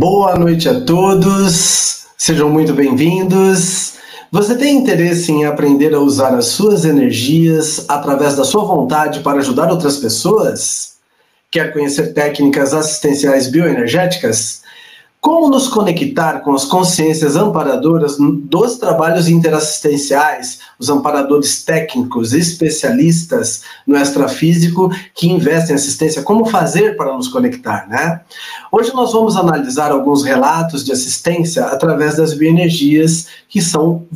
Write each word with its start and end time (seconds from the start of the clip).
Boa 0.00 0.34
noite 0.34 0.66
a 0.66 0.80
todos, 0.80 2.06
sejam 2.16 2.48
muito 2.48 2.72
bem-vindos. 2.72 3.96
Você 4.32 4.54
tem 4.56 4.78
interesse 4.78 5.30
em 5.30 5.44
aprender 5.44 5.92
a 5.92 6.00
usar 6.00 6.34
as 6.34 6.46
suas 6.46 6.86
energias 6.86 7.84
através 7.86 8.34
da 8.34 8.42
sua 8.42 8.64
vontade 8.64 9.20
para 9.20 9.40
ajudar 9.40 9.70
outras 9.70 9.98
pessoas? 9.98 10.94
Quer 11.50 11.74
conhecer 11.74 12.14
técnicas 12.14 12.72
assistenciais 12.72 13.48
bioenergéticas? 13.48 14.59
Como 15.20 15.50
nos 15.50 15.68
conectar 15.68 16.40
com 16.40 16.54
as 16.54 16.64
consciências 16.64 17.36
amparadoras 17.36 18.16
dos 18.18 18.78
trabalhos 18.78 19.28
interassistenciais, 19.28 20.60
os 20.78 20.88
amparadores 20.88 21.62
técnicos, 21.62 22.32
especialistas 22.32 23.60
no 23.86 23.98
extrafísico 23.98 24.90
que 25.14 25.28
investem 25.28 25.72
em 25.72 25.78
assistência? 25.78 26.22
Como 26.22 26.46
fazer 26.46 26.96
para 26.96 27.14
nos 27.14 27.28
conectar, 27.28 27.86
né? 27.86 28.22
Hoje 28.72 28.94
nós 28.94 29.12
vamos 29.12 29.36
analisar 29.36 29.92
alguns 29.92 30.24
relatos 30.24 30.82
de 30.82 30.92
assistência 30.92 31.66
através 31.66 32.16
das 32.16 32.32
bioenergias 32.32 33.26
que 33.46 33.60
são 33.60 34.06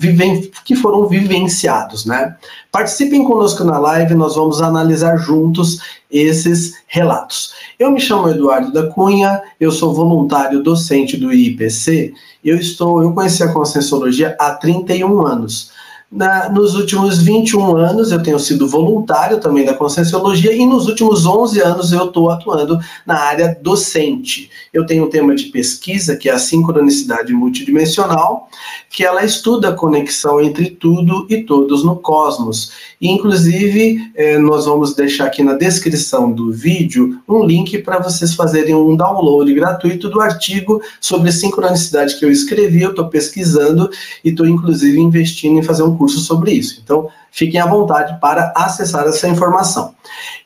que 0.65 0.75
foram 0.75 1.07
vivenciados, 1.07 2.07
né? 2.07 2.35
Participem 2.73 3.25
conosco 3.25 3.63
na 3.63 3.79
live, 3.79 4.15
nós 4.15 4.37
vamos 4.37 4.63
analisar 4.63 5.19
juntos 5.19 5.81
esses 6.11 6.75
relatos. 6.95 7.53
Eu 7.77 7.91
me 7.91 8.01
chamo 8.01 8.29
Eduardo 8.29 8.73
da 8.73 8.87
Cunha, 8.87 9.43
eu 9.59 9.73
sou 9.73 9.93
voluntário 9.93 10.63
docente 10.63 11.17
do 11.17 11.33
IPC. 11.33 12.15
Eu 12.45 12.57
estou, 12.57 13.03
eu 13.03 13.13
conheci 13.13 13.43
a 13.43 13.53
Conscienciologia 13.53 14.37
há 14.39 14.53
31 14.55 15.27
anos. 15.27 15.73
Na, 16.15 16.49
nos 16.49 16.77
últimos 16.77 17.21
21 17.21 17.77
anos 17.77 18.13
eu 18.13 18.23
tenho 18.23 18.39
sido 18.39 18.69
voluntário 18.69 19.41
também 19.41 19.65
da 19.65 19.75
Conscienciologia 19.75 20.53
e 20.53 20.65
nos 20.65 20.87
últimos 20.87 21.27
11 21.27 21.61
anos 21.61 21.91
eu 21.91 22.07
estou 22.07 22.31
atuando 22.31 22.79
na 23.05 23.19
área 23.19 23.59
docente. 23.61 24.49
Eu 24.73 24.87
tenho 24.87 25.07
um 25.07 25.11
tema 25.11 25.35
de 25.35 25.47
pesquisa 25.47 26.15
que 26.15 26.29
é 26.29 26.33
a 26.33 26.39
sincronicidade 26.39 27.33
multidimensional, 27.33 28.49
que 28.89 29.05
ela 29.05 29.25
estuda 29.25 29.71
a 29.71 29.73
conexão 29.73 30.41
entre 30.41 30.71
tudo 30.71 31.27
e 31.29 31.43
todos 31.43 31.83
no 31.83 31.97
cosmos. 31.97 32.71
E, 33.01 33.11
inclusive, 33.11 34.13
eh, 34.15 34.39
nós 34.39 34.67
vamos 34.67 34.95
deixar 34.95 35.25
aqui 35.25 35.43
na 35.43 35.55
descrição 35.55 36.31
do 36.31 36.53
vídeo 36.53 37.19
um 37.29 37.45
link 37.45 37.77
para 37.79 37.99
vocês 37.99 38.35
fazerem 38.35 38.73
um 38.73 38.95
download 38.95 39.53
gratuito 39.53 40.09
do 40.09 40.21
artigo 40.21 40.81
sobre 41.01 41.33
sincronicidade 41.33 42.17
que 42.17 42.25
eu 42.25 42.31
escrevi. 42.31 42.83
Eu 42.83 42.91
estou 42.91 43.09
pesquisando 43.09 43.91
e 44.25 44.29
estou, 44.29 44.47
inclusive, 44.47 45.01
investindo 45.01 45.59
em 45.59 45.63
fazer 45.63 45.83
um 45.83 45.97
curso 45.97 46.04
sobre 46.13 46.53
isso. 46.53 46.81
Então, 46.83 47.09
fiquem 47.31 47.61
à 47.61 47.67
vontade 47.67 48.19
para 48.21 48.53
acessar 48.57 49.07
essa 49.07 49.29
informação. 49.29 49.95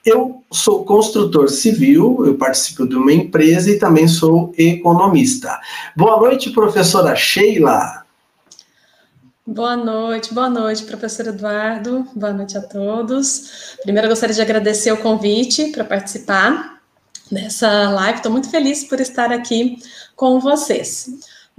Eu 0.05 0.42
sou 0.51 0.84
construtor 0.84 1.48
civil, 1.48 2.25
eu 2.25 2.34
participo 2.37 2.87
de 2.87 2.97
uma 2.97 3.12
empresa 3.12 3.70
e 3.70 3.79
também 3.79 4.09
sou 4.09 4.53
economista. 4.56 5.58
Boa 5.97 6.18
noite, 6.18 6.51
professora 6.51 7.14
Sheila. 7.14 8.05
Boa 9.47 9.77
noite, 9.77 10.35
boa 10.35 10.51
noite, 10.51 10.85
professor 10.85 11.29
Eduardo. 11.29 12.07
Boa 12.14 12.35
noite 12.35 12.58
a 12.58 12.61
todos. 12.61 13.77
Primeiro, 13.83 14.07
eu 14.07 14.11
gostaria 14.11 14.35
de 14.35 14.42
agradecer 14.42 14.92
o 14.92 14.98
convite 14.98 15.68
para 15.73 15.85
participar 15.85 16.80
dessa 17.33 17.89
live. 17.91 18.18
Estou 18.18 18.30
muito 18.30 18.51
feliz 18.51 18.85
por 18.85 19.01
estar 19.01 19.33
aqui 19.33 19.79
com 20.14 20.39
vocês. 20.39 21.08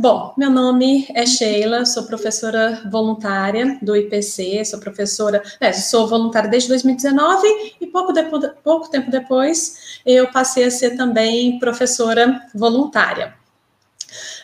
Bom, 0.01 0.33
meu 0.37 0.49
nome 0.49 1.05
é 1.13 1.25
Sheila, 1.25 1.85
sou 1.85 2.03
professora 2.03 2.83
voluntária 2.89 3.77
do 3.81 3.97
IPC, 3.97 4.63
sou 4.63 4.79
professora, 4.79 5.43
é, 5.59 5.73
sou 5.73 6.07
voluntária 6.07 6.49
desde 6.49 6.69
2019 6.69 7.75
e 7.81 7.85
pouco, 7.85 8.13
depois, 8.13 8.49
pouco 8.63 8.89
tempo 8.89 9.11
depois 9.11 9.99
eu 10.05 10.31
passei 10.31 10.63
a 10.63 10.71
ser 10.71 10.95
também 10.95 11.59
professora 11.59 12.47
voluntária. 12.55 13.33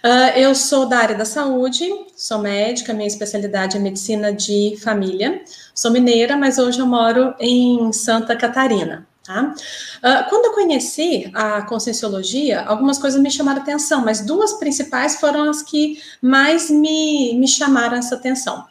Uh, 0.04 0.38
eu 0.38 0.54
sou 0.54 0.90
da 0.90 0.98
área 0.98 1.16
da 1.16 1.24
saúde, 1.24 1.90
sou 2.18 2.40
médica, 2.40 2.94
minha 2.94 3.08
especialidade 3.08 3.78
é 3.78 3.80
medicina 3.80 4.34
de 4.34 4.78
família. 4.84 5.42
Sou 5.74 5.90
mineira, 5.90 6.36
mas 6.36 6.58
hoje 6.58 6.80
eu 6.80 6.86
moro 6.86 7.34
em 7.40 7.94
Santa 7.94 8.36
Catarina. 8.36 9.08
Tá? 9.26 9.42
Uh, 9.42 10.30
quando 10.30 10.46
eu 10.46 10.54
conheci 10.54 11.32
a 11.34 11.64
Conscienciologia, 11.64 12.62
algumas 12.62 13.00
coisas 13.00 13.20
me 13.20 13.32
chamaram 13.32 13.60
atenção, 13.60 14.06
mas 14.06 14.22
duas 14.22 14.54
principais 14.54 15.20
foram 15.20 15.50
as 15.50 15.64
que 15.64 16.00
mais 16.22 16.70
me, 16.70 17.34
me 17.34 17.48
chamaram 17.48 17.98
essa 17.98 18.14
atenção. 18.14 18.64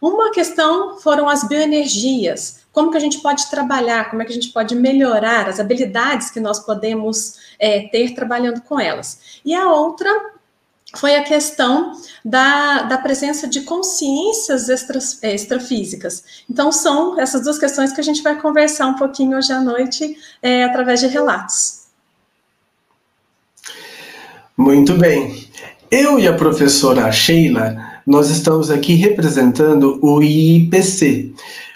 Uma 0.00 0.32
questão 0.32 0.98
foram 0.98 1.28
as 1.28 1.46
bioenergias, 1.46 2.60
como 2.72 2.90
que 2.90 2.96
a 2.96 3.00
gente 3.00 3.20
pode 3.20 3.48
trabalhar, 3.50 4.10
como 4.10 4.22
é 4.22 4.24
que 4.24 4.32
a 4.32 4.34
gente 4.34 4.48
pode 4.48 4.74
melhorar 4.74 5.48
as 5.48 5.60
habilidades 5.60 6.30
que 6.30 6.40
nós 6.40 6.58
podemos 6.58 7.36
é, 7.58 7.82
ter 7.88 8.14
trabalhando 8.14 8.62
com 8.62 8.80
elas. 8.80 9.40
E 9.44 9.54
a 9.54 9.70
outra 9.70 10.10
foi 10.96 11.16
a 11.16 11.22
questão 11.22 11.92
da, 12.24 12.82
da 12.82 12.98
presença 12.98 13.46
de 13.46 13.62
consciências 13.62 14.68
extra, 14.68 14.98
extrafísicas. 15.22 16.24
Então, 16.48 16.72
são 16.72 17.18
essas 17.18 17.42
duas 17.42 17.58
questões 17.58 17.92
que 17.92 18.00
a 18.00 18.04
gente 18.04 18.22
vai 18.22 18.40
conversar 18.40 18.86
um 18.86 18.94
pouquinho 18.94 19.36
hoje 19.36 19.52
à 19.52 19.60
noite 19.60 20.16
é, 20.42 20.64
através 20.64 21.00
de 21.00 21.06
relatos. 21.06 21.80
Muito 24.56 24.94
bem. 24.94 25.48
Eu 25.90 26.18
e 26.18 26.28
a 26.28 26.34
professora 26.34 27.10
Sheila, 27.10 28.02
nós 28.06 28.28
estamos 28.28 28.70
aqui 28.70 28.94
representando 28.94 29.98
o 30.02 30.22
IPC. 30.22 31.32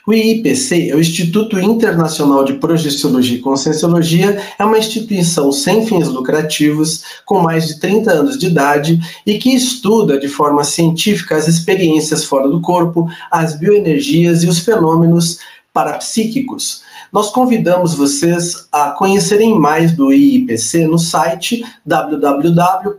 O 0.06 0.12
IIPC 0.12 0.90
é 0.90 0.94
o 0.94 1.00
Instituto 1.00 1.58
Internacional 1.58 2.44
de 2.44 2.54
Projeciologia 2.54 3.38
e 3.38 3.40
Conscienciologia, 3.40 4.38
é 4.58 4.62
uma 4.62 4.76
instituição 4.76 5.50
sem 5.50 5.86
fins 5.86 6.08
lucrativos, 6.08 7.02
com 7.24 7.40
mais 7.40 7.66
de 7.66 7.80
30 7.80 8.12
anos 8.12 8.38
de 8.38 8.48
idade 8.48 9.00
e 9.24 9.38
que 9.38 9.54
estuda 9.54 10.18
de 10.18 10.28
forma 10.28 10.62
científica 10.62 11.36
as 11.36 11.48
experiências 11.48 12.22
fora 12.22 12.46
do 12.48 12.60
corpo, 12.60 13.08
as 13.30 13.58
bioenergias 13.58 14.44
e 14.44 14.46
os 14.46 14.58
fenômenos 14.58 15.38
parapsíquicos. 15.72 16.83
Nós 17.14 17.30
convidamos 17.30 17.94
vocês 17.94 18.66
a 18.72 18.90
conhecerem 18.90 19.56
mais 19.56 19.92
do 19.92 20.12
IIPC 20.12 20.84
no 20.84 20.98
site 20.98 21.64
www.iipc.org. 21.86 22.96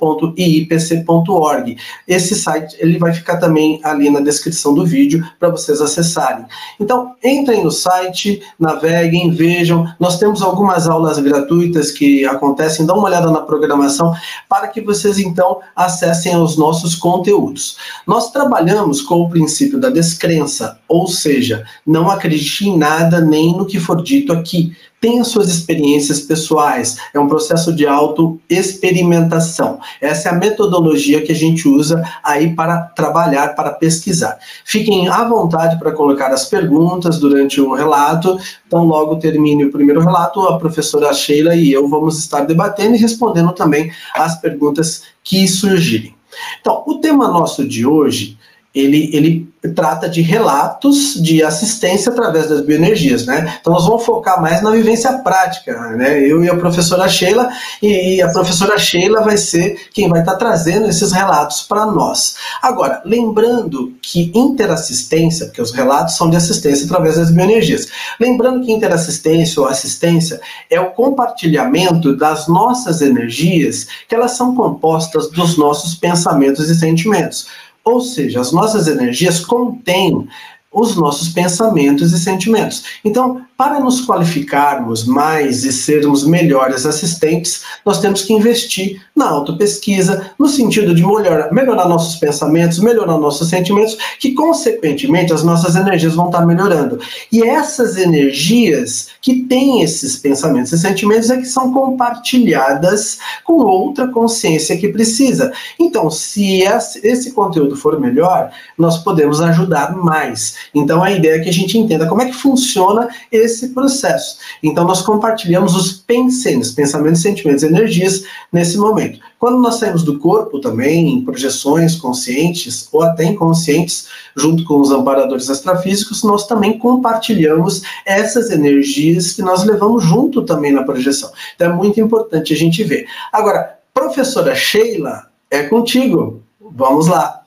Esse 2.08 2.34
site 2.34 2.78
ele 2.80 2.98
vai 2.98 3.14
ficar 3.14 3.36
também 3.36 3.81
ali 3.84 4.09
na 4.09 4.22
descrição 4.22 4.74
do 4.74 4.86
vídeo 4.86 5.22
para 5.38 5.50
vocês 5.50 5.81
acessarem. 5.81 6.46
Então, 6.80 7.14
entrem 7.22 7.62
no 7.62 7.72
site, 7.72 8.42
naveguem, 8.58 9.31
vejam. 9.31 9.86
Nós 10.00 10.18
temos 10.18 10.42
algumas 10.42 10.88
aulas 10.88 11.20
gratuitas 11.20 11.92
que 11.92 12.25
acontecem, 12.25 12.86
dá 12.86 12.94
uma 12.94 13.09
olhada 13.09 13.30
na 13.30 13.42
programação 13.42 14.16
para 14.48 14.70
que 14.70 14.80
vocês 14.80 15.20
então 15.20 15.59
acessem 15.75 16.38
os 16.38 16.56
nossos 16.56 16.96
conteúdos. 16.96 17.75
Nós 18.08 18.31
trabalhamos 18.31 19.02
com 19.02 19.16
o 19.24 19.30
princípio 19.30 19.78
da 19.78 19.90
descrença, 19.90 20.80
ou 20.88 21.06
seja, 21.06 21.66
não 21.86 22.09
acredite 22.09 22.70
em 22.70 22.78
nada 22.78 23.19
nem 23.19 23.51
no 23.51 23.66
que 23.66 23.78
for 23.78 24.05
dito 24.06 24.31
aqui. 24.31 24.75
Tenha 25.02 25.24
suas 25.24 25.50
experiências 25.50 26.22
pessoais, 26.22 26.98
é 27.13 27.19
um 27.19 27.28
processo 27.28 27.74
de 27.74 27.86
autoexperimentação. 27.86 29.80
Essa 30.02 30.30
é 30.30 30.31
a 30.31 30.36
metodologia 30.36 31.22
que 31.22 31.31
a 31.31 31.36
gente 31.36 31.68
usa 31.68 32.02
aí 32.24 32.56
para 32.56 32.78
trabalhar, 32.81 33.56
para 33.56 33.72
pesquisar. 33.72 34.38
Fiquem 34.63 35.07
à 35.10 35.24
vontade 35.24 35.78
para 35.78 35.92
colocar 35.92 36.31
as 36.31 36.46
perguntas 36.46 37.19
durante 37.19 37.60
o 37.60 37.74
relato. 37.74 38.40
Então, 38.66 38.86
logo 38.86 39.18
termine 39.18 39.66
o 39.66 39.72
primeiro 39.72 40.02
relato, 40.02 40.42
a 40.42 40.58
professora 40.58 41.13
Sheila 41.13 41.56
e 41.56 41.72
eu 41.72 41.88
vamos 41.88 42.18
estar 42.18 42.42
debatendo 42.42 42.96
e 42.96 43.00
respondendo 43.00 43.51
também 43.51 43.92
as 44.16 44.40
perguntas 44.40 45.04
que 45.24 45.48
surgirem. 45.48 46.16
Então, 46.62 46.84
o 46.86 46.96
tema 46.96 47.28
nosso 47.28 47.68
de 47.68 47.86
hoje, 47.86 48.38
ele, 48.74 49.10
ele 49.13 49.48
trata 49.73 50.09
de 50.09 50.21
relatos 50.21 51.15
de 51.21 51.44
assistência 51.44 52.12
através 52.12 52.50
das 52.50 52.62
bioenergias, 52.62 53.25
né? 53.25 53.57
Então 53.59 53.73
nós 53.73 53.85
vamos 53.85 54.06
focar 54.06 54.41
mais 54.41 54.62
na 54.62 54.71
vivência 54.71 55.12
prática, 55.19 55.73
né? 55.91 56.19
Eu 56.19 56.44
e 56.44 56.50
a 56.50 56.56
professora 56.56 57.07
Sheila 57.07 57.50
e 57.81 58.21
a 58.21 58.29
professora 58.29 58.77
Sheila 58.77 59.21
vai 59.21 59.38
ser 59.38 59.79
quem 59.94 60.09
vai 60.09 60.19
estar 60.19 60.35
trazendo 60.35 60.88
esses 60.88 61.12
relatos 61.12 61.62
para 61.62 61.85
nós. 61.85 62.35
Agora, 62.62 63.01
lembrando 63.06 63.94
que 64.01 64.31
interassistência, 64.33 65.47
porque 65.47 65.62
os 65.62 65.71
relatos 65.71 66.15
são 66.15 66.29
de 66.29 66.35
assistência 66.35 66.85
através 66.85 67.17
das 67.17 67.31
bioenergias. 67.31 67.88
Lembrando 68.19 68.65
que 68.65 68.71
interassistência 68.71 69.62
ou 69.62 69.67
assistência 69.67 70.39
é 70.69 70.79
o 70.79 70.91
compartilhamento 70.91 72.15
das 72.15 72.47
nossas 72.47 73.01
energias, 73.01 73.88
que 74.07 74.15
elas 74.15 74.31
são 74.31 74.56
compostas 74.56 75.29
dos 75.29 75.57
nossos 75.57 75.95
pensamentos 75.95 76.69
e 76.69 76.75
sentimentos. 76.75 77.47
Ou 77.86 78.02
seja, 78.02 78.42
as 78.42 78.52
nossas 78.52 78.88
energias 78.88 79.40
contêm 79.40 80.28
os 80.72 80.96
nossos 80.96 81.30
pensamentos 81.30 82.12
e 82.12 82.20
sentimentos. 82.20 82.84
Então, 83.06 83.46
para 83.57 83.80
nos 83.80 84.02
qualificarmos 84.02 85.06
mais 85.06 85.63
e 85.63 85.72
sermos 85.72 86.25
melhores 86.25 86.86
assistentes, 86.86 87.63
nós 87.86 88.00
temos 88.02 88.22
que 88.22 88.34
investir 88.34 89.02
na 89.16 89.30
autopesquisa, 89.30 90.31
no 90.38 90.50
sentido 90.50 90.94
de 90.94 91.06
melhorar, 91.06 91.54
melhorar 91.54 91.88
nossos 91.88 92.18
pensamentos, 92.18 92.80
melhorar 92.80 93.18
nossos 93.18 93.48
sentimentos, 93.48 93.98
que, 94.19 94.34
consequentemente, 94.34 95.31
as 95.31 95.44
nossas 95.44 95.75
energias 95.78 96.16
vão 96.16 96.25
estar 96.25 96.46
melhorando. 96.46 97.00
E 97.31 97.44
essas 97.44 97.96
energias 97.96 99.07
que 99.22 99.44
tem 99.44 99.81
esses 99.81 100.18
pensamentos 100.18 100.74
e 100.74 100.78
sentimentos 100.78 101.30
é 101.30 101.38
que 101.38 101.46
são 101.46 101.72
compartilhadas 101.72 103.19
com 103.46 103.54
outra 103.54 104.10
consciência 104.10 104.78
que 104.78 104.90
precisa. 104.90 105.54
Então, 105.80 106.10
se 106.10 106.63
esse 107.04 107.31
conteúdo 107.31 107.78
for 107.78 108.00
melhor, 108.00 108.51
nós 108.78 108.98
podemos 108.98 109.40
ajudar 109.40 109.96
mais. 109.96 110.56
Então, 110.74 111.01
a 111.01 111.12
ideia 111.12 111.36
é 111.36 111.40
que 111.40 111.50
a 111.50 111.54
gente 111.54 111.78
entenda 111.78 112.06
como 112.06 112.22
é 112.22 112.25
que 112.25 112.34
funciona 112.34 113.08
esse 113.31 113.44
processo. 113.74 114.38
Então, 114.62 114.86
nós 114.86 115.01
compartilhamos 115.01 115.75
os 115.75 115.94
pensamentos, 115.94 116.71
pensamentos, 116.71 117.21
sentimentos 117.21 117.63
e 117.63 117.68
energias 117.68 118.24
nesse 118.51 118.77
momento. 118.77 119.19
Quando 119.39 119.59
nós 119.59 119.75
saímos 119.75 120.03
do 120.03 120.18
corpo 120.18 120.59
também, 120.59 121.09
em 121.09 121.24
projeções 121.24 121.95
conscientes 121.95 122.88
ou 122.92 123.03
até 123.03 123.25
inconscientes, 123.25 124.07
junto 124.36 124.63
com 124.63 124.80
os 124.80 124.92
amparadores 124.92 125.50
extrafísicos, 125.50 126.24
nós 126.24 126.47
também 126.47 126.80
compartilhamos 126.80 127.81
essas 128.06 128.50
energias 128.50 129.33
que 129.33 129.42
nós 129.42 129.63
levamos 129.63 130.03
junto 130.03 130.41
também 130.44 130.71
na 130.71 130.83
projeção. 130.83 131.31
Então 131.56 131.71
é 131.71 131.74
muito 131.74 132.00
importante 132.00 132.53
a 132.53 132.57
gente 132.57 132.83
ver. 132.83 133.06
Agora, 133.31 133.77
professora 133.94 134.56
Sheila, 134.56 135.27
é 135.50 135.63
contigo. 135.63 136.44
Vamos 136.59 137.07
lá. 137.07 137.41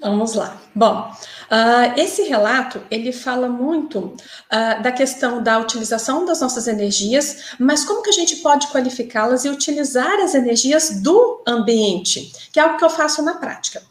Vamos 0.00 0.34
lá. 0.34 0.56
Bom, 0.74 1.10
Uh, 1.50 1.98
esse 1.98 2.22
relato 2.24 2.82
ele 2.90 3.10
fala 3.10 3.48
muito 3.48 3.98
uh, 3.98 4.82
da 4.82 4.92
questão 4.92 5.42
da 5.42 5.58
utilização 5.58 6.26
das 6.26 6.40
nossas 6.40 6.68
energias, 6.68 7.54
mas 7.58 7.84
como 7.84 8.02
que 8.02 8.10
a 8.10 8.12
gente 8.12 8.36
pode 8.36 8.68
qualificá-las 8.68 9.46
e 9.46 9.48
utilizar 9.48 10.20
as 10.20 10.34
energias 10.34 11.00
do 11.00 11.42
ambiente, 11.46 12.30
que 12.52 12.60
é 12.60 12.62
algo 12.62 12.76
que 12.76 12.84
eu 12.84 12.90
faço 12.90 13.22
na 13.22 13.34
prática. 13.34 13.82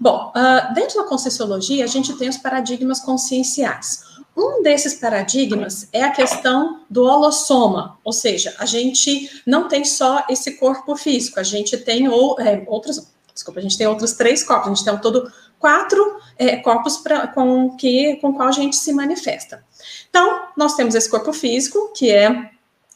Bom, 0.00 0.32
uh, 0.34 0.74
dentro 0.74 1.02
da 1.02 1.08
conscienciologia 1.08 1.84
a 1.84 1.88
gente 1.88 2.12
tem 2.14 2.28
os 2.28 2.36
paradigmas 2.36 2.98
conscienciais. 2.98 4.14
Um 4.36 4.62
desses 4.62 4.94
paradigmas 4.94 5.86
é 5.92 6.02
a 6.02 6.10
questão 6.10 6.80
do 6.90 7.04
holossoma, 7.04 7.96
ou 8.02 8.12
seja, 8.12 8.52
a 8.58 8.66
gente 8.66 9.30
não 9.46 9.68
tem 9.68 9.84
só 9.84 10.24
esse 10.28 10.52
corpo 10.56 10.96
físico, 10.96 11.38
a 11.38 11.44
gente 11.44 11.76
tem 11.78 12.08
ou, 12.08 12.40
é, 12.40 12.64
outros, 12.66 13.06
desculpa, 13.32 13.60
a 13.60 13.62
gente 13.62 13.78
tem 13.78 13.86
outros 13.86 14.14
três 14.14 14.42
corpos, 14.42 14.66
a 14.66 14.74
gente 14.74 14.84
tem 14.84 14.92
um 14.92 14.98
todo 14.98 15.30
quatro 15.64 16.18
é, 16.36 16.56
corpos 16.56 16.98
pra, 16.98 17.26
com 17.26 17.74
que 17.74 18.16
com 18.16 18.34
qual 18.34 18.48
a 18.48 18.52
gente 18.52 18.76
se 18.76 18.92
manifesta. 18.92 19.64
Então, 20.10 20.42
nós 20.54 20.74
temos 20.74 20.94
esse 20.94 21.08
corpo 21.08 21.32
físico, 21.32 21.90
que 21.96 22.10
é 22.10 22.50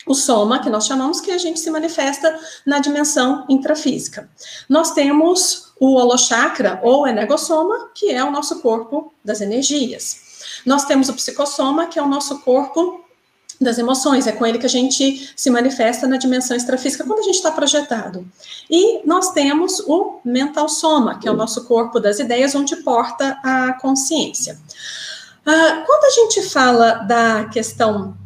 o 0.06 0.14
soma, 0.14 0.62
que 0.62 0.68
nós 0.68 0.86
chamamos, 0.86 1.18
que 1.18 1.30
a 1.30 1.38
gente 1.38 1.58
se 1.58 1.70
manifesta 1.70 2.38
na 2.66 2.78
dimensão 2.78 3.46
intrafísica. 3.48 4.28
Nós 4.68 4.92
temos 4.92 5.72
o 5.80 5.94
holochakra, 5.94 6.78
ou 6.82 7.08
energossoma, 7.08 7.90
que 7.94 8.10
é 8.10 8.22
o 8.22 8.30
nosso 8.30 8.60
corpo 8.60 9.14
das 9.24 9.40
energias. 9.40 10.60
Nós 10.66 10.84
temos 10.84 11.08
o 11.08 11.14
psicossoma, 11.14 11.86
que 11.86 11.98
é 11.98 12.02
o 12.02 12.08
nosso 12.08 12.40
corpo 12.40 13.02
das 13.60 13.78
emoções, 13.78 14.26
é 14.26 14.32
com 14.32 14.46
ele 14.46 14.58
que 14.58 14.66
a 14.66 14.70
gente 14.70 15.32
se 15.34 15.50
manifesta 15.50 16.06
na 16.06 16.16
dimensão 16.16 16.56
extrafísica 16.56 17.04
quando 17.04 17.20
a 17.20 17.24
gente 17.24 17.36
está 17.36 17.50
projetado. 17.50 18.26
E 18.70 19.06
nós 19.06 19.32
temos 19.32 19.80
o 19.80 20.20
mental 20.24 20.68
soma, 20.68 21.18
que 21.18 21.28
é 21.28 21.30
o 21.30 21.36
nosso 21.36 21.64
corpo 21.64 21.98
das 21.98 22.18
ideias, 22.20 22.54
onde 22.54 22.76
porta 22.76 23.38
a 23.42 23.72
consciência. 23.80 24.58
Uh, 25.40 25.86
quando 25.86 26.04
a 26.04 26.10
gente 26.10 26.42
fala 26.42 26.92
da 26.94 27.46
questão 27.46 28.16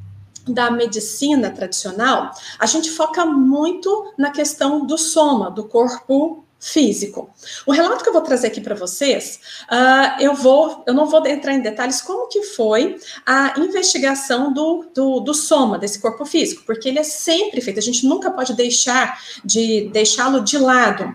da 0.47 0.71
medicina 0.71 1.51
tradicional, 1.51 2.33
a 2.59 2.67
gente 2.67 2.91
foca 2.91 3.25
muito 3.25 4.13
na 4.19 4.31
questão 4.31 4.85
do 4.85 4.99
soma, 4.99 5.51
do 5.51 5.65
corpo 5.65 6.45
físico. 6.63 7.29
O 7.67 7.73
relato 7.73 8.05
que 8.05 8.09
eu 8.09 8.13
vou 8.13 8.23
trazer 8.23 8.47
aqui 8.47 8.61
para 8.61 8.77
vocês, 8.77 9.41
uh, 9.65 10.23
eu 10.23 10.33
vou, 10.33 10.85
eu 10.87 10.95
não 10.95 11.07
vou 11.07 11.27
entrar 11.27 11.53
em 11.55 11.61
detalhes 11.61 12.01
como 12.01 12.29
que 12.29 12.45
foi 12.45 12.99
a 13.27 13.59
investigação 13.59 14.53
do, 14.53 14.87
do, 14.95 15.19
do, 15.19 15.35
soma 15.35 15.77
desse 15.77 15.99
corpo 15.99 16.25
físico, 16.25 16.63
porque 16.65 16.89
ele 16.89 17.01
é 17.01 17.03
sempre 17.03 17.61
feito. 17.61 17.81
A 17.81 17.83
gente 17.83 18.07
nunca 18.07 18.31
pode 18.31 18.55
deixar 18.55 19.21
de 19.45 19.91
deixá-lo 19.93 20.41
de 20.41 20.57
lado 20.57 21.13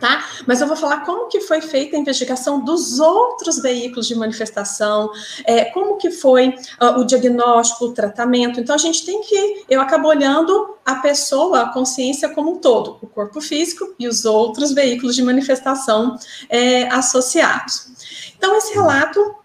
tá? 0.00 0.24
Mas 0.46 0.60
eu 0.60 0.66
vou 0.66 0.76
falar 0.76 1.04
como 1.04 1.28
que 1.28 1.40
foi 1.40 1.60
feita 1.60 1.96
a 1.96 2.00
investigação 2.00 2.64
dos 2.64 2.98
outros 2.98 3.60
veículos 3.60 4.08
de 4.08 4.14
manifestação, 4.14 5.10
é, 5.44 5.66
como 5.66 5.98
que 5.98 6.10
foi 6.10 6.48
uh, 6.80 6.98
o 6.98 7.04
diagnóstico, 7.04 7.84
o 7.84 7.92
tratamento. 7.92 8.58
Então 8.58 8.74
a 8.74 8.78
gente 8.78 9.04
tem 9.04 9.20
que, 9.20 9.64
eu 9.68 9.80
acabo 9.80 10.08
olhando 10.08 10.76
a 10.84 10.96
pessoa, 10.96 11.62
a 11.62 11.72
consciência 11.72 12.28
como 12.30 12.52
um 12.52 12.58
todo, 12.58 12.98
o 13.02 13.06
corpo 13.06 13.40
físico 13.40 13.94
e 13.98 14.08
os 14.08 14.24
outros 14.24 14.72
veículos 14.72 15.14
de 15.14 15.22
manifestação 15.22 16.16
é, 16.48 16.88
associados. 16.88 18.32
Então 18.36 18.56
esse 18.56 18.74
relato 18.74 19.36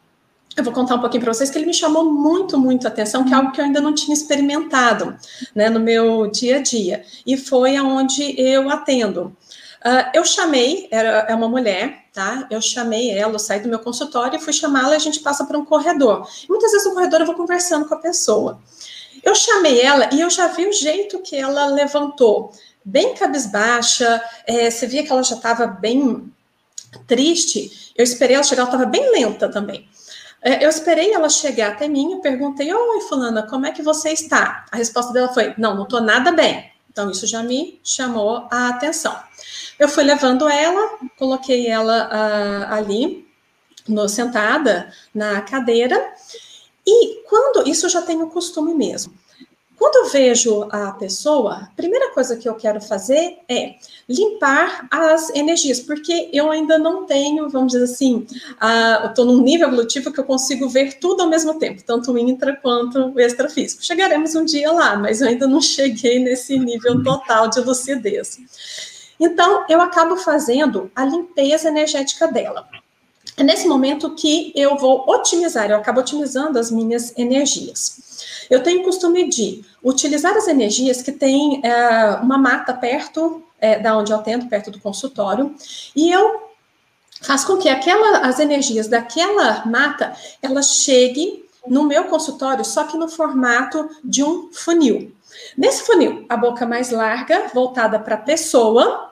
eu 0.55 0.63
vou 0.63 0.71
contar 0.71 0.95
um 0.95 1.01
pouquinho 1.01 1.21
para 1.21 1.33
vocês 1.33 1.49
que 1.49 1.57
ele 1.57 1.65
me 1.65 1.73
chamou 1.73 2.09
muito, 2.09 2.57
muito 2.57 2.87
atenção, 2.87 3.25
que 3.25 3.33
é 3.33 3.35
algo 3.35 3.51
que 3.51 3.59
eu 3.59 3.65
ainda 3.65 3.81
não 3.81 3.93
tinha 3.93 4.13
experimentado 4.13 5.13
né, 5.53 5.69
no 5.69 5.81
meu 5.81 6.27
dia 6.27 6.57
a 6.57 6.61
dia. 6.61 7.03
E 7.27 7.35
foi 7.35 7.75
aonde 7.75 8.39
eu 8.39 8.69
atendo. 8.69 9.35
Uh, 9.85 10.09
eu 10.15 10.25
chamei, 10.25 10.87
era 10.89 11.27
é 11.29 11.35
uma 11.35 11.47
mulher, 11.47 12.05
tá? 12.11 12.47
Eu 12.49 12.59
chamei 12.59 13.11
ela, 13.11 13.33
eu 13.33 13.39
saí 13.39 13.59
do 13.59 13.69
meu 13.69 13.77
consultório 13.77 14.35
e 14.35 14.41
fui 14.41 14.51
chamá-la 14.51 14.93
e 14.93 14.95
a 14.95 14.99
gente 14.99 15.19
passa 15.19 15.45
por 15.45 15.55
um 15.55 15.63
corredor. 15.63 16.27
Muitas 16.49 16.71
vezes 16.71 16.87
no 16.87 16.95
corredor 16.95 17.19
eu 17.19 17.27
vou 17.27 17.35
conversando 17.35 17.87
com 17.87 17.93
a 17.93 17.99
pessoa. 17.99 18.59
Eu 19.23 19.35
chamei 19.35 19.79
ela 19.81 20.09
e 20.11 20.21
eu 20.21 20.29
já 20.31 20.47
vi 20.47 20.65
o 20.65 20.73
jeito 20.73 21.19
que 21.19 21.35
ela 21.35 21.67
levantou, 21.67 22.51
bem 22.83 23.13
cabisbaixa, 23.13 24.23
é, 24.47 24.71
você 24.71 24.87
via 24.87 25.03
que 25.03 25.11
ela 25.11 25.21
já 25.21 25.35
estava 25.35 25.67
bem 25.67 26.33
triste. 27.05 27.93
Eu 27.95 28.03
esperei 28.03 28.35
ela 28.35 28.43
chegar, 28.43 28.63
ela 28.63 28.71
estava 28.71 28.89
bem 28.89 29.11
lenta 29.11 29.49
também. 29.49 29.87
É, 30.41 30.65
eu 30.65 30.69
esperei 30.69 31.13
ela 31.13 31.29
chegar 31.29 31.73
até 31.73 31.87
mim, 31.87 32.13
eu 32.13 32.21
perguntei, 32.21 32.73
oi, 32.73 33.01
fulana, 33.01 33.43
como 33.43 33.67
é 33.67 33.71
que 33.71 33.83
você 33.83 34.09
está? 34.09 34.65
A 34.71 34.77
resposta 34.77 35.13
dela 35.13 35.31
foi, 35.31 35.53
não, 35.59 35.75
não 35.75 35.83
estou 35.83 36.01
nada 36.01 36.31
bem. 36.31 36.71
Então, 36.89 37.11
isso 37.11 37.27
já 37.27 37.43
me 37.43 37.79
chamou 37.83 38.47
a 38.49 38.69
atenção. 38.69 39.15
Eu 39.79 39.89
fui 39.89 40.03
levando 40.03 40.47
ela, 40.47 40.97
coloquei 41.17 41.67
ela 41.67 42.07
uh, 42.07 42.73
ali, 42.73 43.27
no, 43.87 44.07
sentada 44.07 44.91
na 45.13 45.41
cadeira, 45.41 46.13
e 46.85 47.23
quando, 47.27 47.67
isso 47.67 47.85
eu 47.85 47.89
já 47.89 48.01
tenho 48.01 48.27
costume 48.27 48.73
mesmo, 48.73 49.13
quando 49.77 49.95
eu 49.97 50.09
vejo 50.09 50.67
a 50.71 50.91
pessoa, 50.93 51.55
a 51.55 51.69
primeira 51.75 52.13
coisa 52.13 52.37
que 52.37 52.47
eu 52.47 52.55
quero 52.55 52.79
fazer 52.79 53.39
é 53.47 53.75
limpar 54.07 54.87
as 54.89 55.29
energias, 55.31 55.81
porque 55.81 56.29
eu 56.31 56.49
ainda 56.49 56.77
não 56.77 57.05
tenho, 57.05 57.49
vamos 57.49 57.73
dizer 57.73 57.83
assim, 57.83 58.25
uh, 58.61 59.03
eu 59.03 59.09
estou 59.09 59.25
num 59.25 59.41
nível 59.41 59.67
evolutivo 59.67 60.13
que 60.13 60.19
eu 60.19 60.23
consigo 60.23 60.69
ver 60.69 60.97
tudo 60.99 61.23
ao 61.23 61.29
mesmo 61.29 61.59
tempo, 61.59 61.83
tanto 61.83 62.11
o 62.13 62.17
intra 62.17 62.55
quanto 62.55 63.13
o 63.13 63.19
extrafísico. 63.19 63.83
Chegaremos 63.83 64.33
um 64.33 64.45
dia 64.45 64.71
lá, 64.71 64.95
mas 64.95 65.19
eu 65.19 65.27
ainda 65.27 65.45
não 65.45 65.59
cheguei 65.61 66.19
nesse 66.19 66.57
nível 66.57 67.03
total 67.03 67.49
de 67.49 67.59
lucidez. 67.59 68.39
Então, 69.19 69.65
eu 69.69 69.81
acabo 69.81 70.17
fazendo 70.17 70.91
a 70.95 71.05
limpeza 71.05 71.67
energética 71.67 72.27
dela. 72.27 72.67
É 73.37 73.43
nesse 73.43 73.67
momento 73.67 74.15
que 74.15 74.53
eu 74.55 74.77
vou 74.77 75.03
otimizar, 75.09 75.69
eu 75.69 75.77
acabo 75.77 75.99
otimizando 75.99 76.57
as 76.57 76.71
minhas 76.71 77.17
energias. 77.17 78.45
Eu 78.49 78.63
tenho 78.63 78.83
costume 78.83 79.27
de 79.27 79.63
utilizar 79.83 80.35
as 80.37 80.47
energias 80.47 81.01
que 81.01 81.11
tem 81.11 81.61
é, 81.63 82.11
uma 82.21 82.37
mata 82.37 82.73
perto 82.73 83.43
é, 83.59 83.79
da 83.79 83.97
onde 83.97 84.11
eu 84.11 84.17
atendo, 84.17 84.47
perto 84.47 84.71
do 84.71 84.79
consultório, 84.79 85.53
e 85.95 86.11
eu 86.11 86.49
faço 87.21 87.47
com 87.47 87.57
que 87.57 87.67
aquela, 87.67 88.19
as 88.19 88.39
energias 88.39 88.87
daquela 88.87 89.65
mata, 89.65 90.15
elas 90.41 90.77
cheguem 90.83 91.43
no 91.67 91.83
meu 91.83 92.05
consultório, 92.05 92.63
só 92.63 92.83
que 92.83 92.97
no 92.97 93.09
formato 93.09 93.89
de 94.03 94.23
um 94.23 94.49
funil. 94.53 95.11
Nesse 95.57 95.83
funil, 95.85 96.25
a 96.29 96.37
boca 96.37 96.65
mais 96.65 96.91
larga, 96.91 97.49
voltada 97.53 97.99
para 97.99 98.15
a 98.15 98.19
pessoa, 98.19 99.11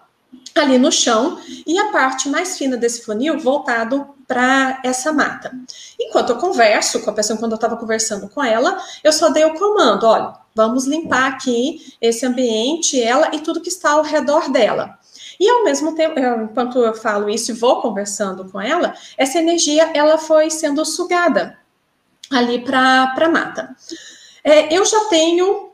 ali 0.56 0.77
no 0.77 0.92
chão, 0.92 1.39
e 1.65 1.77
a 1.80 1.92
parte 1.92 2.30
mais 2.30 2.58
fina 2.58 2.77
desse 2.77 3.03
funil 3.03 3.39
voltado 3.39 4.13
para 4.27 4.80
essa 4.84 5.12
mata. 5.12 5.51
Enquanto 6.00 6.32
eu 6.32 6.38
converso 6.38 7.01
com 7.01 7.10
a 7.10 7.13
pessoa, 7.13 7.38
quando 7.38 7.53
eu 7.53 7.58
estava 7.58 7.77
conversando 7.77 8.30
com 8.30 8.44
ela, 8.44 8.77
eu 9.03 9.12
só 9.12 9.30
dei 9.30 9.46
o 9.46 9.53
comando: 9.56 10.06
olha, 10.06 10.34
vamos 10.56 10.86
limpar 10.86 11.32
aqui 11.32 11.94
esse 12.01 12.25
ambiente, 12.25 13.01
ela 13.01 13.30
e 13.34 13.39
tudo 13.39 13.62
que 13.62 13.70
está 13.70 13.92
ao 13.92 14.03
redor 14.03 14.51
dela. 14.51 14.98
E 15.39 15.50
ao 15.50 15.63
mesmo 15.63 15.96
tempo, 15.96 16.20
enquanto 16.20 16.80
eu 16.80 16.94
falo 16.94 17.30
isso 17.30 17.51
e 17.51 17.56
vou 17.56 17.82
conversando 17.82 18.50
com 18.50 18.62
ela, 18.62 18.94
essa 19.18 19.39
energia 19.39 19.92
ela 19.94 20.18
foi 20.18 20.50
sendo 20.50 20.86
sugada 20.86 21.58
ali 22.32 22.63
para 22.63 23.13
a 23.15 23.30
mata. 23.30 23.75
É, 24.44 24.74
eu 24.74 24.86
já 24.86 25.06
tenho 25.06 25.73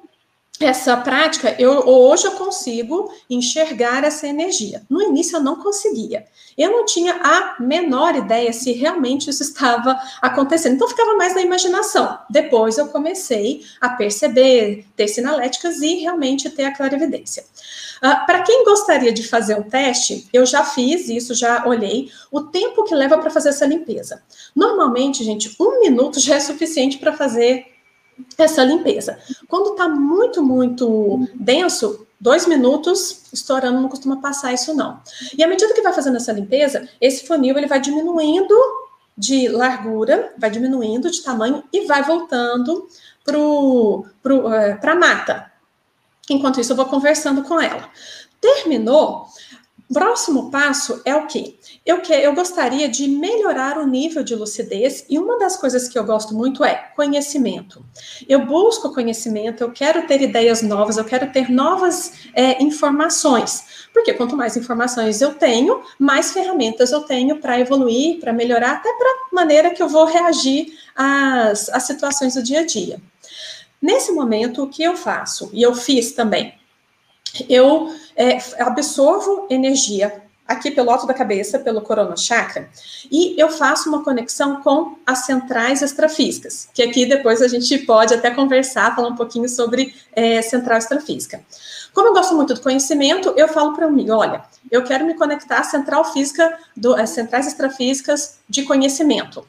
essa 0.59 0.97
prática, 0.97 1.55
eu, 1.57 1.87
hoje 1.87 2.25
eu 2.25 2.31
consigo 2.31 3.11
enxergar 3.29 4.03
essa 4.03 4.27
energia. 4.27 4.83
No 4.89 5.01
início 5.01 5.37
eu 5.37 5.41
não 5.41 5.55
conseguia. 5.55 6.25
Eu 6.57 6.71
não 6.71 6.85
tinha 6.85 7.13
a 7.13 7.55
menor 7.59 8.15
ideia 8.15 8.51
se 8.51 8.73
realmente 8.73 9.29
isso 9.29 9.41
estava 9.41 9.97
acontecendo. 10.21 10.75
Então 10.75 10.89
ficava 10.89 11.15
mais 11.15 11.33
na 11.33 11.41
imaginação. 11.41 12.19
Depois 12.29 12.77
eu 12.77 12.87
comecei 12.87 13.63
a 13.79 13.89
perceber, 13.89 14.85
ter 14.95 15.07
sinaléticas 15.07 15.81
e 15.81 15.95
realmente 15.95 16.49
ter 16.49 16.65
a 16.65 16.75
clarividência. 16.75 17.43
Uh, 18.03 18.25
para 18.25 18.41
quem 18.43 18.63
gostaria 18.65 19.11
de 19.11 19.27
fazer 19.27 19.55
um 19.55 19.63
teste, 19.63 20.27
eu 20.33 20.45
já 20.45 20.63
fiz 20.63 21.09
isso, 21.09 21.33
já 21.33 21.65
olhei 21.65 22.09
o 22.31 22.41
tempo 22.41 22.83
que 22.83 22.95
leva 22.95 23.17
para 23.17 23.29
fazer 23.29 23.49
essa 23.49 23.65
limpeza. 23.65 24.21
Normalmente, 24.55 25.23
gente, 25.23 25.55
um 25.59 25.79
minuto 25.79 26.19
já 26.19 26.35
é 26.35 26.39
suficiente 26.39 26.97
para 26.97 27.13
fazer 27.13 27.78
essa 28.37 28.63
limpeza. 28.63 29.17
Quando 29.47 29.71
está 29.71 29.87
muito, 29.87 30.41
muito 30.43 31.27
denso, 31.35 32.07
dois 32.19 32.45
minutos 32.45 33.23
estourando 33.31 33.81
não 33.81 33.89
costuma 33.89 34.21
passar 34.21 34.53
isso 34.53 34.73
não. 34.73 35.01
E 35.37 35.43
à 35.43 35.47
medida 35.47 35.73
que 35.73 35.81
vai 35.81 35.93
fazendo 35.93 36.17
essa 36.17 36.31
limpeza, 36.31 36.87
esse 36.99 37.25
funil 37.25 37.57
ele 37.57 37.67
vai 37.67 37.79
diminuindo 37.79 38.55
de 39.17 39.47
largura, 39.49 40.33
vai 40.37 40.49
diminuindo 40.49 41.11
de 41.11 41.21
tamanho 41.21 41.63
e 41.73 41.85
vai 41.85 42.03
voltando 42.03 42.87
para 43.23 43.37
pro, 44.21 44.53
é, 44.53 44.79
a 44.81 44.95
mata. 44.95 45.51
Enquanto 46.29 46.61
isso, 46.61 46.71
eu 46.71 46.77
vou 46.77 46.85
conversando 46.85 47.43
com 47.43 47.59
ela. 47.59 47.89
Terminou, 48.39 49.27
Próximo 49.91 50.51
passo 50.51 51.01
é 51.03 51.15
o 51.15 51.25
quê? 51.25 51.57
Eu, 51.89 52.01
que, 52.01 52.13
eu 52.13 52.35
gostaria 52.35 52.87
de 52.87 53.07
melhorar 53.07 53.79
o 53.79 53.87
nível 53.87 54.23
de 54.23 54.35
lucidez, 54.35 55.03
e 55.09 55.17
uma 55.17 55.39
das 55.39 55.57
coisas 55.57 55.87
que 55.87 55.97
eu 55.97 56.03
gosto 56.03 56.35
muito 56.35 56.63
é 56.63 56.75
conhecimento. 56.95 57.83
Eu 58.27 58.45
busco 58.45 58.93
conhecimento, 58.93 59.61
eu 59.63 59.71
quero 59.71 60.05
ter 60.05 60.21
ideias 60.21 60.61
novas, 60.61 60.97
eu 60.97 61.03
quero 61.03 61.31
ter 61.31 61.49
novas 61.49 62.13
é, 62.35 62.61
informações. 62.61 63.87
Porque 63.91 64.13
quanto 64.13 64.37
mais 64.37 64.55
informações 64.55 65.19
eu 65.19 65.33
tenho, 65.33 65.81
mais 65.97 66.31
ferramentas 66.31 66.91
eu 66.91 67.01
tenho 67.01 67.37
para 67.37 67.59
evoluir, 67.59 68.19
para 68.19 68.31
melhorar, 68.31 68.73
até 68.73 68.93
para 68.93 69.09
a 69.09 69.33
maneira 69.33 69.71
que 69.71 69.81
eu 69.81 69.89
vou 69.89 70.05
reagir 70.05 70.71
às, 70.95 71.69
às 71.69 71.87
situações 71.87 72.35
do 72.35 72.43
dia 72.43 72.59
a 72.59 72.65
dia. 72.67 73.01
Nesse 73.81 74.11
momento, 74.11 74.61
o 74.61 74.69
que 74.69 74.83
eu 74.83 74.95
faço? 74.95 75.49
E 75.51 75.63
eu 75.63 75.73
fiz 75.73 76.11
também 76.11 76.53
eu 77.47 77.93
é, 78.15 78.37
absorvo 78.59 79.45
energia 79.49 80.28
aqui 80.49 80.71
pelo 80.71 80.89
alto 80.89 81.05
da 81.05 81.13
cabeça, 81.13 81.59
pelo 81.59 81.79
corona 81.79 82.17
chakra, 82.17 82.69
e 83.11 83.39
eu 83.39 83.49
faço 83.49 83.87
uma 83.87 84.03
conexão 84.03 84.61
com 84.61 84.97
as 85.05 85.19
centrais 85.19 85.83
extrafísicas, 85.83 86.67
que 86.73 86.81
aqui 86.81 87.05
depois 87.05 87.41
a 87.41 87.47
gente 87.47 87.77
pode 87.79 88.15
até 88.15 88.31
conversar, 88.31 88.95
falar 88.95 89.09
um 89.09 89.15
pouquinho 89.15 89.47
sobre 89.47 89.93
é, 90.11 90.41
central 90.41 90.79
extrafísica. 90.79 91.41
Como 91.93 92.07
eu 92.07 92.13
gosto 92.13 92.35
muito 92.35 92.55
do 92.55 92.61
conhecimento, 92.61 93.31
eu 93.37 93.47
falo 93.47 93.73
para 93.73 93.89
mim, 93.89 94.09
olha, 94.09 94.43
eu 94.71 94.83
quero 94.83 95.05
me 95.05 95.13
conectar 95.13 95.59
à 95.59 95.63
central 95.63 96.03
física, 96.11 96.57
do, 96.75 96.95
às 96.95 97.11
centrais 97.11 97.45
extrafísicas 97.45 98.39
de 98.49 98.63
conhecimento. 98.63 99.47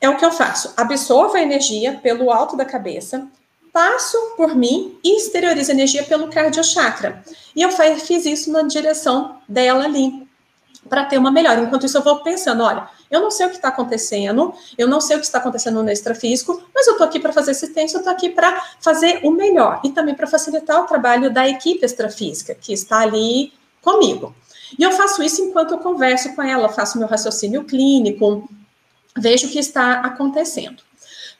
É 0.00 0.08
o 0.08 0.16
que 0.16 0.24
eu 0.24 0.30
faço, 0.30 0.74
absorvo 0.76 1.36
a 1.36 1.40
energia 1.40 1.98
pelo 2.02 2.30
alto 2.30 2.56
da 2.56 2.64
cabeça, 2.64 3.26
passo 3.72 4.16
por 4.36 4.54
mim 4.54 4.98
e 5.02 5.16
exteriorizo 5.16 5.70
energia 5.70 6.02
pelo 6.04 6.28
cardiochakra. 6.28 7.22
E 7.54 7.62
eu 7.62 7.70
fiz 7.70 8.26
isso 8.26 8.50
na 8.50 8.62
direção 8.62 9.36
dela 9.48 9.84
ali, 9.84 10.28
para 10.88 11.04
ter 11.04 11.18
uma 11.18 11.30
melhora. 11.30 11.60
Enquanto 11.60 11.86
isso, 11.86 11.98
eu 11.98 12.02
vou 12.02 12.22
pensando: 12.22 12.62
olha, 12.62 12.88
eu 13.10 13.20
não 13.20 13.30
sei 13.30 13.46
o 13.46 13.50
que 13.50 13.56
está 13.56 13.68
acontecendo, 13.68 14.54
eu 14.76 14.88
não 14.88 15.00
sei 15.00 15.16
o 15.16 15.20
que 15.20 15.26
está 15.26 15.38
acontecendo 15.38 15.82
no 15.82 15.90
extrafísico, 15.90 16.62
mas 16.74 16.86
eu 16.86 16.92
estou 16.92 17.06
aqui 17.06 17.20
para 17.20 17.32
fazer 17.32 17.52
assistência, 17.52 17.96
eu 17.96 18.00
estou 18.00 18.12
aqui 18.12 18.30
para 18.30 18.62
fazer 18.80 19.20
o 19.24 19.30
melhor 19.30 19.80
e 19.84 19.90
também 19.90 20.14
para 20.14 20.26
facilitar 20.26 20.82
o 20.82 20.86
trabalho 20.86 21.32
da 21.32 21.48
equipe 21.48 21.84
extrafísica 21.84 22.54
que 22.54 22.72
está 22.72 23.00
ali 23.00 23.52
comigo. 23.82 24.34
E 24.78 24.82
eu 24.82 24.92
faço 24.92 25.22
isso 25.22 25.42
enquanto 25.42 25.72
eu 25.72 25.78
converso 25.78 26.34
com 26.34 26.42
ela, 26.42 26.68
faço 26.68 26.98
meu 26.98 27.08
raciocínio 27.08 27.64
clínico, 27.64 28.48
vejo 29.16 29.46
o 29.46 29.50
que 29.50 29.58
está 29.58 30.00
acontecendo. 30.00 30.82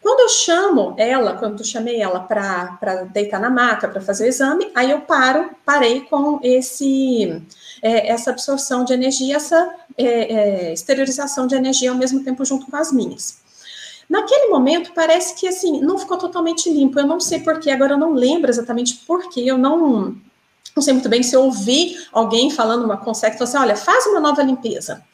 Quando 0.01 0.21
eu 0.21 0.29
chamo 0.29 0.95
ela, 0.97 1.35
quando 1.35 1.61
eu 1.61 1.65
chamei 1.65 2.01
ela 2.01 2.21
para 2.21 3.05
deitar 3.13 3.41
na 3.41 3.51
maca, 3.51 3.89
para 3.89 4.01
fazer 4.01 4.25
o 4.25 4.29
exame, 4.29 4.71
aí 4.75 4.91
eu 4.91 5.01
paro, 5.01 5.51
parei 5.65 6.03
com 6.03 6.39
esse 6.43 7.43
é, 7.83 8.09
essa 8.09 8.31
absorção 8.31 8.85
de 8.85 8.93
energia, 8.93 9.37
essa 9.37 9.75
é, 9.97 10.07
é, 10.07 10.73
exteriorização 10.73 11.47
de 11.47 11.55
energia 11.55 11.91
ao 11.91 11.97
mesmo 11.97 12.23
tempo 12.23 12.45
junto 12.45 12.67
com 12.67 12.77
as 12.77 12.93
minhas. 12.93 13.39
Naquele 14.09 14.49
momento, 14.49 14.93
parece 14.95 15.35
que 15.35 15.47
assim, 15.47 15.81
não 15.81 15.99
ficou 15.99 16.17
totalmente 16.17 16.71
limpo. 16.71 16.99
Eu 16.99 17.07
não 17.07 17.21
sei 17.21 17.41
porquê, 17.41 17.71
agora 17.71 17.93
eu 17.93 17.99
não 17.99 18.15
lembro 18.15 18.51
exatamente 18.51 19.03
porquê, 19.07 19.41
eu 19.41 19.59
não, 19.59 20.17
não 20.75 20.83
sei 20.83 20.95
muito 20.95 21.09
bem 21.09 21.23
se 21.23 21.37
eu 21.37 21.43
ouvi 21.43 21.97
alguém 22.13 22.51
falando 22.51 22.85
uma 22.85 22.97
falou 22.97 23.13
assim: 23.13 23.59
olha, 23.59 23.77
faz 23.77 24.07
uma 24.07 24.21
nova 24.21 24.43
limpeza. 24.43 25.05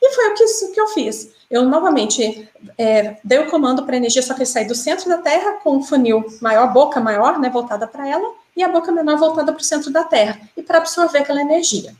E 0.00 0.14
foi 0.14 0.28
o 0.28 0.34
que, 0.34 0.44
que 0.72 0.80
eu 0.80 0.88
fiz. 0.88 1.30
Eu 1.50 1.64
novamente 1.64 2.48
é, 2.76 3.16
dei 3.22 3.38
o 3.38 3.50
comando 3.50 3.84
para 3.84 3.94
a 3.94 3.98
energia, 3.98 4.22
só 4.22 4.34
que 4.34 4.44
sair 4.44 4.66
do 4.66 4.74
centro 4.74 5.08
da 5.08 5.18
Terra 5.18 5.52
com 5.62 5.76
um 5.76 5.82
funil 5.82 6.24
maior, 6.40 6.72
boca 6.72 7.00
maior, 7.00 7.38
né, 7.38 7.48
voltada 7.48 7.86
para 7.86 8.08
ela, 8.08 8.32
e 8.56 8.62
a 8.62 8.68
boca 8.68 8.90
menor 8.90 9.16
voltada 9.16 9.52
para 9.52 9.60
o 9.60 9.64
centro 9.64 9.90
da 9.90 10.02
Terra, 10.02 10.40
e 10.56 10.62
para 10.62 10.78
absorver 10.78 11.18
aquela 11.18 11.40
energia. 11.40 11.94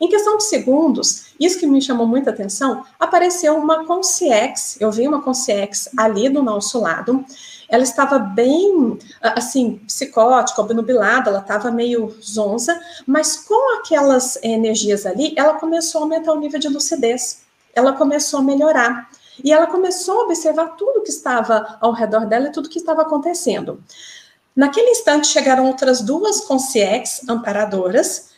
Em 0.00 0.08
questão 0.08 0.36
de 0.36 0.44
segundos, 0.44 1.26
isso 1.38 1.60
que 1.60 1.66
me 1.66 1.80
chamou 1.80 2.06
muita 2.06 2.30
atenção, 2.30 2.84
apareceu 2.98 3.56
uma 3.56 3.84
Conciex, 3.84 4.76
eu 4.80 4.90
vi 4.90 5.06
uma 5.06 5.22
Conciex 5.22 5.88
ali 5.96 6.28
do 6.28 6.42
nosso 6.42 6.80
lado, 6.80 7.24
ela 7.72 7.82
estava 7.82 8.18
bem, 8.18 8.98
assim, 9.22 9.80
psicótica, 9.86 10.60
obnubilada, 10.60 11.30
ela 11.30 11.38
estava 11.38 11.70
meio 11.70 12.14
zonza, 12.22 12.78
mas 13.06 13.34
com 13.34 13.78
aquelas 13.78 14.38
energias 14.42 15.06
ali, 15.06 15.32
ela 15.38 15.54
começou 15.54 16.00
a 16.00 16.04
aumentar 16.04 16.34
o 16.34 16.38
nível 16.38 16.60
de 16.60 16.68
lucidez, 16.68 17.44
ela 17.74 17.94
começou 17.94 18.40
a 18.40 18.42
melhorar. 18.42 19.08
E 19.42 19.50
ela 19.50 19.66
começou 19.66 20.20
a 20.20 20.24
observar 20.24 20.76
tudo 20.76 21.02
que 21.02 21.08
estava 21.08 21.78
ao 21.80 21.92
redor 21.92 22.26
dela 22.26 22.48
e 22.48 22.52
tudo 22.52 22.68
que 22.68 22.78
estava 22.78 23.00
acontecendo. 23.00 23.82
Naquele 24.54 24.90
instante, 24.90 25.28
chegaram 25.28 25.66
outras 25.66 26.02
duas 26.02 26.42
concierges 26.42 27.26
amparadoras, 27.26 28.32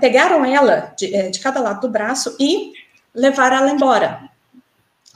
pegaram 0.00 0.44
ela 0.44 0.94
de, 0.96 1.12
eh, 1.12 1.28
de 1.28 1.40
cada 1.40 1.58
lado 1.58 1.80
do 1.80 1.88
braço 1.88 2.36
e 2.38 2.72
levaram 3.12 3.56
ela 3.56 3.70
embora. 3.72 4.30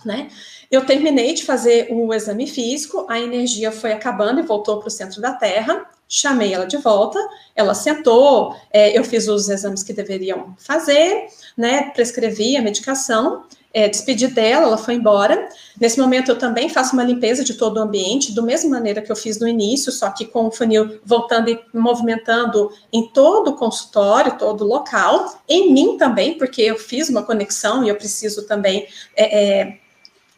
Né? 0.04 0.28
Eu 0.70 0.86
terminei 0.86 1.34
de 1.34 1.44
fazer 1.44 1.88
o 1.90 2.14
exame 2.14 2.46
físico, 2.46 3.04
a 3.08 3.18
energia 3.18 3.72
foi 3.72 3.92
acabando 3.92 4.38
e 4.38 4.44
voltou 4.44 4.78
para 4.78 4.86
o 4.86 4.90
centro 4.90 5.20
da 5.20 5.32
Terra. 5.32 5.84
Chamei 6.08 6.54
ela 6.54 6.64
de 6.64 6.76
volta, 6.76 7.18
ela 7.56 7.74
sentou, 7.74 8.54
é, 8.72 8.96
eu 8.96 9.02
fiz 9.02 9.26
os 9.26 9.48
exames 9.48 9.82
que 9.82 9.92
deveriam 9.92 10.54
fazer, 10.58 11.26
né? 11.56 11.90
Prescrevi 11.90 12.56
a 12.56 12.62
medicação, 12.62 13.44
é, 13.74 13.88
despedi 13.88 14.28
dela, 14.28 14.66
ela 14.66 14.78
foi 14.78 14.94
embora. 14.94 15.48
Nesse 15.80 16.00
momento, 16.00 16.30
eu 16.30 16.38
também 16.38 16.68
faço 16.68 16.92
uma 16.92 17.02
limpeza 17.04 17.44
de 17.44 17.54
todo 17.54 17.78
o 17.78 17.80
ambiente, 17.80 18.34
da 18.34 18.42
mesma 18.42 18.70
maneira 18.70 19.02
que 19.02 19.10
eu 19.10 19.16
fiz 19.16 19.40
no 19.40 19.48
início, 19.48 19.90
só 19.90 20.10
que 20.10 20.24
com 20.24 20.46
o 20.46 20.50
funil 20.52 21.00
voltando 21.04 21.50
e 21.50 21.60
movimentando 21.72 22.70
em 22.92 23.08
todo 23.08 23.50
o 23.50 23.56
consultório, 23.56 24.38
todo 24.38 24.64
o 24.64 24.68
local, 24.68 25.40
em 25.48 25.72
mim 25.72 25.96
também, 25.96 26.38
porque 26.38 26.62
eu 26.62 26.76
fiz 26.76 27.08
uma 27.08 27.24
conexão 27.24 27.84
e 27.84 27.88
eu 27.88 27.96
preciso 27.96 28.46
também 28.46 28.86
é, 29.16 29.60
é 29.60 29.80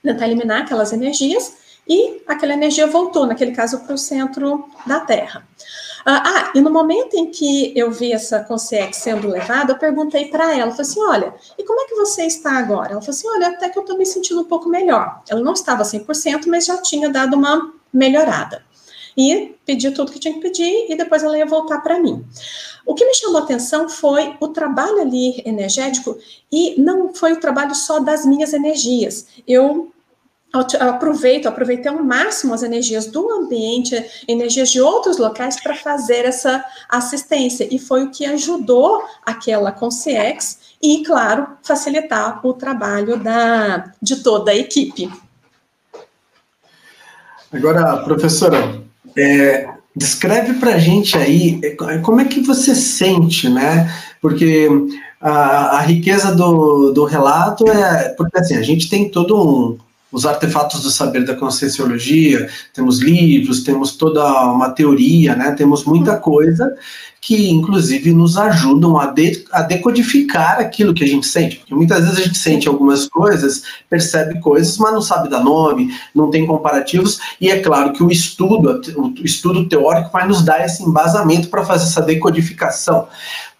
tentar 0.03 0.27
eliminar 0.27 0.63
aquelas 0.63 0.93
energias, 0.93 1.55
e 1.89 2.23
aquela 2.27 2.53
energia 2.53 2.87
voltou, 2.87 3.27
naquele 3.27 3.53
caso, 3.53 3.81
para 3.81 3.95
o 3.95 3.99
centro 3.99 4.69
da 4.87 5.01
Terra. 5.01 5.47
Ah, 6.05 6.23
ah, 6.25 6.53
e 6.55 6.61
no 6.61 6.71
momento 6.71 7.15
em 7.15 7.31
que 7.31 7.73
eu 7.77 7.91
vi 7.91 8.13
essa 8.13 8.41
consciência 8.41 9.15
sendo 9.15 9.29
levada, 9.29 9.73
eu 9.73 9.79
perguntei 9.79 10.27
para 10.27 10.57
ela, 10.57 10.71
falei 10.73 10.83
assim, 10.83 11.03
olha, 11.03 11.35
e 11.57 11.63
como 11.65 11.81
é 11.81 11.85
que 11.87 11.95
você 11.95 12.25
está 12.25 12.59
agora? 12.59 12.93
Ela 12.93 13.01
falou 13.01 13.11
assim, 13.11 13.29
olha, 13.29 13.49
até 13.49 13.69
que 13.69 13.79
eu 13.79 13.83
estou 13.83 13.97
me 13.97 14.05
sentindo 14.05 14.41
um 14.41 14.45
pouco 14.45 14.69
melhor. 14.69 15.23
Ela 15.29 15.41
não 15.41 15.53
estava 15.53 15.85
100%, 15.85 16.47
mas 16.47 16.67
já 16.67 16.77
tinha 16.79 17.09
dado 17.09 17.37
uma 17.37 17.73
melhorada. 17.93 18.65
E 19.17 19.55
pediu 19.67 19.93
tudo 19.95 20.13
que 20.13 20.19
tinha 20.19 20.35
que 20.35 20.41
pedir, 20.41 20.87
e 20.89 20.97
depois 20.97 21.23
ela 21.23 21.37
ia 21.37 21.47
voltar 21.47 21.81
para 21.81 21.99
mim. 21.99 22.25
O 22.85 22.95
que 22.95 23.05
me 23.05 23.15
chamou 23.15 23.43
atenção 23.43 23.89
foi 23.89 24.37
o 24.41 24.49
trabalho 24.49 25.01
ali 25.01 25.43
energético, 25.45 26.17
e 26.51 26.81
não 26.81 27.15
foi 27.15 27.33
o 27.33 27.41
trabalho 27.41 27.75
só 27.75 28.01
das 28.01 28.25
minhas 28.25 28.53
energias. 28.53 29.27
Eu 29.47 29.93
aproveito, 30.81 31.47
aproveitei 31.47 31.91
ao 31.91 32.03
máximo 32.03 32.53
as 32.53 32.63
energias 32.63 33.07
do 33.07 33.31
ambiente, 33.31 34.05
energias 34.29 34.71
de 34.71 34.81
outros 34.83 35.17
locais 35.17 35.59
para 35.59 35.75
fazer 35.75 36.27
essa 36.27 36.63
assistência. 36.91 37.67
E 37.71 37.79
foi 37.79 38.05
o 38.05 38.11
que 38.11 38.27
ajudou 38.27 39.03
aquela 39.25 39.73
Conciex 39.73 40.77
e, 40.83 41.03
claro, 41.05 41.57
facilitar 41.63 42.47
o 42.47 42.53
trabalho 42.53 43.17
da, 43.17 43.93
de 44.01 44.23
toda 44.23 44.51
a 44.51 44.57
equipe. 44.57 45.11
Agora, 47.51 48.03
professora, 48.05 48.83
é, 49.17 49.69
descreve 49.95 50.55
para 50.55 50.79
gente 50.79 51.17
aí 51.17 51.61
é, 51.63 51.99
como 51.99 52.21
é 52.21 52.25
que 52.25 52.41
você 52.41 52.75
sente, 52.75 53.49
né? 53.49 53.93
Porque 54.21 54.69
a, 55.21 55.79
a 55.79 55.81
riqueza 55.81 56.35
do, 56.35 56.93
do 56.93 57.05
relato 57.05 57.69
é. 57.71 58.11
Porque 58.17 58.39
assim, 58.39 58.57
a 58.57 58.63
gente 58.63 58.89
tem 58.89 59.09
todo 59.09 59.37
um 59.41 59.79
os 60.13 60.27
artefatos 60.27 60.83
do 60.83 60.91
saber 60.91 61.25
da 61.25 61.35
conscienciologia, 61.35 62.49
temos 62.75 63.01
livros, 63.01 63.63
temos 63.63 63.97
toda 63.97 64.23
uma 64.51 64.71
teoria, 64.71 65.35
né? 65.35 65.53
temos 65.53 65.85
muita 65.85 66.17
coisa 66.17 66.77
que, 67.19 67.49
inclusive, 67.49 68.13
nos 68.13 68.37
ajudam 68.37 68.99
a, 68.99 69.07
de, 69.07 69.45
a 69.53 69.63
decodificar 69.63 70.59
aquilo 70.59 70.93
que 70.93 71.05
a 71.05 71.07
gente 71.07 71.27
sente. 71.27 71.57
Porque 71.57 71.75
muitas 71.75 72.01
vezes 72.01 72.19
a 72.19 72.23
gente 72.25 72.37
sente 72.37 72.69
algumas 72.69 73.09
coisas, 73.09 73.63
percebe 73.89 74.39
coisas, 74.41 74.77
mas 74.77 74.93
não 74.93 75.01
sabe 75.01 75.31
dar 75.31 75.43
nome, 75.43 75.95
não 76.15 76.31
tem 76.31 76.45
comparativos, 76.45 77.21
e 77.41 77.49
é 77.49 77.61
claro 77.61 77.93
que 77.93 78.03
o 78.03 78.11
estudo, 78.11 78.83
o 78.99 79.25
estudo 79.25 79.69
teórico 79.69 80.11
vai 80.13 80.27
nos 80.27 80.43
dar 80.43 80.65
esse 80.65 80.83
embasamento 80.83 81.49
para 81.49 81.65
fazer 81.65 81.85
essa 81.85 82.03
decodificação. 82.03 83.07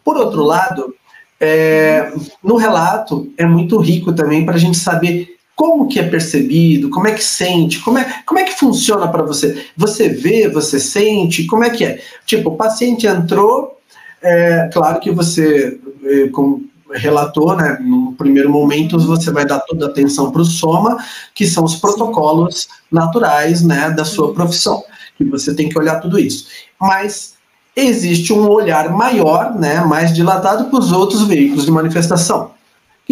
Por 0.05 0.17
outro 0.17 0.43
lado, 0.43 0.93
é, 1.41 2.13
no 2.43 2.57
relato 2.57 3.33
é 3.39 3.47
muito 3.47 3.79
rico 3.79 4.13
também 4.13 4.45
para 4.45 4.57
a 4.57 4.59
gente 4.59 4.77
saber 4.77 5.37
como 5.63 5.87
que 5.87 6.01
é 6.01 6.03
percebido, 6.03 6.91
como 6.91 7.07
é 7.07 7.13
que 7.13 7.23
sente, 7.23 7.79
como 7.79 7.97
é, 7.97 8.23
como 8.27 8.41
é 8.41 8.43
que 8.43 8.59
funciona 8.59 9.07
para 9.07 9.23
você? 9.23 9.65
Você 9.77 10.09
vê, 10.09 10.49
você 10.49 10.81
sente, 10.81 11.47
como 11.47 11.63
é 11.63 11.71
que 11.71 11.85
é? 11.85 12.03
Tipo, 12.27 12.51
o 12.51 12.57
paciente 12.57 13.07
entrou, 13.07 13.79
é, 14.21 14.69
claro 14.73 14.99
que 14.99 15.13
você, 15.13 15.79
é, 16.05 16.29
como 16.31 16.65
relatou, 16.91 17.55
né, 17.55 17.79
no 17.81 18.13
primeiro 18.15 18.51
momento 18.51 18.99
você 18.99 19.31
vai 19.31 19.47
dar 19.47 19.61
toda 19.61 19.87
a 19.87 19.89
atenção 19.89 20.33
para 20.33 20.43
o 20.43 20.45
soma, 20.45 20.99
que 21.33 21.47
são 21.47 21.63
os 21.63 21.77
protocolos 21.77 22.67
naturais, 22.91 23.63
né, 23.63 23.89
da 23.89 24.05
sua 24.05 24.35
profissão, 24.35 24.83
que 25.17 25.23
você 25.23 25.55
tem 25.55 25.69
que 25.69 25.79
olhar 25.79 26.01
tudo 26.01 26.19
isso. 26.19 26.49
Mas 26.81 27.35
existe 27.77 28.33
um 28.33 28.49
olhar 28.49 28.91
maior, 28.91 29.55
né, 29.55 29.81
mais 29.83 30.13
dilatado 30.13 30.65
para 30.65 30.81
os 30.81 30.91
outros 30.91 31.23
veículos 31.23 31.65
de 31.65 31.71
manifestação, 31.71 32.51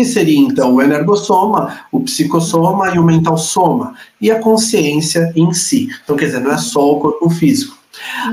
que 0.01 0.05
seria 0.07 0.39
então 0.39 0.75
o 0.75 0.83
energossoma, 0.83 1.81
o 1.93 2.01
psicossoma 2.01 2.89
e 2.95 2.99
o 2.99 3.05
mental 3.05 3.37
soma, 3.37 3.95
e 4.19 4.31
a 4.31 4.41
consciência 4.41 5.31
em 5.37 5.53
si. 5.53 5.89
Então, 6.03 6.17
quer 6.17 6.27
dizer, 6.27 6.41
não 6.41 6.53
é 6.53 6.57
só 6.57 6.93
o 6.93 7.01
corpo 7.01 7.29
físico. 7.29 7.77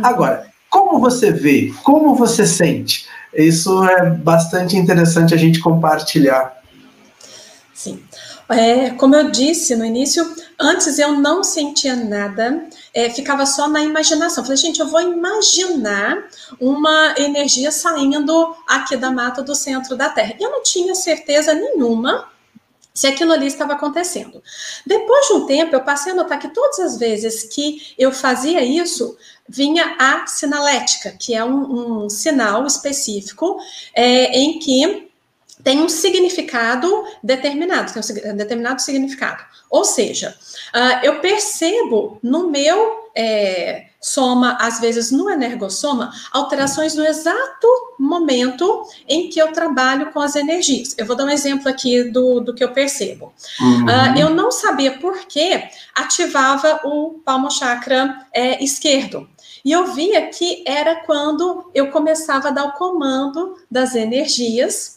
Agora, 0.01 0.45
como 0.69 0.99
você 0.99 1.29
vê, 1.29 1.73
como 1.83 2.15
você 2.15 2.45
sente? 2.45 3.05
Isso 3.35 3.83
é 3.83 4.09
bastante 4.09 4.77
interessante 4.77 5.33
a 5.33 5.37
gente 5.37 5.59
compartilhar. 5.59 6.55
Sim. 7.77 8.03
É, 8.49 8.89
como 8.89 9.15
eu 9.15 9.29
disse 9.29 9.75
no 9.75 9.85
início, 9.85 10.35
antes 10.59 10.97
eu 10.97 11.11
não 11.11 11.43
sentia 11.43 11.95
nada, 11.95 12.67
é, 12.91 13.07
ficava 13.11 13.45
só 13.45 13.67
na 13.67 13.83
imaginação. 13.83 14.43
Falei, 14.43 14.57
gente, 14.57 14.79
eu 14.79 14.87
vou 14.87 14.99
imaginar 14.99 16.27
uma 16.59 17.13
energia 17.19 17.71
saindo 17.71 18.55
aqui 18.67 18.97
da 18.97 19.11
mata 19.11 19.43
do 19.43 19.53
centro 19.53 19.95
da 19.95 20.09
Terra. 20.09 20.33
Eu 20.39 20.49
não 20.49 20.63
tinha 20.63 20.95
certeza 20.95 21.53
nenhuma 21.53 22.27
se 22.95 23.05
aquilo 23.05 23.31
ali 23.31 23.45
estava 23.45 23.73
acontecendo. 23.73 24.41
Depois 24.83 25.27
de 25.27 25.33
um 25.33 25.45
tempo, 25.45 25.75
eu 25.75 25.83
passei 25.83 26.13
a 26.13 26.15
notar 26.15 26.39
que 26.39 26.47
todas 26.47 26.79
as 26.79 26.97
vezes 26.97 27.43
que 27.43 27.93
eu 27.95 28.11
fazia 28.11 28.63
isso, 28.63 29.15
vinha 29.47 29.95
a 29.99 30.25
sinalética, 30.25 31.11
que 31.11 31.35
é 31.35 31.45
um, 31.45 32.05
um 32.05 32.09
sinal 32.09 32.65
específico 32.65 33.59
é, 33.93 34.35
em 34.35 34.57
que 34.57 35.06
tem 35.67 35.81
um 35.81 35.89
significado 35.89 37.03
determinado, 37.21 37.91
tem 37.91 38.31
um 38.31 38.37
determinado 38.37 38.81
significado. 38.81 39.43
Ou 39.69 39.83
seja, 39.83 40.33
uh, 40.73 41.05
eu 41.05 41.19
percebo 41.19 42.17
no 42.23 42.49
meu 42.49 43.09
é, 43.13 43.87
soma, 43.99 44.57
às 44.61 44.79
vezes 44.79 45.11
no 45.11 45.29
energossoma, 45.29 46.09
alterações 46.31 46.95
no 46.95 47.05
exato 47.05 47.67
momento 47.99 48.83
em 49.09 49.29
que 49.29 49.41
eu 49.41 49.51
trabalho 49.51 50.13
com 50.13 50.21
as 50.21 50.37
energias. 50.37 50.95
Eu 50.97 51.05
vou 51.05 51.17
dar 51.17 51.25
um 51.25 51.29
exemplo 51.29 51.67
aqui 51.67 52.01
do, 52.05 52.39
do 52.39 52.53
que 52.53 52.63
eu 52.63 52.71
percebo. 52.71 53.33
Uhum. 53.59 53.87
Uh, 53.87 54.17
eu 54.17 54.29
não 54.29 54.49
sabia 54.51 54.97
por 54.97 55.25
que 55.25 55.67
ativava 55.93 56.79
o 56.85 57.19
palmo 57.25 57.51
chakra 57.51 58.25
é, 58.33 58.63
esquerdo. 58.63 59.27
E 59.65 59.73
eu 59.73 59.87
via 59.87 60.27
que 60.27 60.63
era 60.65 61.03
quando 61.03 61.69
eu 61.75 61.91
começava 61.91 62.47
a 62.47 62.51
dar 62.51 62.63
o 62.67 62.71
comando 62.71 63.57
das 63.69 63.95
energias 63.95 64.96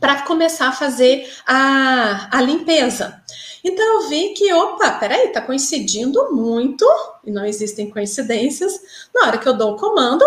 para 0.00 0.22
começar 0.22 0.68
a 0.68 0.72
fazer 0.72 1.30
a, 1.46 2.28
a 2.36 2.40
limpeza. 2.40 3.22
Então 3.64 4.02
eu 4.02 4.08
vi 4.08 4.34
que, 4.34 4.52
opa, 4.52 4.90
peraí, 4.92 5.28
tá 5.28 5.40
coincidindo 5.40 6.32
muito, 6.32 6.86
e 7.24 7.30
não 7.30 7.44
existem 7.46 7.90
coincidências, 7.90 8.78
na 9.14 9.28
hora 9.28 9.38
que 9.38 9.48
eu 9.48 9.54
dou 9.54 9.72
o 9.72 9.76
comando, 9.76 10.24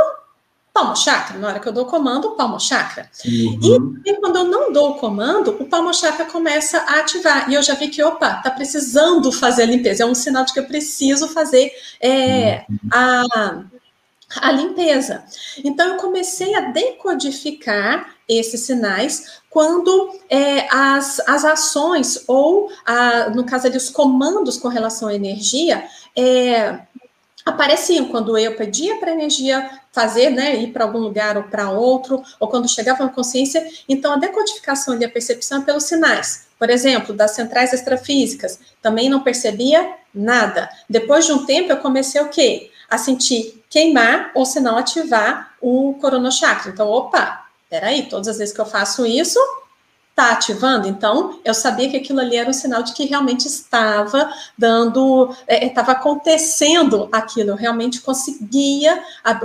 palmo 0.74 0.96
chakra, 0.96 1.38
na 1.38 1.48
hora 1.48 1.60
que 1.60 1.68
eu 1.68 1.74
dou 1.74 1.86
o 1.86 1.90
comando, 1.90 2.32
palmo 2.32 2.60
chakra. 2.60 3.10
Uhum. 3.26 4.02
E, 4.06 4.14
quando 4.16 4.38
eu 4.38 4.44
não 4.44 4.72
dou 4.72 4.92
o 4.92 4.96
comando, 4.96 5.52
o 5.60 5.66
palmo 5.66 5.94
chakra 5.94 6.26
começa 6.26 6.80
a 6.80 7.00
ativar. 7.00 7.50
E 7.50 7.56
eu 7.56 7.64
já 7.64 7.74
vi 7.74 7.88
que, 7.88 8.04
opa, 8.04 8.42
tá 8.44 8.52
precisando 8.52 9.32
fazer 9.32 9.64
a 9.64 9.66
limpeza. 9.66 10.04
É 10.04 10.06
um 10.06 10.14
sinal 10.14 10.46
de 10.46 10.54
que 10.54 10.60
eu 10.60 10.66
preciso 10.66 11.28
fazer 11.30 11.72
é, 12.00 12.66
uhum. 12.70 12.78
a, 12.92 13.24
a 14.42 14.52
limpeza. 14.52 15.24
Então 15.64 15.94
eu 15.94 15.98
comecei 15.98 16.54
a 16.54 16.62
decodificar 16.62 18.17
esses 18.28 18.62
sinais 18.62 19.42
quando 19.50 20.20
é, 20.30 20.68
as, 20.70 21.20
as 21.22 21.44
ações 21.44 22.24
ou, 22.28 22.70
a, 22.86 23.30
no 23.32 23.44
caso 23.44 23.66
ali, 23.66 23.76
os 23.76 23.90
comandos 23.90 24.58
com 24.58 24.68
relação 24.68 25.08
à 25.08 25.16
energia 25.16 25.84
é, 26.16 26.80
apareciam 27.44 28.06
quando 28.06 28.38
eu 28.38 28.56
pedia 28.56 28.98
para 28.98 29.10
a 29.10 29.14
energia 29.14 29.68
fazer, 29.92 30.30
né, 30.30 30.56
ir 30.58 30.74
para 30.74 30.84
algum 30.84 31.00
lugar 31.00 31.38
ou 31.38 31.44
para 31.44 31.72
outro, 31.72 32.22
ou 32.40 32.48
quando 32.48 32.70
chegava 32.70 33.04
na 33.04 33.10
consciência. 33.10 33.68
Então, 33.90 34.14
a 34.14 34.18
decodificação 34.18 34.96
e 35.00 35.04
a 35.04 35.10
percepção 35.10 35.62
é 35.62 35.66
pelos 35.66 35.86
sinais. 35.86 36.46
Por 36.60 36.70
exemplo, 36.70 37.16
das 37.16 37.32
centrais 37.32 37.74
extrafísicas, 37.74 38.60
também 38.82 39.10
não 39.10 39.22
percebia 39.22 39.96
nada. 40.14 40.70
Depois 40.88 41.26
de 41.26 41.32
um 41.32 41.46
tempo, 41.46 41.72
eu 41.72 41.78
comecei 41.78 42.22
o 42.22 42.30
quê? 42.30 42.70
A 42.90 42.98
sentir 42.98 43.64
queimar, 43.70 44.32
ou 44.36 44.46
se 44.46 44.60
não, 44.60 44.78
ativar 44.78 45.54
o 45.62 45.96
coronochakra. 46.00 46.72
Então, 46.72 46.88
opa, 46.88 47.47
peraí, 47.70 48.08
todas 48.10 48.28
as 48.28 48.38
vezes 48.38 48.54
que 48.54 48.62
eu 48.62 48.66
faço 48.66 49.06
isso, 49.06 49.40
tá 50.18 50.32
ativando. 50.32 50.88
Então, 50.88 51.40
eu 51.46 51.54
sabia 51.54 51.90
que 51.92 51.98
aquilo 51.98 52.20
ali 52.20 52.36
era 52.38 52.50
um 52.50 52.54
sinal 52.54 52.82
de 52.82 52.92
que 52.94 53.06
realmente 53.06 53.46
estava 53.46 54.32
dando, 54.58 55.32
estava 55.48 55.92
é, 55.92 55.96
acontecendo 55.96 57.08
aquilo. 57.12 57.52
Eu 57.52 57.56
realmente 57.56 58.02
conseguia, 58.02 59.00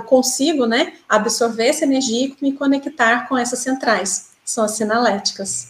consigo, 0.06 0.64
né, 0.64 0.94
absorver 1.06 1.66
essa 1.66 1.84
energia 1.84 2.26
e 2.26 2.36
me 2.40 2.52
conectar 2.52 3.28
com 3.28 3.36
essas 3.36 3.58
centrais. 3.58 4.30
São 4.44 4.64
as 4.64 4.70
sinaléticas. 4.70 5.68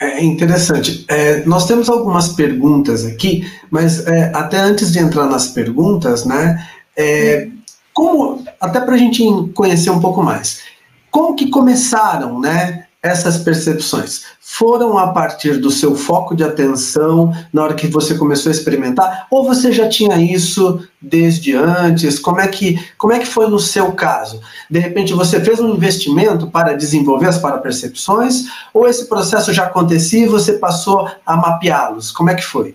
É 0.00 0.22
interessante. 0.22 1.04
É, 1.08 1.44
nós 1.46 1.66
temos 1.66 1.88
algumas 1.88 2.30
perguntas 2.30 3.04
aqui, 3.04 3.48
mas 3.70 4.04
é, 4.06 4.32
até 4.34 4.58
antes 4.58 4.92
de 4.92 4.98
entrar 4.98 5.26
nas 5.26 5.48
perguntas, 5.48 6.24
né? 6.24 6.68
É, 6.96 7.48
como 7.94 8.44
até 8.60 8.80
para 8.80 8.94
a 8.94 8.98
gente 8.98 9.22
conhecer 9.54 9.90
um 9.90 10.00
pouco 10.00 10.22
mais. 10.22 10.60
Como 11.16 11.34
que 11.34 11.48
começaram, 11.48 12.38
né? 12.38 12.88
Essas 13.02 13.38
percepções 13.38 14.24
foram 14.38 14.98
a 14.98 15.14
partir 15.14 15.56
do 15.56 15.70
seu 15.70 15.96
foco 15.96 16.36
de 16.36 16.44
atenção 16.44 17.32
na 17.50 17.62
hora 17.62 17.74
que 17.74 17.86
você 17.86 18.18
começou 18.18 18.50
a 18.50 18.54
experimentar, 18.54 19.26
ou 19.30 19.42
você 19.42 19.72
já 19.72 19.88
tinha 19.88 20.18
isso 20.18 20.86
desde 21.00 21.56
antes? 21.56 22.18
Como 22.18 22.38
é 22.38 22.46
que 22.48 22.78
como 22.98 23.14
é 23.14 23.18
que 23.18 23.26
foi 23.26 23.48
no 23.48 23.58
seu 23.58 23.92
caso? 23.92 24.42
De 24.70 24.78
repente 24.78 25.14
você 25.14 25.42
fez 25.42 25.58
um 25.58 25.72
investimento 25.72 26.48
para 26.48 26.76
desenvolver 26.76 27.28
as 27.28 27.38
parapercepções, 27.38 28.44
ou 28.74 28.86
esse 28.86 29.08
processo 29.08 29.54
já 29.54 29.64
acontecia 29.64 30.24
e 30.24 30.28
você 30.28 30.58
passou 30.58 31.08
a 31.24 31.34
mapeá-los? 31.34 32.12
Como 32.12 32.28
é 32.28 32.34
que 32.34 32.44
foi? 32.44 32.74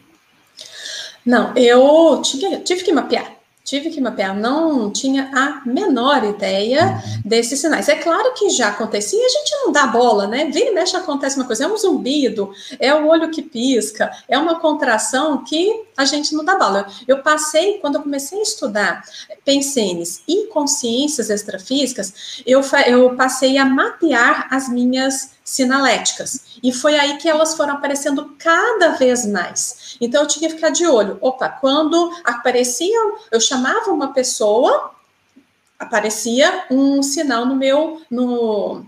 Não, 1.23 1.55
eu 1.55 2.19
tive, 2.23 2.57
tive 2.61 2.81
que 2.81 2.91
mapear 2.91 3.40
tive 3.71 3.89
que 3.89 4.01
mapear, 4.01 4.37
não 4.37 4.91
tinha 4.91 5.31
a 5.33 5.61
menor 5.65 6.25
ideia 6.25 6.87
uhum. 6.87 7.21
desses 7.23 7.57
sinais. 7.61 7.87
É 7.87 7.95
claro 7.95 8.33
que 8.33 8.49
já 8.49 8.67
acontecia, 8.67 9.25
a 9.25 9.29
gente 9.29 9.51
não 9.63 9.71
dá 9.71 9.87
bola, 9.87 10.27
né? 10.27 10.51
Vira 10.51 10.71
e 10.71 10.73
mexe 10.73 10.97
acontece 10.97 11.37
uma 11.37 11.45
coisa, 11.45 11.63
é 11.63 11.67
um 11.67 11.77
zumbido, 11.77 12.51
é 12.77 12.93
o 12.93 13.07
olho 13.07 13.31
que 13.31 13.41
pisca, 13.41 14.11
é 14.27 14.37
uma 14.37 14.59
contração 14.59 15.41
que 15.45 15.85
a 15.95 16.03
gente 16.03 16.35
não 16.35 16.43
dá 16.43 16.57
bola. 16.57 16.85
Eu 17.07 17.23
passei, 17.23 17.77
quando 17.77 17.95
eu 17.95 18.01
comecei 18.01 18.39
a 18.39 18.43
estudar 18.43 19.03
pensenes 19.45 20.21
e 20.27 20.47
consciências 20.47 21.29
extrafísicas, 21.29 22.43
eu, 22.45 22.59
eu 22.87 23.15
passei 23.15 23.57
a 23.57 23.63
mapear 23.63 24.49
as 24.51 24.67
minhas 24.67 25.31
sinaléticas. 25.45 26.50
E 26.61 26.71
foi 26.71 26.97
aí 26.97 27.17
que 27.17 27.27
elas 27.27 27.55
foram 27.55 27.73
aparecendo 27.73 28.35
cada 28.37 28.89
vez 28.89 29.25
mais. 29.25 29.97
Então 29.99 30.21
eu 30.21 30.27
tinha 30.27 30.49
que 30.49 30.55
ficar 30.55 30.69
de 30.69 30.85
olho. 30.85 31.17
Opa, 31.21 31.49
quando 31.49 32.11
apareciam, 32.23 33.17
eu 33.31 33.39
chamava 33.39 33.91
uma 33.91 34.13
pessoa, 34.13 34.91
aparecia 35.79 36.65
um 36.69 37.01
sinal 37.01 37.45
no 37.45 37.55
meu 37.55 38.01
no 38.09 38.85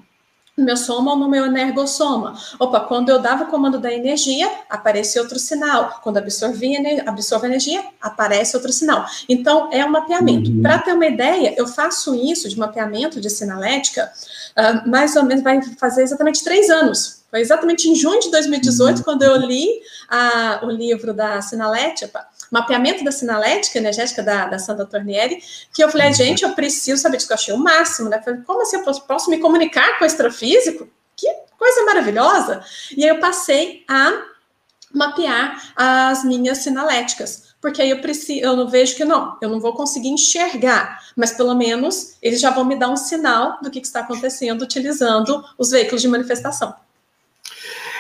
no 0.56 0.66
meu 0.66 0.78
soma 0.78 1.14
ou 1.14 1.18
no 1.18 1.28
meu 1.28 1.46
energossoma. 1.46 2.36
Opa, 2.60 2.82
quando 2.82 3.10
eu 3.10 3.20
dava 3.20 3.46
o 3.46 3.48
comando 3.48 3.80
da 3.80 3.92
energia, 3.92 4.50
aparece 4.70 5.20
outro 5.20 5.40
sinal. 5.40 6.00
Quando 6.04 6.18
absorvia, 6.18 7.04
absorve 7.08 7.48
energia, 7.48 7.84
aparece 8.00 8.56
outro 8.56 8.72
sinal. 8.72 9.06
Então, 9.28 9.70
é 9.72 9.84
um 9.84 9.90
mapeamento. 9.90 10.52
Uhum. 10.52 10.62
Para 10.62 10.80
ter 10.80 10.94
uma 10.94 11.08
ideia, 11.08 11.56
eu 11.58 11.68
faço 11.68 12.14
isso 12.14 12.48
de 12.48 12.58
mapeamento 12.58 13.20
de 13.20 13.30
sinalética, 13.30 14.12
uh, 14.56 14.88
mais 14.88 15.16
ou 15.16 15.24
menos 15.24 15.44
vai 15.44 15.60
fazer 15.78 16.04
exatamente 16.04 16.44
três 16.44 16.70
anos. 16.70 17.23
Foi 17.34 17.42
exatamente 17.42 17.90
em 17.90 17.96
junho 17.96 18.20
de 18.20 18.30
2018, 18.30 18.98
uhum. 19.00 19.04
quando 19.04 19.24
eu 19.24 19.36
li 19.38 19.66
uh, 19.68 20.68
o 20.68 20.70
livro 20.70 21.16
da 21.16 21.42
sinalética, 21.42 22.24
mapeamento 22.52 23.04
da 23.04 23.12
sinalética 23.12 23.80
energética 23.80 24.22
da, 24.22 24.46
da 24.46 24.60
Sandra 24.60 24.86
Tornieri, 24.86 25.42
que 25.74 25.84
eu 25.84 25.90
falei, 25.90 26.10
uhum. 26.10 26.14
gente, 26.14 26.44
eu 26.44 26.54
preciso 26.54 27.02
saber 27.02 27.18
disso, 27.18 27.26
que 27.26 27.34
eu 27.34 27.38
achei 27.38 27.52
o 27.56 27.58
máximo, 27.58 28.08
né? 28.08 28.22
Falei, 28.22 28.42
como 28.42 28.62
assim 28.62 28.78
eu 28.78 28.84
posso, 28.84 29.02
posso 29.08 29.32
me 29.32 29.40
comunicar 29.40 29.98
com 29.98 30.04
o 30.04 30.06
extrafísico? 30.06 30.88
Que 31.18 31.28
coisa 31.58 31.84
maravilhosa! 31.86 32.64
E 32.96 33.04
aí 33.04 33.10
eu 33.10 33.20
passei 33.20 33.84
a 33.90 34.14
mapear 34.94 35.74
as 35.76 36.24
minhas 36.24 36.60
sinaléticas, 36.60 37.56
porque 37.60 37.82
aí 37.82 37.90
eu 37.90 38.00
preciso, 38.00 38.46
eu 38.46 38.56
não 38.56 38.68
vejo 38.68 38.96
que 38.96 39.04
não, 39.04 39.40
eu 39.42 39.50
não 39.50 39.60
vou 39.60 39.74
conseguir 39.74 40.10
enxergar, 40.10 41.00
mas 41.16 41.32
pelo 41.32 41.56
menos 41.56 42.16
eles 42.22 42.40
já 42.40 42.52
vão 42.52 42.64
me 42.64 42.76
dar 42.76 42.90
um 42.90 42.96
sinal 42.96 43.58
do 43.60 43.72
que, 43.72 43.82
que 43.82 43.88
está 43.88 44.02
acontecendo 44.02 44.62
utilizando 44.62 45.44
os 45.58 45.72
veículos 45.72 46.00
de 46.00 46.08
manifestação. 46.08 46.76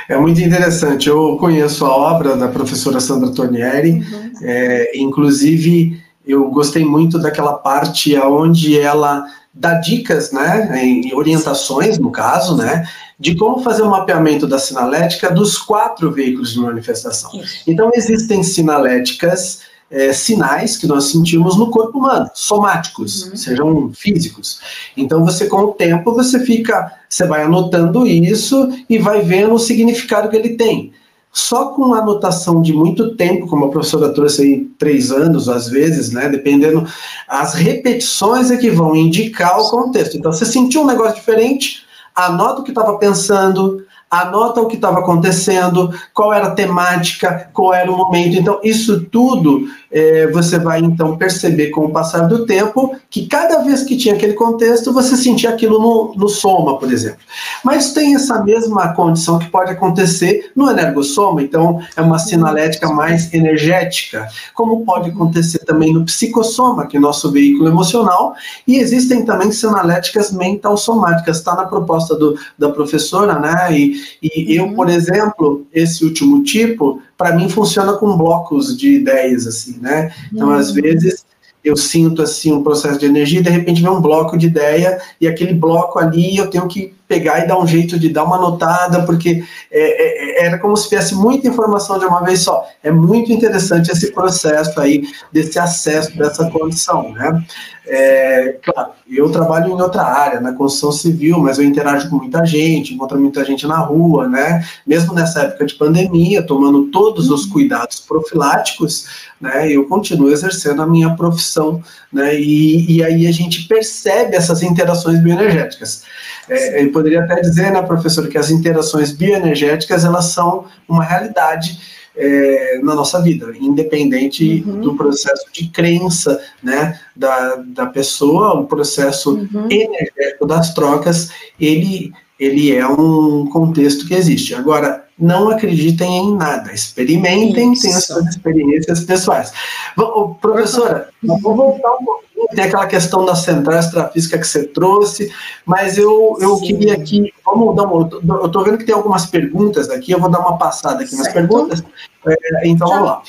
É 0.09 0.17
muito 0.17 0.41
interessante. 0.41 1.09
Eu 1.09 1.37
conheço 1.37 1.85
a 1.85 1.95
obra 1.95 2.35
da 2.35 2.47
professora 2.47 2.99
Sandra 2.99 3.31
Tornieri, 3.31 3.91
uhum. 3.91 4.31
é, 4.41 4.97
inclusive 4.97 6.01
eu 6.25 6.49
gostei 6.49 6.85
muito 6.85 7.19
daquela 7.19 7.53
parte 7.53 8.17
onde 8.17 8.79
ela 8.79 9.25
dá 9.53 9.75
dicas, 9.75 10.31
né, 10.31 10.83
em 10.83 11.13
orientações, 11.13 11.99
no 11.99 12.11
caso, 12.11 12.57
né, 12.57 12.87
de 13.19 13.35
como 13.35 13.61
fazer 13.61 13.83
o 13.83 13.87
um 13.87 13.91
mapeamento 13.91 14.47
da 14.47 14.57
sinalética 14.57 15.29
dos 15.29 15.57
quatro 15.57 16.11
veículos 16.11 16.53
de 16.53 16.59
manifestação. 16.59 17.29
Isso. 17.39 17.63
Então, 17.67 17.91
existem 17.93 18.41
sinaléticas, 18.41 19.61
é, 19.93 20.11
sinais 20.11 20.75
que 20.75 20.87
nós 20.87 21.05
sentimos 21.05 21.55
no 21.55 21.69
corpo 21.69 21.99
humano, 21.99 22.29
somáticos, 22.33 23.27
uhum. 23.27 23.35
sejam 23.35 23.91
físicos. 23.93 24.59
Então, 24.97 25.23
você, 25.23 25.45
com 25.45 25.57
o 25.57 25.71
tempo, 25.71 26.11
você 26.13 26.39
fica, 26.39 26.91
você 27.07 27.27
vai 27.27 27.43
anotando 27.43 28.07
isso 28.07 28.69
e 28.89 28.97
vai 28.97 29.21
vendo 29.21 29.53
o 29.53 29.59
significado 29.59 30.29
que 30.29 30.35
ele 30.35 30.55
tem. 30.55 30.91
Só 31.31 31.67
com 31.67 31.93
anotação 31.93 32.61
de 32.61 32.73
muito 32.73 33.15
tempo, 33.15 33.47
como 33.47 33.65
a 33.65 33.69
professora 33.69 34.13
trouxe 34.13 34.41
aí, 34.41 34.65
três 34.77 35.11
anos, 35.11 35.47
às 35.47 35.67
vezes, 35.67 36.11
né? 36.11 36.27
Dependendo, 36.27 36.87
as 37.27 37.53
repetições 37.53 38.49
é 38.49 38.57
que 38.57 38.71
vão 38.71 38.95
indicar 38.95 39.59
o 39.59 39.69
contexto. 39.69 40.17
Então, 40.17 40.31
você 40.31 40.45
sentiu 40.45 40.81
um 40.81 40.87
negócio 40.87 41.15
diferente, 41.15 41.83
anota 42.15 42.61
o 42.61 42.63
que 42.63 42.71
estava 42.71 42.97
pensando, 42.97 43.83
anota 44.21 44.61
o 44.61 44.67
que 44.67 44.75
estava 44.75 44.99
acontecendo, 44.99 45.93
qual 46.13 46.33
era 46.33 46.47
a 46.47 46.51
temática, 46.51 47.49
qual 47.53 47.73
era 47.73 47.91
o 47.91 47.97
momento. 47.97 48.37
Então, 48.37 48.59
isso 48.63 49.05
tudo 49.05 49.67
é, 49.93 50.27
você 50.27 50.57
vai 50.57 50.79
então 50.79 51.15
perceber 51.15 51.69
com 51.69 51.85
o 51.85 51.91
passar 51.91 52.27
do 52.27 52.45
tempo 52.45 52.95
que 53.09 53.27
cada 53.27 53.59
vez 53.59 53.83
que 53.83 53.95
tinha 53.95 54.15
aquele 54.15 54.33
contexto, 54.33 54.91
você 54.91 55.15
sentia 55.15 55.51
aquilo 55.51 55.79
no, 55.79 56.15
no 56.15 56.27
soma, 56.27 56.79
por 56.79 56.91
exemplo. 56.91 57.19
Mas 57.63 57.93
tem 57.93 58.15
essa 58.15 58.43
mesma 58.43 58.93
condição 58.93 59.37
que 59.37 59.49
pode 59.49 59.71
acontecer 59.71 60.51
no 60.55 60.69
energossoma, 60.69 61.43
então 61.43 61.79
é 61.95 62.01
uma 62.01 62.17
sinalética 62.17 62.89
mais 62.89 63.31
energética, 63.33 64.27
como 64.53 64.83
pode 64.83 65.11
acontecer 65.11 65.59
também 65.59 65.93
no 65.93 66.03
psicossoma, 66.05 66.87
que 66.87 66.97
é 66.97 66.99
nosso 66.99 67.31
veículo 67.31 67.67
emocional, 67.67 68.33
e 68.67 68.77
existem 68.77 69.23
também 69.23 69.51
sinaléticas 69.51 70.31
mental 70.31 70.75
somáticas, 70.75 71.37
está 71.37 71.55
na 71.55 71.65
proposta 71.65 72.15
do, 72.15 72.37
da 72.57 72.69
professora, 72.69 73.37
né? 73.37 73.67
E, 73.71 74.02
e 74.21 74.55
eu, 74.55 74.73
por 74.73 74.89
exemplo, 74.89 75.65
esse 75.73 76.03
último 76.03 76.43
tipo, 76.43 77.01
para 77.17 77.35
mim 77.35 77.49
funciona 77.49 77.93
com 77.93 78.17
blocos 78.17 78.77
de 78.77 78.95
ideias, 78.95 79.47
assim, 79.47 79.79
né? 79.79 80.13
Então, 80.31 80.47
uhum. 80.47 80.53
às 80.53 80.71
vezes, 80.71 81.25
eu 81.63 81.77
sinto, 81.77 82.21
assim, 82.21 82.51
um 82.51 82.61
processo 82.61 82.99
de 82.99 83.05
energia 83.05 83.39
e, 83.39 83.43
de 83.43 83.49
repente, 83.49 83.81
vem 83.81 83.89
um 83.89 84.01
bloco 84.01 84.37
de 84.37 84.47
ideia 84.47 84.99
e 85.19 85.27
aquele 85.27 85.53
bloco 85.53 85.97
ali 85.97 86.35
eu 86.35 86.49
tenho 86.49 86.67
que 86.67 86.93
pegar 87.07 87.39
e 87.39 87.47
dar 87.47 87.59
um 87.59 87.67
jeito 87.67 87.97
de 87.97 88.09
dar 88.09 88.23
uma 88.23 88.37
notada, 88.37 89.03
porque 89.03 89.43
é, 89.71 90.41
é, 90.41 90.45
era 90.45 90.57
como 90.57 90.75
se 90.75 90.89
tivesse 90.89 91.15
muita 91.15 91.47
informação 91.47 91.99
de 91.99 92.05
uma 92.05 92.21
vez 92.21 92.41
só. 92.41 92.67
É 92.81 92.91
muito 92.91 93.31
interessante 93.31 93.91
esse 93.91 94.11
processo 94.11 94.79
aí, 94.79 95.03
desse 95.31 95.57
acesso, 95.57 96.17
dessa 96.17 96.49
condição, 96.49 97.13
né? 97.13 97.43
É, 97.85 98.59
claro, 98.63 98.91
eu 99.09 99.29
trabalho 99.29 99.67
em 99.67 99.81
outra 99.81 100.03
área, 100.03 100.39
na 100.39 100.53
construção 100.53 100.91
civil, 100.91 101.39
mas 101.39 101.57
eu 101.57 101.65
interajo 101.65 102.09
com 102.09 102.15
muita 102.15 102.45
gente, 102.45 102.93
encontro 102.93 103.19
muita 103.19 103.43
gente 103.43 103.67
na 103.67 103.77
rua, 103.77 104.27
né? 104.27 104.65
Mesmo 104.87 105.13
nessa 105.13 105.41
época 105.41 105.65
de 105.65 105.75
pandemia, 105.75 106.41
tomando 106.41 106.85
todos 106.85 107.29
os 107.29 107.45
cuidados 107.45 107.99
profiláticos, 107.99 109.07
né? 109.39 109.69
Eu 109.69 109.85
continuo 109.87 110.31
exercendo 110.31 110.81
a 110.81 110.87
minha 110.87 111.13
profissão, 111.15 111.83
né? 112.11 112.39
E, 112.39 112.97
e 112.97 113.03
aí 113.03 113.27
a 113.27 113.31
gente 113.31 113.67
percebe 113.67 114.35
essas 114.35 114.63
interações 114.63 115.21
bioenergéticas. 115.21 116.03
É, 116.49 116.83
eu 116.83 116.91
poderia 116.91 117.23
até 117.23 117.41
dizer, 117.41 117.71
né, 117.71 117.81
professor, 117.81 118.27
que 118.27 118.37
as 118.37 118.49
interações 118.49 119.11
bioenergéticas 119.11 120.03
elas 120.05 120.25
são 120.25 120.65
uma 120.87 121.03
realidade 121.03 121.79
é, 122.15 122.79
na 122.83 122.95
nossa 122.95 123.21
vida, 123.21 123.53
independente 123.59 124.63
uhum. 124.65 124.81
do 124.81 124.95
processo 124.95 125.45
de 125.51 125.67
crença 125.69 126.39
né, 126.61 126.99
da, 127.15 127.55
da 127.55 127.85
pessoa, 127.87 128.53
o 128.59 128.65
processo 128.65 129.35
uhum. 129.35 129.67
energético 129.69 130.45
das 130.45 130.73
trocas, 130.73 131.29
ele, 131.59 132.13
ele 132.39 132.75
é 132.75 132.87
um 132.87 133.47
contexto 133.47 134.07
que 134.07 134.13
existe. 134.13 134.53
Agora, 134.53 135.02
não 135.23 135.49
acreditem 135.49 136.17
em 136.17 136.35
nada, 136.35 136.73
experimentem, 136.73 137.73
tenham 137.73 138.01
suas 138.01 138.27
experiências 138.27 139.05
pessoais. 139.05 139.53
Bom, 139.95 140.37
professora, 140.41 141.09
vou 141.23 141.55
voltar 141.55 141.93
um 141.93 142.05
pouquinho 142.05 142.23
tem 142.53 142.65
aquela 142.65 142.85
questão 142.87 143.25
da 143.25 143.35
central 143.35 143.79
extrafísica 143.79 144.37
que 144.37 144.45
você 144.45 144.65
trouxe, 144.65 145.31
mas 145.65 145.97
eu, 145.97 146.37
eu 146.41 146.59
queria 146.59 146.93
aqui, 146.93 147.33
vamos 147.45 147.75
dar 147.75 147.83
uma, 147.83 148.09
eu 148.11 148.45
estou 148.45 148.63
vendo 148.63 148.77
que 148.77 148.83
tem 148.83 148.93
algumas 148.93 149.25
perguntas 149.25 149.89
aqui, 149.89 150.11
eu 150.11 150.19
vou 150.19 150.29
dar 150.29 150.39
uma 150.39 150.57
passada 150.57 151.03
aqui 151.03 151.15
certo. 151.15 151.23
nas 151.23 151.33
perguntas, 151.33 151.83
é, 152.27 152.67
então 152.67 152.87
vamos 152.87 153.05
lá. 153.05 153.21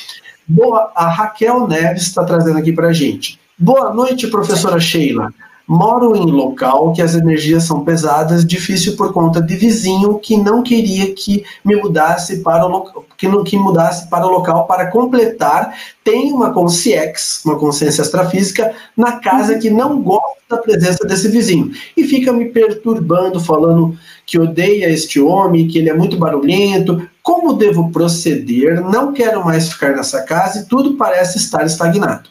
Boa, 0.46 0.92
a 0.94 1.08
Raquel 1.08 1.66
Neves 1.66 2.02
está 2.02 2.24
trazendo 2.24 2.58
aqui 2.58 2.72
para 2.72 2.88
a 2.88 2.92
gente. 2.92 3.40
Boa 3.56 3.94
noite, 3.94 4.26
professora 4.26 4.78
Sheila. 4.80 5.32
Moro 5.66 6.14
em 6.14 6.26
local 6.30 6.92
que 6.92 7.00
as 7.00 7.14
energias 7.14 7.64
são 7.64 7.82
pesadas, 7.84 8.44
difícil 8.44 8.96
por 8.96 9.14
conta 9.14 9.40
de 9.40 9.56
vizinho 9.56 10.18
que 10.18 10.36
não 10.36 10.62
queria 10.62 11.14
que 11.14 11.42
me 11.64 11.74
mudasse 11.74 12.40
para 12.42 12.66
o 12.66 12.68
local, 12.68 13.06
que 13.16 13.26
não 13.26 13.42
que 13.42 13.56
mudasse 13.56 14.10
para 14.10 14.26
o 14.26 14.30
local 14.30 14.66
para 14.66 14.90
completar. 14.90 15.74
Tem 16.04 16.30
uma 16.32 16.52
consciex, 16.52 17.42
uma 17.46 17.58
consciência 17.58 18.02
extrafísica, 18.02 18.74
na 18.94 19.12
casa 19.20 19.58
que 19.58 19.70
não 19.70 20.02
gosta 20.02 20.36
da 20.50 20.58
presença 20.58 21.02
desse 21.06 21.28
vizinho 21.28 21.72
e 21.96 22.04
fica 22.04 22.30
me 22.30 22.50
perturbando, 22.50 23.40
falando 23.40 23.98
que 24.26 24.38
odeia 24.38 24.90
este 24.90 25.18
homem, 25.18 25.66
que 25.66 25.78
ele 25.78 25.88
é 25.88 25.94
muito 25.94 26.18
barulhento. 26.18 27.08
Como 27.22 27.54
devo 27.54 27.90
proceder? 27.90 28.82
Não 28.82 29.14
quero 29.14 29.42
mais 29.42 29.72
ficar 29.72 29.96
nessa 29.96 30.20
casa 30.22 30.60
e 30.60 30.66
tudo 30.66 30.94
parece 30.98 31.38
estar 31.38 31.64
estagnado. 31.64 32.28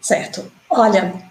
Certo. 0.00 0.57
Olha, 0.70 1.28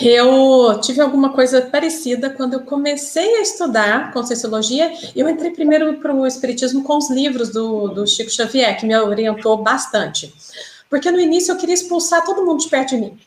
eu 0.00 0.80
tive 0.80 1.00
alguma 1.00 1.32
coisa 1.32 1.60
parecida 1.62 2.30
quando 2.30 2.54
eu 2.54 2.60
comecei 2.60 3.36
a 3.36 3.42
estudar 3.42 4.12
Conscienciologia. 4.12 4.92
Eu 5.14 5.28
entrei 5.28 5.50
primeiro 5.50 5.94
para 5.98 6.14
o 6.14 6.26
Espiritismo 6.26 6.82
com 6.82 6.96
os 6.96 7.10
livros 7.10 7.50
do, 7.50 7.88
do 7.88 8.06
Chico 8.06 8.30
Xavier, 8.30 8.78
que 8.78 8.86
me 8.86 8.96
orientou 8.96 9.58
bastante. 9.58 10.32
Porque 10.88 11.10
no 11.10 11.20
início 11.20 11.52
eu 11.52 11.56
queria 11.56 11.74
expulsar 11.74 12.24
todo 12.24 12.44
mundo 12.44 12.60
de 12.60 12.68
perto 12.68 12.90
de 12.90 12.96
mim. 12.96 13.18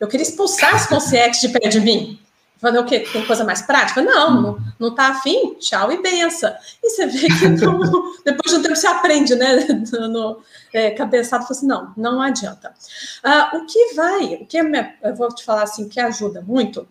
Eu 0.00 0.08
queria 0.08 0.26
expulsar 0.26 0.74
as 0.74 0.86
consciências 0.86 1.40
de 1.40 1.48
perto 1.48 1.68
de 1.68 1.80
mim. 1.80 2.18
Falei, 2.62 2.80
o 2.80 2.84
quê? 2.84 3.00
Tem 3.00 3.26
coisa 3.26 3.42
mais 3.42 3.60
prática? 3.60 4.00
Não, 4.00 4.40
não, 4.40 4.58
não 4.78 4.94
tá 4.94 5.08
afim? 5.08 5.56
Tchau 5.58 5.90
e 5.90 6.00
benção. 6.00 6.54
E 6.80 6.90
você 6.90 7.06
vê 7.06 7.26
que 7.26 7.48
não, 7.60 8.14
depois 8.24 8.52
de 8.52 8.60
um 8.60 8.62
tempo 8.62 8.76
você 8.76 8.86
aprende, 8.86 9.34
né? 9.34 9.66
No, 10.08 10.40
é, 10.72 10.92
cabeçado, 10.92 11.44
assim, 11.50 11.66
não, 11.66 11.92
não 11.96 12.22
adianta. 12.22 12.72
Ah, 13.20 13.50
o 13.54 13.66
que 13.66 13.94
vai, 13.94 14.34
o 14.34 14.46
que 14.46 14.58
eu 14.58 15.14
vou 15.16 15.28
te 15.34 15.44
falar 15.44 15.64
assim, 15.64 15.88
que 15.88 15.98
ajuda 15.98 16.40
muito, 16.40 16.86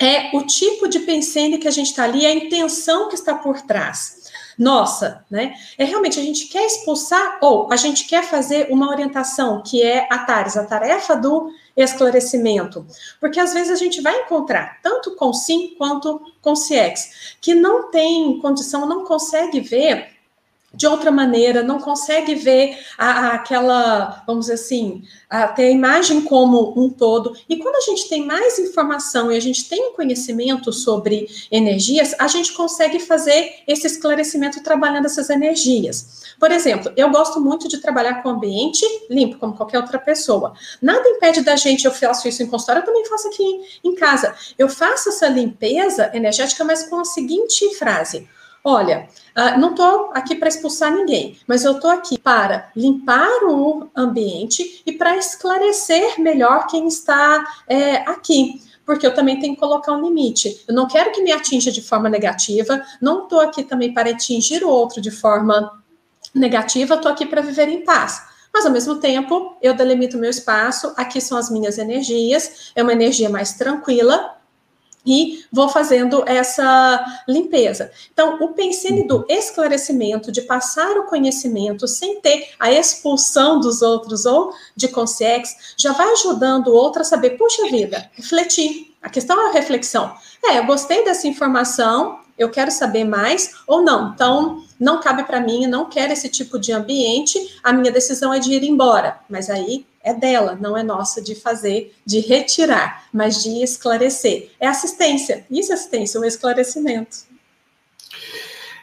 é 0.00 0.36
o 0.36 0.44
tipo 0.44 0.88
de 0.88 0.98
pensene 1.00 1.58
que 1.58 1.68
a 1.68 1.72
gente 1.72 1.90
está 1.90 2.02
ali, 2.02 2.26
a 2.26 2.32
intenção 2.32 3.08
que 3.08 3.14
está 3.14 3.36
por 3.36 3.62
trás 3.62 4.17
nossa, 4.58 5.24
né? 5.30 5.54
É 5.78 5.84
realmente 5.84 6.18
a 6.18 6.22
gente 6.22 6.46
quer 6.46 6.66
expulsar 6.66 7.38
ou 7.40 7.72
a 7.72 7.76
gente 7.76 8.08
quer 8.08 8.24
fazer 8.24 8.66
uma 8.70 8.90
orientação 8.90 9.62
que 9.62 9.82
é 9.82 10.08
a 10.10 10.18
TARES, 10.18 10.56
a 10.56 10.64
tarefa 10.64 11.14
do 11.14 11.52
esclarecimento. 11.76 12.84
Porque 13.20 13.38
às 13.38 13.54
vezes 13.54 13.70
a 13.70 13.76
gente 13.76 14.00
vai 14.00 14.22
encontrar, 14.22 14.80
tanto 14.82 15.14
com 15.14 15.32
SIM 15.32 15.76
quanto 15.78 16.20
com 16.42 16.56
CIEX, 16.56 17.36
que 17.40 17.54
não 17.54 17.90
tem 17.90 18.40
condição, 18.40 18.84
não 18.84 19.04
consegue 19.04 19.60
ver 19.60 20.17
de 20.72 20.86
outra 20.86 21.10
maneira, 21.10 21.62
não 21.62 21.80
consegue 21.80 22.34
ver 22.34 22.78
a, 22.98 23.10
a, 23.10 23.34
aquela, 23.34 24.22
vamos 24.26 24.46
dizer 24.46 24.54
assim, 24.54 25.02
a, 25.28 25.48
ter 25.48 25.64
a 25.64 25.70
imagem 25.70 26.22
como 26.22 26.74
um 26.76 26.90
todo. 26.90 27.34
E 27.48 27.56
quando 27.56 27.76
a 27.76 27.80
gente 27.80 28.08
tem 28.08 28.26
mais 28.26 28.58
informação 28.58 29.32
e 29.32 29.36
a 29.36 29.40
gente 29.40 29.68
tem 29.68 29.92
conhecimento 29.94 30.72
sobre 30.72 31.26
energias, 31.50 32.14
a 32.18 32.28
gente 32.28 32.52
consegue 32.52 33.00
fazer 33.00 33.54
esse 33.66 33.86
esclarecimento 33.86 34.62
trabalhando 34.62 35.06
essas 35.06 35.30
energias. 35.30 36.34
Por 36.38 36.50
exemplo, 36.50 36.92
eu 36.96 37.10
gosto 37.10 37.40
muito 37.40 37.66
de 37.66 37.78
trabalhar 37.78 38.22
com 38.22 38.28
ambiente 38.28 38.84
limpo, 39.10 39.38
como 39.38 39.56
qualquer 39.56 39.78
outra 39.78 39.98
pessoa. 39.98 40.52
Nada 40.82 41.08
impede 41.08 41.40
da 41.40 41.56
gente, 41.56 41.86
eu 41.86 41.92
faço 41.92 42.28
isso 42.28 42.42
em 42.42 42.46
consultório, 42.46 42.82
eu 42.82 42.86
também 42.86 43.06
faço 43.06 43.28
aqui 43.28 43.60
em 43.82 43.94
casa. 43.94 44.34
Eu 44.58 44.68
faço 44.68 45.08
essa 45.08 45.28
limpeza 45.28 46.10
energética, 46.12 46.62
mas 46.62 46.88
com 46.88 47.00
a 47.00 47.04
seguinte 47.04 47.74
frase 47.76 48.28
Olha, 48.70 49.08
uh, 49.34 49.58
não 49.58 49.70
estou 49.70 50.10
aqui 50.12 50.34
para 50.34 50.46
expulsar 50.46 50.92
ninguém, 50.92 51.38
mas 51.46 51.64
eu 51.64 51.72
estou 51.72 51.90
aqui 51.90 52.18
para 52.18 52.70
limpar 52.76 53.42
o 53.44 53.88
ambiente 53.96 54.82
e 54.84 54.92
para 54.92 55.16
esclarecer 55.16 56.20
melhor 56.20 56.66
quem 56.66 56.86
está 56.86 57.42
é, 57.66 57.96
aqui 58.02 58.60
porque 58.84 59.06
eu 59.06 59.14
também 59.14 59.38
tenho 59.38 59.54
que 59.54 59.60
colocar 59.60 59.92
um 59.92 60.02
limite. 60.02 60.64
Eu 60.66 60.74
não 60.74 60.86
quero 60.86 61.12
que 61.12 61.22
me 61.22 61.30
atinja 61.30 61.70
de 61.70 61.82
forma 61.82 62.08
negativa, 62.08 62.82
não 63.02 63.24
estou 63.24 63.40
aqui 63.40 63.62
também 63.62 63.92
para 63.92 64.10
atingir 64.10 64.64
o 64.64 64.68
outro 64.70 64.98
de 64.98 65.10
forma 65.10 65.82
negativa, 66.34 66.94
estou 66.94 67.12
aqui 67.12 67.26
para 67.26 67.42
viver 67.42 67.68
em 67.68 67.84
paz. 67.84 68.22
Mas, 68.52 68.64
ao 68.64 68.72
mesmo 68.72 68.96
tempo, 68.96 69.56
eu 69.60 69.74
delimito 69.74 70.16
meu 70.16 70.30
espaço, 70.30 70.94
aqui 70.96 71.20
são 71.20 71.36
as 71.36 71.50
minhas 71.50 71.76
energias, 71.76 72.72
é 72.74 72.82
uma 72.82 72.92
energia 72.92 73.28
mais 73.28 73.52
tranquila, 73.52 74.37
e 75.08 75.42
vou 75.50 75.70
fazendo 75.70 76.22
essa 76.26 77.02
limpeza. 77.26 77.90
Então, 78.12 78.36
o 78.42 78.48
pensene 78.48 79.08
do 79.08 79.24
esclarecimento, 79.26 80.30
de 80.30 80.42
passar 80.42 80.98
o 80.98 81.06
conhecimento 81.06 81.88
sem 81.88 82.20
ter 82.20 82.50
a 82.60 82.70
expulsão 82.70 83.58
dos 83.58 83.80
outros 83.80 84.26
ou 84.26 84.52
de 84.76 84.88
consciência, 84.88 85.56
já 85.78 85.92
vai 85.92 86.12
ajudando 86.12 86.68
o 86.68 86.74
outro 86.74 87.00
a 87.00 87.04
saber, 87.04 87.38
puxa 87.38 87.70
vida, 87.70 88.10
refletir. 88.12 88.94
A 89.00 89.08
questão 89.08 89.40
é 89.40 89.48
a 89.48 89.52
reflexão. 89.52 90.12
É, 90.44 90.58
eu 90.58 90.66
gostei 90.66 91.02
dessa 91.04 91.26
informação, 91.26 92.18
eu 92.36 92.50
quero 92.50 92.70
saber 92.70 93.04
mais 93.04 93.54
ou 93.66 93.80
não. 93.80 94.12
Então, 94.12 94.62
não 94.78 95.00
cabe 95.00 95.24
para 95.24 95.40
mim, 95.40 95.66
não 95.66 95.86
quero 95.86 96.12
esse 96.12 96.28
tipo 96.28 96.58
de 96.58 96.72
ambiente, 96.72 97.58
a 97.62 97.72
minha 97.72 97.90
decisão 97.90 98.32
é 98.32 98.38
de 98.38 98.52
ir 98.52 98.64
embora. 98.64 99.18
Mas 99.28 99.48
aí 99.48 99.86
é 100.02 100.14
dela, 100.14 100.56
não 100.60 100.76
é 100.76 100.82
nossa 100.82 101.20
de 101.20 101.34
fazer, 101.34 101.94
de 102.04 102.20
retirar, 102.20 103.04
mas 103.12 103.42
de 103.42 103.62
esclarecer. 103.62 104.50
É 104.60 104.66
assistência. 104.66 105.44
Isso 105.50 105.72
é 105.72 105.74
assistência, 105.74 106.20
o 106.20 106.24
esclarecimento. 106.24 107.28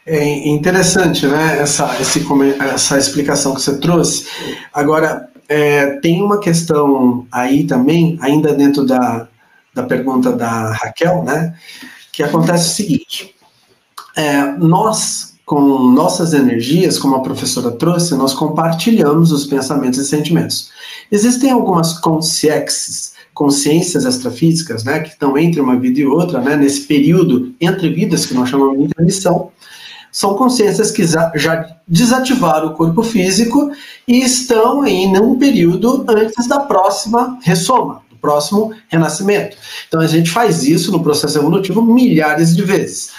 É 0.06 0.48
interessante, 0.48 1.26
né, 1.26 1.60
essa, 1.60 2.00
esse, 2.00 2.24
essa 2.60 2.98
explicação 2.98 3.56
que 3.56 3.62
você 3.62 3.80
trouxe. 3.80 4.28
Agora, 4.72 5.30
é, 5.50 5.98
tem 6.00 6.22
uma 6.22 6.40
questão 6.40 7.26
aí 7.32 7.66
também, 7.66 8.18
ainda 8.22 8.54
dentro 8.54 8.86
da, 8.86 9.28
da 9.74 9.84
pergunta 9.84 10.32
da 10.32 10.74
Raquel, 10.74 11.24
né, 11.24 11.58
que 12.12 12.22
acontece 12.22 12.68
o 12.68 12.76
seguinte, 12.76 13.36
é, 14.16 14.44
nós 14.58 15.35
com 15.46 15.62
nossas 15.92 16.34
energias, 16.34 16.98
como 16.98 17.16
a 17.16 17.22
professora 17.22 17.72
trouxe, 17.72 18.16
nós 18.16 18.34
compartilhamos 18.34 19.32
os 19.32 19.46
pensamentos 19.46 20.00
e 20.00 20.06
sentimentos. 20.06 20.72
Existem 21.12 21.52
algumas 21.52 22.00
consciências, 22.00 23.14
consciências 23.32 24.06
extrafísicas, 24.06 24.84
né, 24.84 25.02
que 25.02 25.10
estão 25.10 25.38
entre 25.38 25.62
uma 25.62 25.80
vida 25.80 26.00
e 26.00 26.06
outra, 26.06 26.42
né, 26.42 26.56
nesse 26.56 26.82
período 26.82 27.54
entre 27.62 27.90
vidas 27.90 28.26
que 28.26 28.34
nós 28.34 28.50
chamamos 28.50 28.80
de 28.80 28.86
intermissão, 28.86 29.52
são 30.12 30.34
consciências 30.36 30.92
que 30.92 31.06
já 31.06 31.78
desativaram 31.86 32.70
o 32.70 32.74
corpo 32.74 33.04
físico 33.04 33.70
e 34.08 34.22
estão 34.22 34.82
aí 34.82 35.12
num 35.12 35.38
período 35.38 36.06
antes 36.08 36.48
da 36.48 36.62
próxima 36.62 37.38
ressoma 37.44 38.02
próximo 38.26 38.74
renascimento. 38.88 39.56
Então 39.88 40.02
a 40.02 40.08
gente 40.08 40.32
faz 40.32 40.64
isso 40.64 40.92
no 40.92 41.04
processo 41.04 41.38
evolutivo 41.38 41.80
milhares 41.80 42.56
de 42.56 42.64
vezes. 42.64 43.12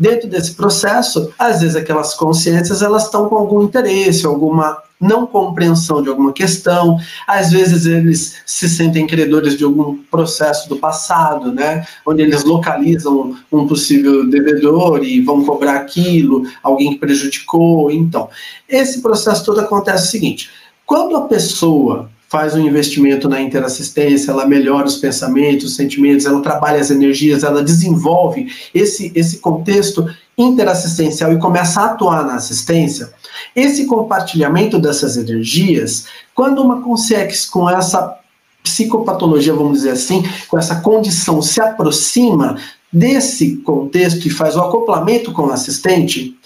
Dentro 0.00 0.26
desse 0.30 0.54
processo, 0.54 1.30
às 1.38 1.60
vezes 1.60 1.76
aquelas 1.76 2.14
consciências 2.14 2.80
elas 2.80 3.04
estão 3.04 3.28
com 3.28 3.36
algum 3.36 3.62
interesse, 3.62 4.24
alguma 4.24 4.82
não 4.98 5.26
compreensão 5.26 6.02
de 6.02 6.08
alguma 6.08 6.32
questão, 6.32 6.98
às 7.26 7.50
vezes 7.50 7.84
eles 7.84 8.36
se 8.46 8.66
sentem 8.66 9.06
credores 9.06 9.58
de 9.58 9.64
algum 9.64 9.98
processo 10.10 10.70
do 10.70 10.76
passado, 10.76 11.52
né, 11.52 11.86
onde 12.06 12.22
eles 12.22 12.44
localizam 12.44 13.36
um 13.52 13.66
possível 13.66 14.26
devedor 14.28 15.04
e 15.04 15.20
vão 15.20 15.44
cobrar 15.44 15.76
aquilo, 15.76 16.44
alguém 16.62 16.94
que 16.94 16.98
prejudicou, 16.98 17.90
então. 17.90 18.30
Esse 18.66 19.02
processo 19.02 19.44
todo 19.44 19.60
acontece 19.60 20.08
o 20.08 20.10
seguinte, 20.10 20.50
quando 20.86 21.14
a 21.14 21.22
pessoa 21.22 22.10
faz 22.30 22.54
um 22.54 22.60
investimento 22.60 23.28
na 23.28 23.40
interassistência, 23.40 24.30
ela 24.30 24.46
melhora 24.46 24.86
os 24.86 24.96
pensamentos, 24.96 25.64
os 25.64 25.74
sentimentos, 25.74 26.24
ela 26.24 26.40
trabalha 26.40 26.80
as 26.80 26.88
energias, 26.88 27.42
ela 27.42 27.60
desenvolve 27.60 28.46
esse, 28.72 29.10
esse 29.16 29.38
contexto 29.38 30.08
interassistencial 30.38 31.32
e 31.32 31.40
começa 31.40 31.80
a 31.80 31.86
atuar 31.86 32.24
na 32.24 32.36
assistência, 32.36 33.12
esse 33.54 33.84
compartilhamento 33.84 34.78
dessas 34.78 35.16
energias, 35.16 36.06
quando 36.32 36.62
uma 36.62 36.80
consegue 36.80 37.34
com 37.48 37.68
essa 37.68 38.16
psicopatologia, 38.62 39.52
vamos 39.52 39.78
dizer 39.78 39.90
assim, 39.90 40.22
com 40.48 40.56
essa 40.56 40.76
condição 40.76 41.42
se 41.42 41.60
aproxima 41.60 42.56
desse 42.92 43.56
contexto 43.56 44.26
e 44.28 44.30
faz 44.30 44.54
o 44.54 44.60
acoplamento 44.60 45.32
com 45.32 45.46
o 45.46 45.52
assistente, 45.52 46.38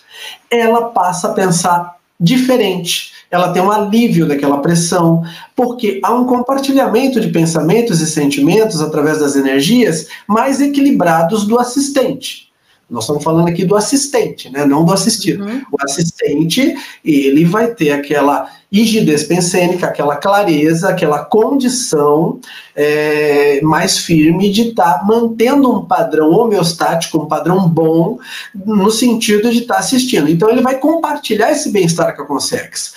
ela 0.51 0.87
passa 0.89 1.29
a 1.29 1.33
pensar 1.35 1.97
diferente 2.19 3.14
ela 3.35 3.53
tem 3.53 3.61
um 3.61 3.71
alívio 3.71 4.27
daquela 4.27 4.59
pressão, 4.59 5.25
porque 5.57 6.01
há 6.05 6.15
um 6.15 6.25
compartilhamento 6.25 7.21
de 7.21 7.29
pensamentos 7.29 8.01
e 8.01 8.07
sentimentos 8.07 8.81
através 8.81 9.19
das 9.19 9.35
energias 9.35 10.07
mais 10.29 10.61
equilibrados 10.61 11.45
do 11.45 11.59
assistente. 11.59 12.49
Nós 12.95 13.03
estamos 13.03 13.25
falando 13.25 13.49
aqui 13.49 13.65
do 13.65 13.75
assistente, 13.75 14.49
né? 14.49 14.65
não 14.65 14.85
do 14.85 14.93
assistido. 14.93 15.45
Uhum. 15.45 15.63
O 15.73 15.77
assistente, 15.83 16.77
ele 17.05 17.45
vai 17.45 17.75
ter 17.75 17.91
aquela 17.91 18.49
rigidez 18.73 19.25
pensênica, 19.25 19.87
aquela 19.87 20.15
clareza, 20.15 20.89
aquela 20.89 21.25
condição 21.25 22.41
é, 22.75 23.61
mais 23.63 23.99
firme 23.99 24.49
de 24.51 24.69
estar 24.69 25.01
tá 25.01 25.05
mantendo 25.05 25.73
um 25.73 25.85
padrão 25.85 26.31
homeostático, 26.31 27.19
um 27.19 27.27
padrão 27.27 27.69
bom, 27.69 28.19
no 28.55 28.91
sentido 28.93 29.51
de 29.51 29.63
estar 29.63 29.75
tá 29.75 29.81
assistindo. 29.81 30.29
Então, 30.29 30.49
ele 30.49 30.63
vai 30.63 30.79
compartilhar 30.79 31.51
esse 31.51 31.73
bem-estar 31.73 32.15
com 32.15 32.23
a 32.23 32.27
Consex. 32.27 32.95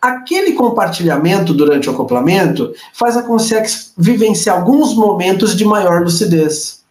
Aquele 0.00 0.52
compartilhamento 0.52 1.54
durante 1.54 1.88
o 1.88 1.92
acoplamento 1.92 2.74
faz 2.92 3.16
a 3.16 3.22
Consex 3.22 3.94
vivenciar 3.96 4.58
alguns 4.58 4.94
momentos 4.94 5.56
de 5.56 5.64
maior 5.64 6.02
lucidez 6.02 6.81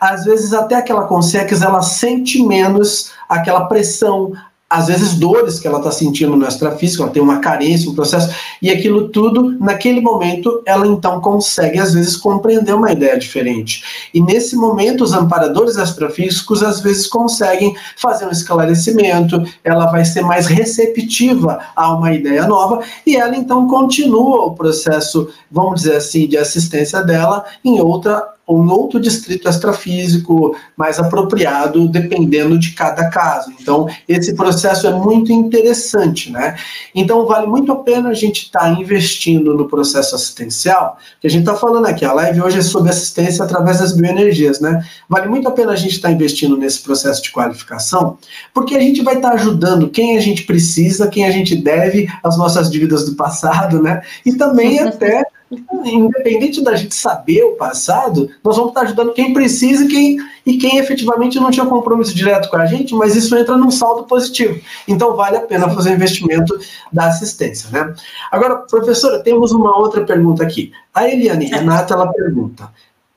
às 0.00 0.24
vezes 0.24 0.52
até 0.52 0.76
aquela 0.76 1.04
consex 1.04 1.62
ela 1.62 1.82
sente 1.82 2.42
menos 2.42 3.10
aquela 3.28 3.66
pressão, 3.66 4.32
às 4.70 4.88
vezes 4.88 5.14
dores 5.14 5.58
que 5.58 5.66
ela 5.66 5.78
está 5.78 5.90
sentindo 5.90 6.36
no 6.36 6.46
extrafísico, 6.46 7.02
ela 7.02 7.12
tem 7.12 7.22
uma 7.22 7.38
carência, 7.38 7.90
um 7.90 7.94
processo, 7.94 8.34
e 8.60 8.70
aquilo 8.70 9.08
tudo, 9.08 9.56
naquele 9.58 10.00
momento, 10.00 10.62
ela 10.66 10.86
então 10.86 11.22
consegue, 11.22 11.78
às 11.78 11.94
vezes, 11.94 12.16
compreender 12.16 12.74
uma 12.74 12.92
ideia 12.92 13.18
diferente. 13.18 13.82
E 14.12 14.20
nesse 14.20 14.54
momento, 14.56 15.04
os 15.04 15.14
amparadores 15.14 15.76
extrafísicos, 15.76 16.62
às 16.62 16.80
vezes, 16.80 17.06
conseguem 17.06 17.74
fazer 17.96 18.26
um 18.26 18.30
esclarecimento, 18.30 19.42
ela 19.64 19.86
vai 19.86 20.04
ser 20.04 20.20
mais 20.20 20.46
receptiva 20.46 21.60
a 21.74 21.94
uma 21.94 22.12
ideia 22.12 22.46
nova, 22.46 22.82
e 23.06 23.16
ela 23.16 23.36
então 23.36 23.66
continua 23.66 24.44
o 24.44 24.54
processo, 24.54 25.30
vamos 25.50 25.80
dizer 25.80 25.96
assim, 25.96 26.28
de 26.28 26.36
assistência 26.36 27.02
dela 27.02 27.44
em 27.64 27.80
outra 27.80 28.37
ou 28.48 28.64
em 28.64 28.70
outro 28.70 28.98
distrito 28.98 29.46
extrafísico 29.46 30.56
mais 30.74 30.98
apropriado, 30.98 31.86
dependendo 31.86 32.58
de 32.58 32.72
cada 32.72 33.10
caso. 33.10 33.52
Então, 33.60 33.86
esse 34.08 34.34
processo 34.34 34.86
é 34.86 34.90
muito 34.90 35.30
interessante, 35.30 36.32
né? 36.32 36.56
Então, 36.94 37.26
vale 37.26 37.46
muito 37.46 37.70
a 37.70 37.76
pena 37.76 38.08
a 38.08 38.14
gente 38.14 38.44
estar 38.44 38.60
tá 38.60 38.70
investindo 38.70 39.54
no 39.54 39.68
processo 39.68 40.14
assistencial, 40.14 40.96
que 41.20 41.26
a 41.26 41.30
gente 41.30 41.42
está 41.42 41.54
falando 41.54 41.84
aqui, 41.86 42.06
a 42.06 42.12
live 42.14 42.40
hoje 42.40 42.60
é 42.60 42.62
sobre 42.62 42.88
assistência 42.88 43.44
através 43.44 43.80
das 43.80 43.92
bioenergias, 43.92 44.60
né? 44.60 44.82
Vale 45.06 45.28
muito 45.28 45.46
a 45.46 45.50
pena 45.50 45.72
a 45.72 45.76
gente 45.76 45.96
estar 45.96 46.08
tá 46.08 46.14
investindo 46.14 46.56
nesse 46.56 46.80
processo 46.80 47.22
de 47.22 47.30
qualificação, 47.30 48.16
porque 48.54 48.74
a 48.74 48.80
gente 48.80 49.02
vai 49.02 49.16
estar 49.16 49.28
tá 49.28 49.34
ajudando 49.34 49.90
quem 49.90 50.16
a 50.16 50.20
gente 50.20 50.44
precisa, 50.44 51.08
quem 51.08 51.26
a 51.26 51.30
gente 51.30 51.54
deve, 51.54 52.08
as 52.24 52.38
nossas 52.38 52.70
dívidas 52.70 53.04
do 53.04 53.14
passado, 53.14 53.82
né? 53.82 54.00
E 54.24 54.32
também 54.32 54.78
até 54.80 55.26
independente 55.50 56.62
da 56.62 56.76
gente 56.76 56.94
saber 56.94 57.42
o 57.42 57.56
passado, 57.56 58.28
nós 58.44 58.56
vamos 58.56 58.70
estar 58.70 58.82
ajudando 58.82 59.14
quem 59.14 59.32
precisa 59.32 59.84
e 59.84 59.88
quem, 59.88 60.18
e 60.44 60.58
quem 60.58 60.78
efetivamente 60.78 61.40
não 61.40 61.50
tinha 61.50 61.64
compromisso 61.64 62.14
direto 62.14 62.50
com 62.50 62.56
a 62.56 62.66
gente, 62.66 62.94
mas 62.94 63.16
isso 63.16 63.34
entra 63.36 63.56
num 63.56 63.70
saldo 63.70 64.04
positivo. 64.04 64.60
Então 64.86 65.16
vale 65.16 65.36
a 65.36 65.40
pena 65.40 65.68
fazer 65.70 65.90
o 65.90 65.94
investimento 65.94 66.58
da 66.92 67.06
assistência, 67.06 67.70
né? 67.70 67.94
Agora, 68.30 68.56
professora, 68.56 69.22
temos 69.22 69.52
uma 69.52 69.78
outra 69.78 70.04
pergunta 70.04 70.42
aqui. 70.42 70.72
A 70.92 71.08
Eliane 71.08 71.46
Renata, 71.46 71.94
ela 71.94 72.12
pergunta, 72.12 72.70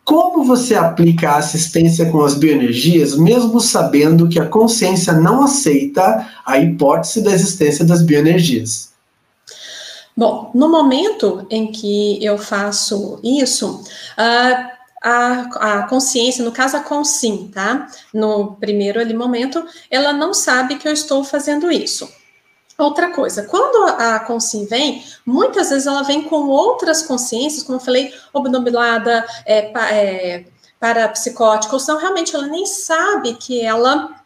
como 0.04 0.44
você 0.44 0.76
aplica 0.76 1.32
a 1.32 1.38
assistência 1.38 2.10
com 2.10 2.24
as 2.24 2.34
bioenergias, 2.34 3.18
mesmo 3.18 3.60
sabendo 3.60 4.28
que 4.28 4.40
a 4.40 4.46
consciência 4.46 5.14
não 5.14 5.44
aceita 5.44 6.28
a 6.46 6.58
hipótese 6.58 7.22
da 7.22 7.32
existência 7.32 7.86
das 7.86 8.02
bioenergias? 8.02 8.91
Bom, 10.16 10.52
no 10.54 10.70
momento 10.70 11.46
em 11.50 11.72
que 11.72 12.24
eu 12.24 12.38
faço 12.38 13.20
isso, 13.24 13.84
a, 15.02 15.80
a 15.82 15.88
consciência, 15.88 16.44
no 16.44 16.52
caso 16.52 16.78
a 16.78 16.82
consim, 16.82 17.50
tá? 17.54 17.88
No 18.14 18.56
primeiro 18.58 19.00
ali 19.00 19.14
momento, 19.14 19.66
ela 19.90 20.14
não 20.14 20.34
sabe 20.34 20.76
que 20.76 20.88
eu 20.88 20.94
estou 20.94 21.24
fazendo 21.24 21.72
isso. 21.72 22.08
Outra 22.78 23.12
coisa, 23.12 23.44
quando 23.44 23.88
a 24.00 24.20
consim 24.20 24.66
vem, 24.66 25.04
muitas 25.26 25.70
vezes 25.70 25.86
ela 25.86 26.04
vem 26.04 26.24
com 26.24 26.48
outras 26.48 27.04
consciências, 27.04 27.64
como 27.64 27.78
eu 27.78 27.84
falei, 27.84 28.14
obnubilada, 28.34 29.26
é, 29.46 29.72
é, 29.94 30.46
parapsicótica, 30.80 31.74
ou 31.74 31.80
senão 31.80 32.00
realmente 32.00 32.36
ela 32.36 32.48
nem 32.48 32.66
sabe 32.66 33.36
que 33.36 33.62
ela 33.62 34.21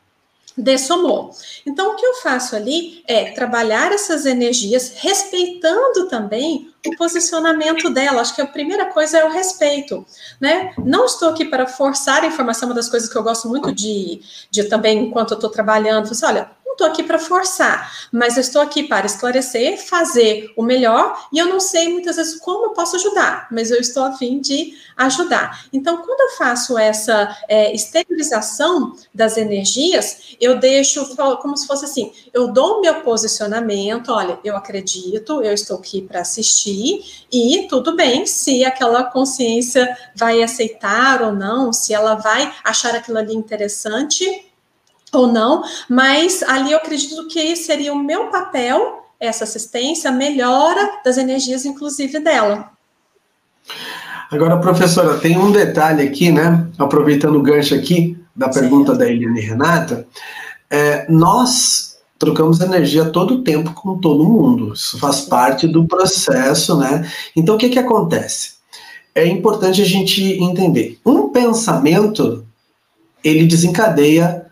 dessomou. 0.57 1.31
Então, 1.65 1.91
o 1.91 1.95
que 1.95 2.05
eu 2.05 2.15
faço 2.15 2.55
ali 2.55 3.03
é 3.07 3.31
trabalhar 3.31 3.91
essas 3.91 4.25
energias, 4.25 4.93
respeitando 4.97 6.07
também 6.07 6.71
o 6.87 6.95
posicionamento 6.95 7.89
dela. 7.89 8.21
Acho 8.21 8.35
que 8.35 8.41
a 8.41 8.47
primeira 8.47 8.85
coisa 8.85 9.17
é 9.17 9.25
o 9.25 9.31
respeito, 9.31 10.05
né? 10.39 10.73
Não 10.77 11.05
estou 11.05 11.29
aqui 11.29 11.45
para 11.45 11.67
forçar 11.67 12.23
a 12.23 12.27
informação, 12.27 12.69
uma 12.69 12.75
das 12.75 12.89
coisas 12.89 13.11
que 13.11 13.17
eu 13.17 13.23
gosto 13.23 13.49
muito 13.49 13.73
de, 13.73 14.21
de 14.49 14.63
também, 14.65 15.05
enquanto 15.05 15.31
eu 15.31 15.35
estou 15.35 15.49
trabalhando, 15.49 16.09
assim, 16.09 16.25
olha, 16.25 16.49
estou 16.75 16.87
aqui 16.87 17.01
para 17.01 17.17
forçar, 17.17 18.07
mas 18.11 18.35
eu 18.35 18.41
estou 18.41 18.61
aqui 18.61 18.83
para 18.83 19.05
esclarecer, 19.05 19.83
fazer 19.83 20.53
o 20.55 20.63
melhor, 20.63 21.27
e 21.31 21.39
eu 21.39 21.47
não 21.47 21.59
sei 21.59 21.89
muitas 21.89 22.17
vezes 22.17 22.39
como 22.39 22.65
eu 22.65 22.69
posso 22.71 22.95
ajudar, 22.97 23.47
mas 23.51 23.71
eu 23.71 23.79
estou 23.79 24.03
a 24.03 24.11
fim 24.11 24.39
de 24.39 24.77
ajudar. 24.95 25.65
Então, 25.73 25.97
quando 25.97 26.19
eu 26.19 26.37
faço 26.37 26.77
essa 26.77 27.35
é, 27.47 27.73
exteriorização 27.73 28.95
das 29.13 29.37
energias, 29.37 30.35
eu 30.39 30.59
deixo 30.59 31.15
como 31.41 31.57
se 31.57 31.65
fosse 31.65 31.85
assim: 31.85 32.11
eu 32.33 32.51
dou 32.51 32.77
o 32.77 32.81
meu 32.81 33.01
posicionamento, 33.01 34.11
olha, 34.11 34.39
eu 34.43 34.55
acredito, 34.55 35.41
eu 35.41 35.53
estou 35.53 35.77
aqui 35.77 36.01
para 36.01 36.21
assistir, 36.21 37.25
e 37.31 37.67
tudo 37.69 37.95
bem 37.95 38.25
se 38.25 38.63
aquela 38.63 39.03
consciência 39.03 39.97
vai 40.15 40.43
aceitar 40.43 41.21
ou 41.21 41.33
não, 41.33 41.73
se 41.73 41.93
ela 41.93 42.15
vai 42.15 42.53
achar 42.63 42.95
aquilo 42.95 43.17
ali 43.17 43.33
interessante 43.33 44.44
ou 45.17 45.27
não, 45.27 45.63
mas 45.89 46.43
ali 46.43 46.71
eu 46.71 46.77
acredito 46.77 47.27
que 47.27 47.55
seria 47.55 47.93
o 47.93 48.03
meu 48.03 48.27
papel, 48.27 49.03
essa 49.19 49.43
assistência, 49.43 50.11
melhora 50.11 50.99
das 51.03 51.17
energias, 51.17 51.65
inclusive 51.65 52.19
dela. 52.19 52.69
Agora, 54.31 54.57
professora, 54.57 55.17
tem 55.17 55.37
um 55.37 55.51
detalhe 55.51 56.03
aqui, 56.03 56.31
né? 56.31 56.67
Aproveitando 56.77 57.37
o 57.37 57.41
gancho 57.41 57.75
aqui 57.75 58.17
da 58.35 58.49
pergunta 58.49 58.93
Sim. 58.93 58.97
da 58.97 59.09
Eliane 59.09 59.39
Renata, 59.39 60.07
é, 60.69 61.05
nós 61.09 61.97
trocamos 62.17 62.59
energia 62.59 63.05
todo 63.05 63.35
o 63.35 63.43
tempo 63.43 63.73
com 63.73 63.97
todo 63.97 64.23
mundo. 64.23 64.73
Isso 64.73 64.97
faz 64.97 65.21
parte 65.21 65.67
do 65.67 65.85
processo, 65.85 66.77
né? 66.77 67.09
Então, 67.35 67.55
o 67.55 67.57
que 67.57 67.69
que 67.69 67.79
acontece? 67.79 68.55
É 69.13 69.25
importante 69.25 69.81
a 69.81 69.85
gente 69.85 70.21
entender. 70.41 70.99
Um 71.05 71.29
pensamento, 71.29 72.45
ele 73.23 73.45
desencadeia 73.45 74.44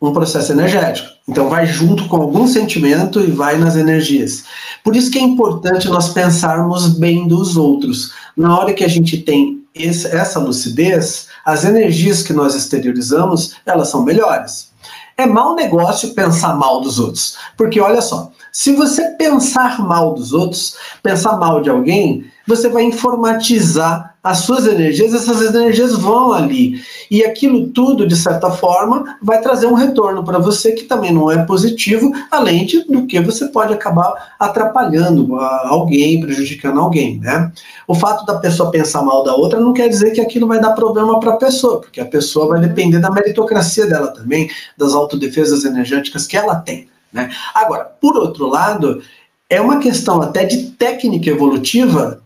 um 0.00 0.12
processo 0.12 0.52
energético. 0.52 1.08
Então, 1.28 1.48
vai 1.48 1.66
junto 1.66 2.08
com 2.08 2.16
algum 2.16 2.46
sentimento 2.46 3.20
e 3.20 3.30
vai 3.30 3.58
nas 3.58 3.76
energias. 3.76 4.44
Por 4.82 4.96
isso 4.96 5.10
que 5.10 5.18
é 5.18 5.22
importante 5.22 5.88
nós 5.88 6.08
pensarmos 6.08 6.88
bem 6.88 7.28
dos 7.28 7.56
outros. 7.56 8.12
Na 8.36 8.58
hora 8.58 8.72
que 8.72 8.84
a 8.84 8.88
gente 8.88 9.18
tem 9.18 9.62
esse, 9.74 10.06
essa 10.08 10.40
lucidez, 10.40 11.28
as 11.44 11.64
energias 11.64 12.22
que 12.22 12.32
nós 12.32 12.54
exteriorizamos, 12.54 13.56
elas 13.66 13.88
são 13.88 14.02
melhores. 14.02 14.70
É 15.16 15.26
mau 15.26 15.54
negócio 15.54 16.14
pensar 16.14 16.56
mal 16.56 16.80
dos 16.80 16.98
outros. 16.98 17.36
Porque 17.56 17.78
olha 17.78 18.00
só, 18.00 18.32
se 18.50 18.72
você 18.72 19.10
pensar 19.10 19.80
mal 19.80 20.14
dos 20.14 20.32
outros, 20.32 20.76
pensar 21.02 21.36
mal 21.36 21.60
de 21.60 21.68
alguém, 21.68 22.24
você 22.46 22.68
vai 22.68 22.82
informatizar 22.84 24.09
as 24.22 24.38
suas 24.40 24.66
energias, 24.66 25.14
essas 25.14 25.42
energias 25.42 25.96
vão 25.96 26.32
ali. 26.32 26.82
E 27.10 27.24
aquilo 27.24 27.68
tudo, 27.68 28.06
de 28.06 28.14
certa 28.14 28.50
forma, 28.50 29.16
vai 29.22 29.40
trazer 29.40 29.66
um 29.66 29.74
retorno 29.74 30.22
para 30.22 30.38
você 30.38 30.72
que 30.72 30.84
também 30.84 31.12
não 31.12 31.30
é 31.30 31.44
positivo, 31.44 32.12
além 32.30 32.66
de, 32.66 32.84
do 32.84 33.06
que 33.06 33.18
você 33.20 33.48
pode 33.48 33.72
acabar 33.72 34.34
atrapalhando 34.38 35.36
alguém, 35.36 36.20
prejudicando 36.20 36.80
alguém, 36.80 37.18
né? 37.18 37.50
O 37.88 37.94
fato 37.94 38.26
da 38.26 38.38
pessoa 38.38 38.70
pensar 38.70 39.02
mal 39.02 39.24
da 39.24 39.34
outra 39.34 39.58
não 39.58 39.72
quer 39.72 39.88
dizer 39.88 40.12
que 40.12 40.20
aquilo 40.20 40.46
vai 40.46 40.60
dar 40.60 40.72
problema 40.72 41.18
para 41.18 41.32
a 41.32 41.36
pessoa, 41.36 41.80
porque 41.80 42.00
a 42.00 42.06
pessoa 42.06 42.48
vai 42.48 42.60
depender 42.60 42.98
da 42.98 43.10
meritocracia 43.10 43.86
dela 43.86 44.08
também, 44.08 44.50
das 44.76 44.92
autodefesas 44.92 45.64
energéticas 45.64 46.26
que 46.26 46.36
ela 46.36 46.56
tem, 46.56 46.88
né? 47.10 47.30
Agora, 47.54 47.84
por 47.84 48.16
outro 48.18 48.46
lado, 48.46 49.02
é 49.48 49.60
uma 49.60 49.78
questão 49.78 50.20
até 50.20 50.44
de 50.44 50.72
técnica 50.72 51.30
evolutiva 51.30 52.20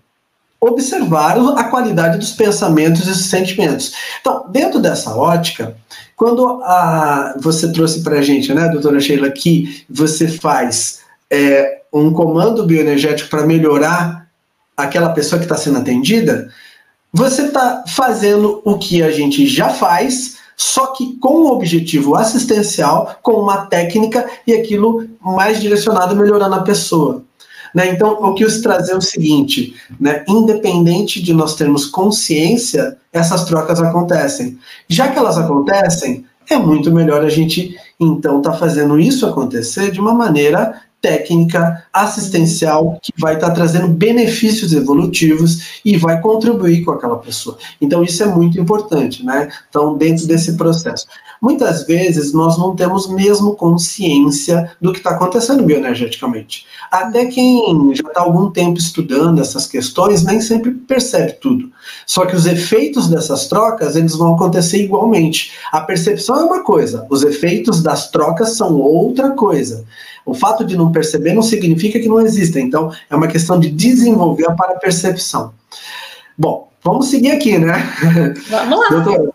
observar 0.65 1.37
a 1.57 1.65
qualidade 1.65 2.19
dos 2.19 2.33
pensamentos 2.33 3.07
e 3.07 3.15
sentimentos. 3.15 3.93
Então, 4.21 4.47
dentro 4.51 4.81
dessa 4.81 5.15
ótica, 5.15 5.77
quando 6.17 6.63
a, 6.63 7.35
você 7.41 7.71
trouxe 7.73 8.03
para 8.03 8.19
a 8.19 8.23
gente, 8.23 8.53
né, 8.55 8.69
doutora 8.69 9.01
Sheila, 9.01 9.31
que 9.31 9.85
você 9.89 10.29
faz 10.29 11.01
é, 11.31 11.83
um 11.93 12.13
comando 12.13 12.65
bioenergético 12.65 13.31
para 13.31 13.47
melhorar 13.47 14.29
aquela 14.77 15.11
pessoa 15.11 15.39
que 15.39 15.45
está 15.45 15.57
sendo 15.57 15.79
atendida, 15.79 16.51
você 17.13 17.43
está 17.43 17.85
fazendo 17.87 18.61
o 18.65 18.77
que 18.77 19.03
a 19.03 19.11
gente 19.11 19.47
já 19.47 19.71
faz, 19.71 20.39
só 20.57 20.89
que 20.89 21.17
com 21.19 21.43
um 21.43 21.47
objetivo 21.47 22.17
assistencial, 22.17 23.19
com 23.23 23.33
uma 23.33 23.67
técnica 23.67 24.29
e 24.47 24.53
aquilo 24.53 25.07
mais 25.21 25.61
direcionado 25.61 26.17
melhorando 26.17 26.55
a 26.57 26.63
pessoa. 26.63 27.23
Né? 27.75 27.89
Então, 27.89 28.13
o 28.23 28.35
que 28.35 28.45
eu 28.45 28.63
trazer 28.63 28.93
é 28.93 28.97
o 28.97 29.01
seguinte: 29.01 29.75
né? 29.99 30.25
independente 30.29 31.21
de 31.23 31.35
nós 31.35 31.57
termos 31.57 31.87
consciência, 31.87 32.97
essas 33.13 33.45
trocas 33.45 33.81
acontecem. 33.81 34.59
Já 34.89 35.09
que 35.09 35.19
elas 35.19 35.37
acontecem, 35.37 36.25
é 36.49 36.57
muito 36.57 36.93
melhor 36.93 37.25
a 37.25 37.29
gente, 37.29 37.77
então, 37.99 38.39
estar 38.39 38.53
tá 38.53 38.57
fazendo 38.57 38.99
isso 38.99 39.27
acontecer 39.27 39.91
de 39.91 40.01
uma 40.01 40.15
maneira 40.15 40.81
técnica, 41.01 41.85
assistencial, 41.93 42.99
que 43.03 43.13
vai 43.19 43.35
estar 43.35 43.49
tá 43.49 43.55
trazendo 43.55 43.89
benefícios 43.89 44.73
evolutivos 44.73 45.81
e 45.85 45.99
vai 45.99 46.19
contribuir 46.19 46.83
com 46.83 46.93
aquela 46.93 47.19
pessoa. 47.19 47.59
Então, 47.79 48.03
isso 48.03 48.23
é 48.23 48.27
muito 48.27 48.59
importante, 48.59 49.23
né? 49.23 49.51
Então, 49.69 49.99
dentro 49.99 50.27
desse 50.27 50.57
processo. 50.57 51.07
Muitas 51.45 51.85
vezes, 51.87 52.33
nós 52.33 52.57
não 52.57 52.75
temos 52.75 53.07
mesmo 53.07 53.55
consciência 53.55 54.75
do 54.81 54.93
que 54.93 54.99
está 54.99 55.11
acontecendo 55.11 55.63
bioenergeticamente. 55.63 56.65
Até 56.91 57.27
quem 57.27 57.95
já 57.95 58.09
está 58.09 58.23
algum 58.23 58.51
tempo 58.51 58.79
estudando 58.79 59.43
essas 59.43 59.67
questões, 59.67 60.25
nem 60.25 60.41
sempre 60.41 60.71
percebe 60.71 61.35
tudo. 61.35 61.71
Só 62.07 62.25
que 62.25 62.35
os 62.35 62.47
efeitos 62.47 63.11
dessas 63.11 63.47
trocas, 63.47 63.95
eles 63.95 64.17
vão 64.17 64.35
acontecer 64.35 64.83
igualmente. 64.83 65.53
A 65.71 65.83
percepção 65.83 66.37
é 66.37 66.45
uma 66.45 66.65
coisa, 66.65 67.07
os 67.11 67.23
efeitos 67.23 67.83
das 67.83 68.11
trocas 68.11 68.57
são 68.57 68.81
outra 68.81 69.33
coisa. 69.33 69.85
O 70.25 70.33
fato 70.33 70.65
de 70.65 70.79
não 70.79 70.91
perceber 70.93 71.35
não 71.35 71.43
significa 71.43 72.01
que 72.01 72.09
não 72.09 72.23
exista. 72.23 72.59
Então, 72.59 72.91
é 73.11 73.15
uma 73.15 73.29
questão 73.29 73.61
de 73.61 73.69
desenvolver 73.69 74.51
para 74.57 74.73
a 74.73 74.79
percepção. 74.79 75.53
Bom, 76.39 76.71
vamos 76.83 77.09
seguir 77.09 77.33
aqui, 77.33 77.59
né? 77.59 77.93
Vamos 78.49 78.79
lá. 78.79 78.89
Doutora, 78.89 79.31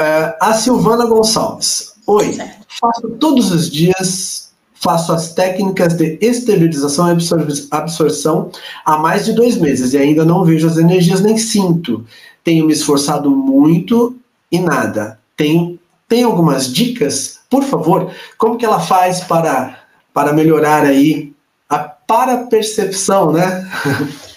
uh, 0.00 0.34
a 0.40 0.54
Silvana 0.54 1.06
Gonçalves. 1.06 1.92
Oi, 2.06 2.32
certo. 2.32 2.66
faço 2.80 3.08
todos 3.20 3.52
os 3.52 3.70
dias, 3.70 4.50
faço 4.74 5.12
as 5.12 5.34
técnicas 5.34 5.94
de 5.94 6.18
exteriorização 6.20 7.08
e 7.08 7.12
absor 7.12 7.46
absorção 7.70 8.50
há 8.84 8.96
mais 8.96 9.26
de 9.26 9.32
dois 9.32 9.56
meses 9.56 9.92
e 9.92 9.98
ainda 9.98 10.24
não 10.24 10.44
vejo 10.44 10.66
as 10.66 10.78
energias 10.78 11.20
nem 11.20 11.36
sinto. 11.36 12.04
Tenho 12.42 12.66
me 12.66 12.72
esforçado 12.72 13.30
muito 13.30 14.16
e 14.50 14.58
nada. 14.58 15.20
Tem, 15.36 15.78
tem 16.08 16.24
algumas 16.24 16.72
dicas, 16.72 17.38
por 17.48 17.62
favor? 17.62 18.10
Como 18.38 18.56
que 18.56 18.64
ela 18.64 18.80
faz 18.80 19.20
para 19.20 19.78
para 20.12 20.32
melhorar 20.32 20.84
aí 20.84 21.32
a 21.68 21.78
para-percepção, 21.78 23.32
né? 23.32 23.70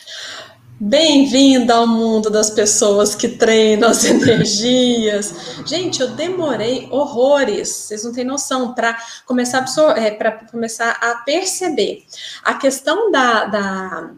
Bem-vinda 0.85 1.75
ao 1.75 1.87
mundo 1.87 2.29
das 2.29 2.49
pessoas 2.49 3.15
que 3.15 3.29
treinam 3.29 3.89
as 3.89 4.03
energias. 4.03 5.33
Gente, 5.65 6.01
eu 6.01 6.09
demorei 6.09 6.89
horrores, 6.91 7.69
vocês 7.69 8.03
não 8.03 8.11
têm 8.11 8.25
noção, 8.25 8.73
para 8.73 8.97
começar, 9.25 9.63
é, 9.97 10.11
para 10.11 10.33
começar 10.51 10.91
a 11.01 11.15
perceber. 11.23 12.03
A 12.43 12.55
questão 12.55 13.09
da, 13.09 13.45
da, 13.45 14.11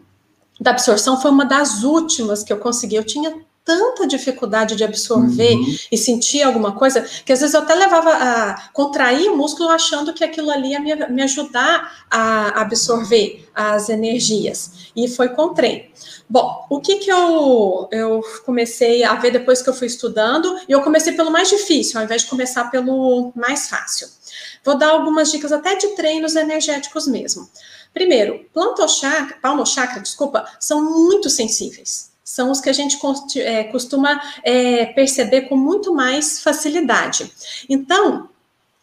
da 0.60 0.70
absorção 0.72 1.20
foi 1.20 1.30
uma 1.30 1.44
das 1.44 1.84
últimas 1.84 2.42
que 2.42 2.52
eu 2.52 2.58
consegui. 2.58 2.96
Eu 2.96 3.04
tinha 3.04 3.32
tanta 3.66 4.06
dificuldade 4.06 4.76
de 4.76 4.84
absorver 4.84 5.54
uhum. 5.54 5.76
e 5.90 5.98
sentir 5.98 6.40
alguma 6.40 6.76
coisa, 6.76 7.02
que 7.02 7.32
às 7.32 7.40
vezes 7.40 7.52
eu 7.52 7.62
até 7.62 7.74
levava 7.74 8.10
a 8.10 8.68
contrair 8.72 9.28
o 9.28 9.36
músculo 9.36 9.68
achando 9.70 10.14
que 10.14 10.22
aquilo 10.22 10.52
ali 10.52 10.70
ia 10.70 10.78
me, 10.78 10.94
me 11.08 11.22
ajudar 11.22 12.06
a 12.08 12.60
absorver 12.60 13.44
as 13.52 13.88
energias. 13.88 14.92
E 14.94 15.08
foi 15.08 15.30
com 15.30 15.52
treino. 15.52 15.84
Bom, 16.30 16.64
o 16.70 16.80
que 16.80 16.96
que 16.96 17.10
eu, 17.10 17.88
eu 17.90 18.20
comecei 18.44 19.02
a 19.02 19.16
ver 19.16 19.32
depois 19.32 19.60
que 19.60 19.68
eu 19.68 19.74
fui 19.74 19.88
estudando, 19.88 20.56
e 20.68 20.72
eu 20.72 20.82
comecei 20.82 21.14
pelo 21.14 21.32
mais 21.32 21.48
difícil, 21.48 21.98
ao 21.98 22.04
invés 22.04 22.22
de 22.22 22.28
começar 22.28 22.70
pelo 22.70 23.32
mais 23.34 23.68
fácil. 23.68 24.08
Vou 24.64 24.78
dar 24.78 24.90
algumas 24.90 25.30
dicas 25.32 25.50
até 25.50 25.74
de 25.74 25.88
treinos 25.96 26.36
energéticos 26.36 27.08
mesmo. 27.08 27.48
Primeiro, 27.92 28.46
plantochakra, 28.52 29.36
palmochakra, 29.42 30.00
desculpa, 30.00 30.46
são 30.60 30.84
muito 30.84 31.28
sensíveis 31.28 32.14
são 32.26 32.50
os 32.50 32.60
que 32.60 32.68
a 32.68 32.72
gente 32.72 32.98
é, 33.38 33.62
costuma 33.64 34.20
é, 34.42 34.86
perceber 34.86 35.42
com 35.42 35.56
muito 35.56 35.94
mais 35.94 36.42
facilidade. 36.42 37.32
Então, 37.68 38.28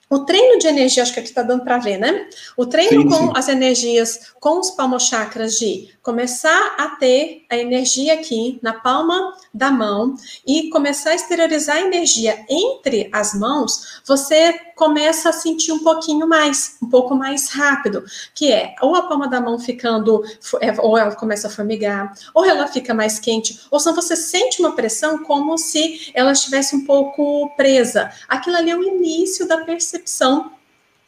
o 0.10 0.20
treino 0.20 0.60
de 0.60 0.68
energia, 0.68 1.02
acho 1.02 1.14
que 1.14 1.20
aqui 1.20 1.30
está 1.30 1.42
dando 1.42 1.64
para 1.64 1.80
ver, 1.80 1.98
né? 1.98 2.28
O 2.56 2.66
treino 2.66 3.02
sim, 3.02 3.10
com 3.10 3.28
sim. 3.28 3.34
as 3.36 3.48
energias, 3.50 4.34
com 4.40 4.60
os 4.60 4.70
palmochakras 4.72 5.58
de 5.58 5.90
começar 6.04 6.76
a 6.78 6.90
ter 6.90 7.46
a 7.50 7.58
energia 7.58 8.14
aqui 8.14 8.60
na 8.62 8.74
palma 8.74 9.34
da 9.54 9.72
mão 9.72 10.16
e 10.46 10.70
começar 10.70 11.12
a 11.12 11.16
exteriorizar 11.16 11.78
a 11.78 11.82
energia 11.82 12.46
entre 12.50 13.10
as 13.12 13.34
mãos, 13.34 14.02
você 14.06 14.54
começa 14.76 15.30
a 15.30 15.34
sentir 15.34 15.72
um 15.72 15.80
pouquinho 15.80 16.28
mais, 16.28 16.78
um 16.82 16.90
pouco 16.90 17.16
mais 17.16 17.50
rápido, 17.50 18.04
que 18.36 18.52
é 18.52 18.76
ou 18.82 18.96
a 18.96 19.04
palma 19.04 19.28
da 19.28 19.40
mão 19.40 19.58
ficando, 19.58 20.24
é, 20.60 20.80
ou 20.82 20.98
ela 20.98 21.16
começa 21.16 21.48
a 21.48 21.52
formigar, 21.52 22.14
ou 22.34 22.44
ela 22.44 22.68
fica 22.68 22.94
mais 22.94 23.18
quente, 23.20 23.62
ou 23.72 23.80
se 23.80 23.92
você 23.94 24.16
sente 24.16 24.60
uma 24.60 24.76
pressão 24.76 25.24
como 25.24 25.58
se 25.58 26.12
ela 26.14 26.34
estivesse 26.34 26.76
um 26.76 26.86
pouco 26.86 27.50
presa. 27.56 28.12
Aquilo 28.28 28.58
ali 28.58 28.72
é 28.72 28.76
o 28.76 28.84
início 28.84 29.48
da 29.48 29.64
percepção 29.64 30.03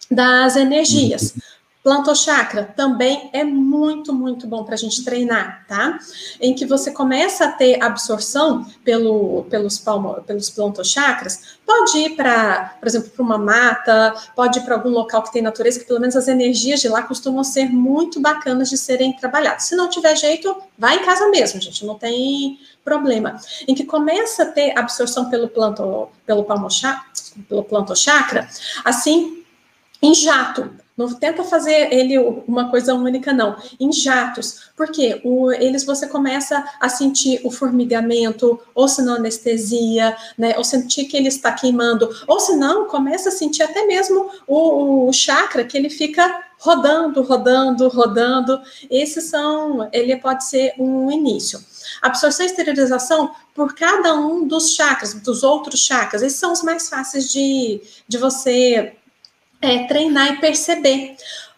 das 0.10 0.56
energias. 0.56 1.34
Plantochakra 1.86 2.63
também 2.75 3.29
é 3.31 3.43
muito, 3.43 4.11
muito 4.11 4.47
bom 4.47 4.63
para 4.63 4.73
a 4.73 4.77
gente 4.77 5.05
treinar, 5.05 5.67
tá? 5.67 5.99
Em 6.41 6.55
que 6.55 6.65
você 6.65 6.89
começa 6.89 7.45
a 7.45 7.51
ter 7.51 7.79
absorção 7.79 8.65
pelo, 8.83 9.43
pelos, 9.51 9.77
palmo, 9.77 10.15
pelos 10.23 10.49
plantochakras, 10.49 11.59
pode 11.63 11.95
ir 11.99 12.15
para, 12.15 12.75
por 12.79 12.88
exemplo, 12.88 13.11
para 13.11 13.21
uma 13.21 13.38
mata, 13.38 14.15
pode 14.36 14.57
ir 14.57 14.63
para 14.63 14.73
algum 14.73 14.89
local 14.89 15.21
que 15.21 15.31
tem 15.31 15.43
natureza, 15.43 15.79
que 15.79 15.86
pelo 15.86 15.99
menos 15.99 16.15
as 16.15 16.27
energias 16.27 16.81
de 16.81 16.89
lá 16.89 17.03
costumam 17.03 17.43
ser 17.43 17.69
muito 17.69 18.19
bacanas 18.19 18.71
de 18.71 18.79
serem 18.79 19.15
trabalhadas. 19.15 19.65
Se 19.65 19.75
não 19.75 19.88
tiver 19.88 20.15
jeito, 20.15 20.57
vai 20.79 20.95
em 20.95 21.05
casa 21.05 21.29
mesmo, 21.29 21.61
gente, 21.61 21.86
não 21.86 21.99
tem 21.99 22.59
problema. 22.83 23.39
Em 23.67 23.75
que 23.75 23.86
começa 23.86 24.41
a 24.41 24.47
ter 24.47 24.75
absorção 24.75 25.29
pelo 25.29 25.47
planto, 25.47 26.09
pelo 26.25 26.45
palmochakra, 26.45 27.05
pelo 27.47 27.63
plantochakra, 27.63 28.49
assim, 28.83 29.45
em 30.01 30.15
jato. 30.15 30.83
Não 30.98 31.14
tenta 31.14 31.43
fazer 31.43 31.93
ele 31.93 32.18
uma 32.48 32.70
coisa 32.70 32.93
única, 32.93 33.34
não. 33.34 33.58
Em 33.78 33.91
jatos. 33.91 34.70
Porque 34.78 35.20
o, 35.26 35.52
eles 35.52 35.84
você 35.84 36.08
começa 36.08 36.64
a 36.80 36.88
sentir 36.88 37.41
o 37.43 37.52
formigamento, 37.52 38.60
ou 38.74 38.88
se 38.88 39.02
não 39.02 39.16
anestesia, 39.16 40.16
né? 40.38 40.54
Ou 40.58 40.64
sentir 40.64 41.06
que 41.06 41.18
ele 41.18 41.28
está 41.28 41.52
queimando, 41.52 42.10
ou 42.28 42.39
se 42.39 42.56
não, 42.56 42.88
começa 42.88 43.28
a 43.30 43.32
sentir 43.32 43.64
até 43.64 43.86
mesmo 43.86 44.30
o, 44.48 45.10
o 45.10 45.14
chakra 45.14 45.66
que 45.66 45.78
ele 45.78 45.89
fica 45.89 46.43
rodando, 46.58 47.22
rodando, 47.22 47.89
rodando. 47.89 48.62
Esses 48.89 49.26
são, 49.26 49.89
ele 49.91 50.16
pode 50.16 50.46
ser 50.46 50.74
um 50.80 51.12
início. 51.12 51.60
Absorção 52.02 52.46
e 52.46 52.50
esterilização 52.50 53.32
por 53.54 53.76
cada 53.76 54.16
um 54.16 54.48
dos 54.48 54.74
chakras, 54.74 55.14
dos 55.14 55.43
outros 55.43 55.82
chakras. 55.82 56.22
Esses 56.22 56.39
são 56.39 56.54
os 56.54 56.64
mais 56.64 56.88
fáceis 56.88 57.30
de, 57.30 57.82
de 58.08 58.18
você 58.18 58.96
é, 59.62 59.86
treinar 59.88 60.34
e 60.34 60.39
perceber. 60.39 61.16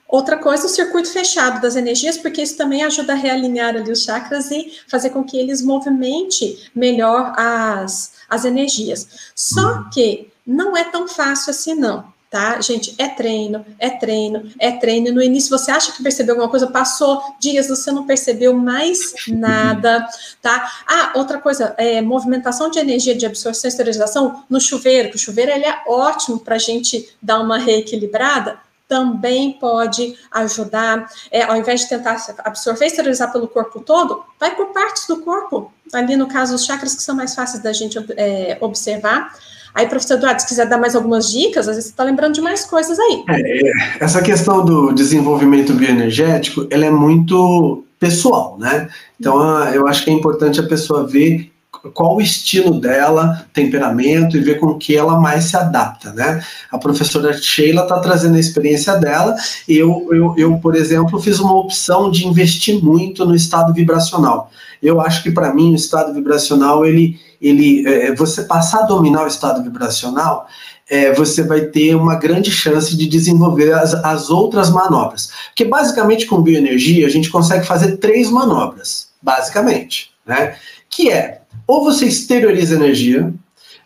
Outra 0.07 0.37
coisa, 0.37 0.65
o 0.65 0.69
circuito 0.69 1.11
fechado 1.11 1.61
das 1.61 1.75
energias, 1.75 2.17
porque 2.17 2.41
isso 2.41 2.55
também 2.55 2.83
ajuda 2.83 3.11
a 3.11 3.15
realinhar 3.15 3.75
ali 3.75 3.91
os 3.91 4.03
chakras 4.03 4.49
e 4.51 4.79
fazer 4.87 5.09
com 5.09 5.23
que 5.23 5.37
eles 5.37 5.61
movimentem 5.61 6.57
melhor 6.73 7.33
as, 7.37 8.13
as 8.29 8.45
energias. 8.45 9.31
Só 9.35 9.79
uhum. 9.79 9.89
que 9.89 10.29
não 10.45 10.77
é 10.77 10.85
tão 10.85 11.07
fácil 11.07 11.51
assim, 11.51 11.75
não 11.75 12.16
tá? 12.29 12.59
Gente, 12.61 12.93
é 12.97 13.07
treino, 13.07 13.65
é 13.79 13.89
treino, 13.89 14.51
é 14.59 14.71
treino. 14.71 15.13
No 15.13 15.21
início 15.21 15.49
você 15.49 15.71
acha 15.71 15.91
que 15.91 16.03
percebeu 16.03 16.35
alguma 16.35 16.49
coisa, 16.49 16.67
passou 16.67 17.21
dias, 17.39 17.67
você 17.67 17.91
não 17.91 18.05
percebeu 18.05 18.53
mais 18.53 19.13
nada, 19.27 20.07
tá? 20.41 20.69
Ah, 20.87 21.13
outra 21.15 21.39
coisa, 21.39 21.73
é 21.77 22.01
movimentação 22.01 22.69
de 22.69 22.79
energia 22.79 23.15
de 23.15 23.25
absorção 23.25 23.67
e 23.67 23.71
esterilização 23.71 24.43
no 24.49 24.59
chuveiro, 24.59 25.09
que 25.09 25.15
o 25.15 25.19
chuveiro 25.19 25.51
ele 25.51 25.65
é 25.65 25.83
ótimo 25.87 26.39
para 26.39 26.55
a 26.55 26.59
gente 26.59 27.09
dar 27.21 27.39
uma 27.39 27.57
reequilibrada, 27.57 28.59
também 28.87 29.53
pode 29.53 30.17
ajudar, 30.31 31.11
é, 31.29 31.43
ao 31.43 31.57
invés 31.57 31.81
de 31.81 31.89
tentar 31.89 32.17
absorver 32.39 32.85
e 32.85 32.87
esterilizar 32.87 33.31
pelo 33.31 33.47
corpo 33.47 33.81
todo, 33.81 34.23
vai 34.39 34.55
por 34.55 34.67
partes 34.67 35.05
do 35.07 35.17
corpo, 35.21 35.73
ali 35.93 36.15
no 36.15 36.27
caso 36.27 36.55
os 36.55 36.65
chakras 36.65 36.95
que 36.95 37.03
são 37.03 37.15
mais 37.15 37.35
fáceis 37.35 37.61
da 37.61 37.73
gente 37.73 37.97
é, 38.15 38.57
observar, 38.61 39.33
Aí, 39.77 39.85
professor 39.85 40.15
Eduardo, 40.15 40.41
se 40.41 40.47
quiser 40.47 40.65
dar 40.65 40.79
mais 40.79 40.95
algumas 40.95 41.31
dicas, 41.31 41.67
às 41.67 41.75
vezes 41.75 41.85
você 41.85 41.91
está 41.91 42.03
lembrando 42.03 42.33
de 42.33 42.41
mais 42.41 42.65
coisas 42.65 42.97
aí. 42.97 43.23
É, 43.29 44.03
essa 44.03 44.23
questão 44.23 44.65
do 44.65 44.91
desenvolvimento 44.91 45.71
bioenergético, 45.71 46.65
ela 46.71 46.83
é 46.83 46.89
muito 46.89 47.83
pessoal, 47.99 48.57
né? 48.59 48.89
Então, 49.19 49.39
eu 49.69 49.87
acho 49.87 50.03
que 50.03 50.09
é 50.09 50.13
importante 50.13 50.59
a 50.59 50.67
pessoa 50.67 51.05
ver 51.05 51.51
qual 51.93 52.15
o 52.15 52.21
estilo 52.21 52.81
dela, 52.81 53.45
temperamento 53.53 54.35
e 54.35 54.39
ver 54.39 54.59
com 54.59 54.79
que 54.79 54.97
ela 54.97 55.19
mais 55.19 55.43
se 55.43 55.55
adapta, 55.55 56.11
né? 56.11 56.43
A 56.71 56.79
professora 56.79 57.31
Sheila 57.37 57.83
está 57.83 57.99
trazendo 57.99 58.35
a 58.35 58.39
experiência 58.39 58.95
dela. 58.95 59.35
Eu, 59.69 60.07
eu, 60.11 60.33
eu, 60.37 60.57
por 60.57 60.75
exemplo, 60.75 61.21
fiz 61.21 61.39
uma 61.39 61.55
opção 61.55 62.09
de 62.09 62.25
investir 62.25 62.83
muito 62.83 63.23
no 63.23 63.35
estado 63.35 63.71
vibracional. 63.75 64.49
Eu 64.81 64.99
acho 64.99 65.21
que 65.21 65.29
para 65.29 65.53
mim 65.53 65.73
o 65.73 65.75
estado 65.75 66.11
vibracional 66.15 66.83
ele 66.83 67.19
ele, 67.41 67.87
é, 67.87 68.07
é, 68.07 68.15
você 68.15 68.43
passar 68.43 68.81
a 68.81 68.85
dominar 68.85 69.23
o 69.23 69.27
estado 69.27 69.63
vibracional, 69.63 70.47
é, 70.89 71.13
você 71.13 71.43
vai 71.43 71.61
ter 71.61 71.95
uma 71.95 72.15
grande 72.15 72.51
chance 72.51 72.95
de 72.95 73.07
desenvolver 73.07 73.73
as, 73.73 73.93
as 73.93 74.29
outras 74.29 74.69
manobras. 74.69 75.31
Porque 75.47 75.65
basicamente 75.65 76.25
com 76.25 76.41
bioenergia 76.41 77.05
a 77.05 77.09
gente 77.09 77.29
consegue 77.29 77.65
fazer 77.65 77.97
três 77.97 78.29
manobras, 78.29 79.09
basicamente, 79.21 80.11
né? 80.25 80.55
Que 80.89 81.11
é 81.11 81.41
ou 81.67 81.83
você 81.83 82.05
exterioriza 82.05 82.75
energia, 82.75 83.33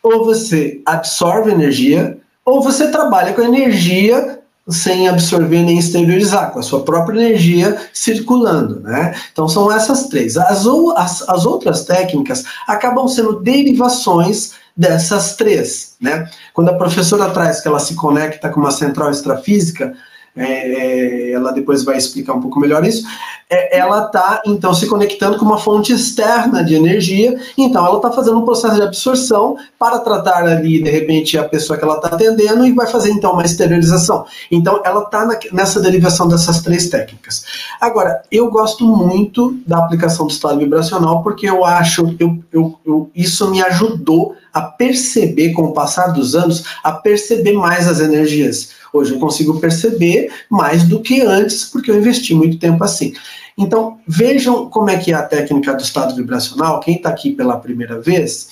ou 0.03 0.23
você 0.23 0.81
absorve 0.85 1.51
energia, 1.51 2.19
ou 2.45 2.61
você 2.61 2.91
trabalha 2.91 3.33
com 3.33 3.41
energia 3.41 4.40
sem 4.69 5.07
absorver 5.07 5.63
nem 5.63 5.77
exteriorizar, 5.77 6.51
com 6.51 6.59
a 6.59 6.63
sua 6.63 6.83
própria 6.83 7.19
energia 7.19 7.81
circulando, 7.93 8.79
né? 8.81 9.15
Então 9.31 9.47
são 9.47 9.71
essas 9.71 10.07
três. 10.07 10.37
As, 10.37 10.65
as, 10.95 11.29
as 11.29 11.45
outras 11.45 11.83
técnicas 11.83 12.43
acabam 12.67 13.07
sendo 13.07 13.39
derivações 13.39 14.53
dessas 14.77 15.35
três, 15.35 15.95
né? 15.99 16.29
Quando 16.53 16.69
a 16.69 16.77
professora 16.77 17.29
traz 17.31 17.59
que 17.59 17.67
ela 17.67 17.79
se 17.79 17.95
conecta 17.95 18.49
com 18.49 18.59
uma 18.59 18.71
central 18.71 19.11
extrafísica, 19.11 19.93
é, 20.35 20.43
é, 20.43 21.31
ela 21.31 21.51
depois 21.51 21.83
vai 21.83 21.97
explicar 21.97 22.33
um 22.33 22.41
pouco 22.41 22.59
melhor 22.59 22.85
isso, 22.85 23.05
é, 23.49 23.77
ela 23.77 24.05
está 24.05 24.41
então 24.45 24.73
se 24.73 24.87
conectando 24.87 25.37
com 25.37 25.43
uma 25.43 25.57
fonte 25.57 25.91
externa 25.91 26.63
de 26.63 26.73
energia, 26.73 27.37
então 27.57 27.85
ela 27.85 27.97
está 27.97 28.11
fazendo 28.11 28.39
um 28.39 28.45
processo 28.45 28.75
de 28.75 28.81
absorção 28.81 29.57
para 29.77 29.99
tratar 29.99 30.45
ali, 30.45 30.81
de 30.81 30.89
repente, 30.89 31.37
a 31.37 31.43
pessoa 31.43 31.77
que 31.77 31.83
ela 31.83 31.95
está 31.95 32.07
atendendo 32.09 32.65
e 32.65 32.71
vai 32.71 32.87
fazer 32.87 33.11
então 33.11 33.33
uma 33.33 33.43
esterilização. 33.43 34.25
Então 34.49 34.81
ela 34.85 35.03
está 35.03 35.27
nessa 35.51 35.81
derivação 35.81 36.29
dessas 36.29 36.61
três 36.61 36.89
técnicas. 36.89 37.43
Agora, 37.79 38.21
eu 38.31 38.49
gosto 38.49 38.85
muito 38.85 39.57
da 39.67 39.79
aplicação 39.79 40.27
do 40.27 40.31
estado 40.31 40.59
vibracional 40.59 41.21
porque 41.21 41.49
eu 41.49 41.65
acho, 41.65 42.15
eu, 42.19 42.37
eu, 42.53 42.79
eu 42.85 43.11
isso 43.13 43.49
me 43.51 43.61
ajudou 43.61 44.35
a 44.53 44.61
perceber, 44.61 45.53
com 45.53 45.63
o 45.63 45.73
passar 45.73 46.07
dos 46.07 46.35
anos, 46.35 46.63
a 46.83 46.91
perceber 46.91 47.53
mais 47.53 47.87
as 47.87 47.99
energias. 47.99 48.71
Hoje 48.93 49.13
eu 49.13 49.19
consigo 49.19 49.59
perceber 49.59 50.31
mais 50.49 50.83
do 50.83 51.01
que 51.01 51.21
antes, 51.21 51.65
porque 51.65 51.89
eu 51.89 51.97
investi 51.97 52.33
muito 52.33 52.57
tempo 52.57 52.83
assim. 52.83 53.13
Então, 53.57 53.99
vejam 54.07 54.69
como 54.69 54.89
é 54.89 54.97
que 54.97 55.11
é 55.11 55.15
a 55.15 55.23
técnica 55.23 55.73
do 55.73 55.83
estado 55.83 56.15
vibracional. 56.15 56.79
Quem 56.79 56.95
está 56.95 57.09
aqui 57.09 57.31
pela 57.31 57.57
primeira 57.57 57.99
vez, 57.99 58.49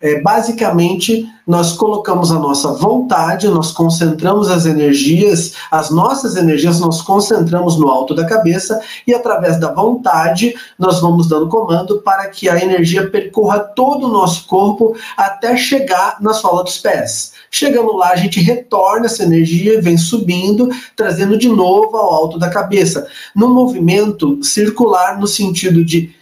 é, 0.00 0.18
basicamente, 0.22 1.28
nós 1.46 1.72
colocamos 1.72 2.32
a 2.32 2.38
nossa 2.38 2.72
vontade, 2.72 3.48
nós 3.48 3.70
concentramos 3.70 4.48
as 4.48 4.64
energias, 4.64 5.52
as 5.70 5.90
nossas 5.90 6.36
energias, 6.36 6.80
nós 6.80 7.02
concentramos 7.02 7.76
no 7.76 7.86
alto 7.86 8.14
da 8.14 8.24
cabeça 8.24 8.80
e, 9.06 9.12
através 9.12 9.60
da 9.60 9.70
vontade, 9.70 10.54
nós 10.78 11.00
vamos 11.00 11.28
dando 11.28 11.48
comando 11.48 11.98
para 11.98 12.28
que 12.28 12.48
a 12.48 12.58
energia 12.62 13.10
percorra 13.10 13.58
todo 13.58 14.06
o 14.06 14.12
nosso 14.12 14.46
corpo 14.46 14.96
até 15.16 15.54
chegar 15.54 16.16
na 16.18 16.32
sola 16.32 16.64
dos 16.64 16.78
pés. 16.78 17.32
Chegando 17.50 17.94
lá, 17.94 18.12
a 18.12 18.16
gente 18.16 18.40
retorna 18.40 19.04
essa 19.04 19.24
energia 19.24 19.74
e 19.74 19.80
vem 19.82 19.98
subindo, 19.98 20.70
trazendo 20.96 21.36
de 21.36 21.48
novo 21.48 21.96
ao 21.96 22.14
alto 22.14 22.38
da 22.38 22.48
cabeça, 22.48 23.06
num 23.36 23.52
movimento 23.52 24.42
circular 24.42 25.20
no 25.20 25.26
sentido 25.26 25.84
de 25.84 26.18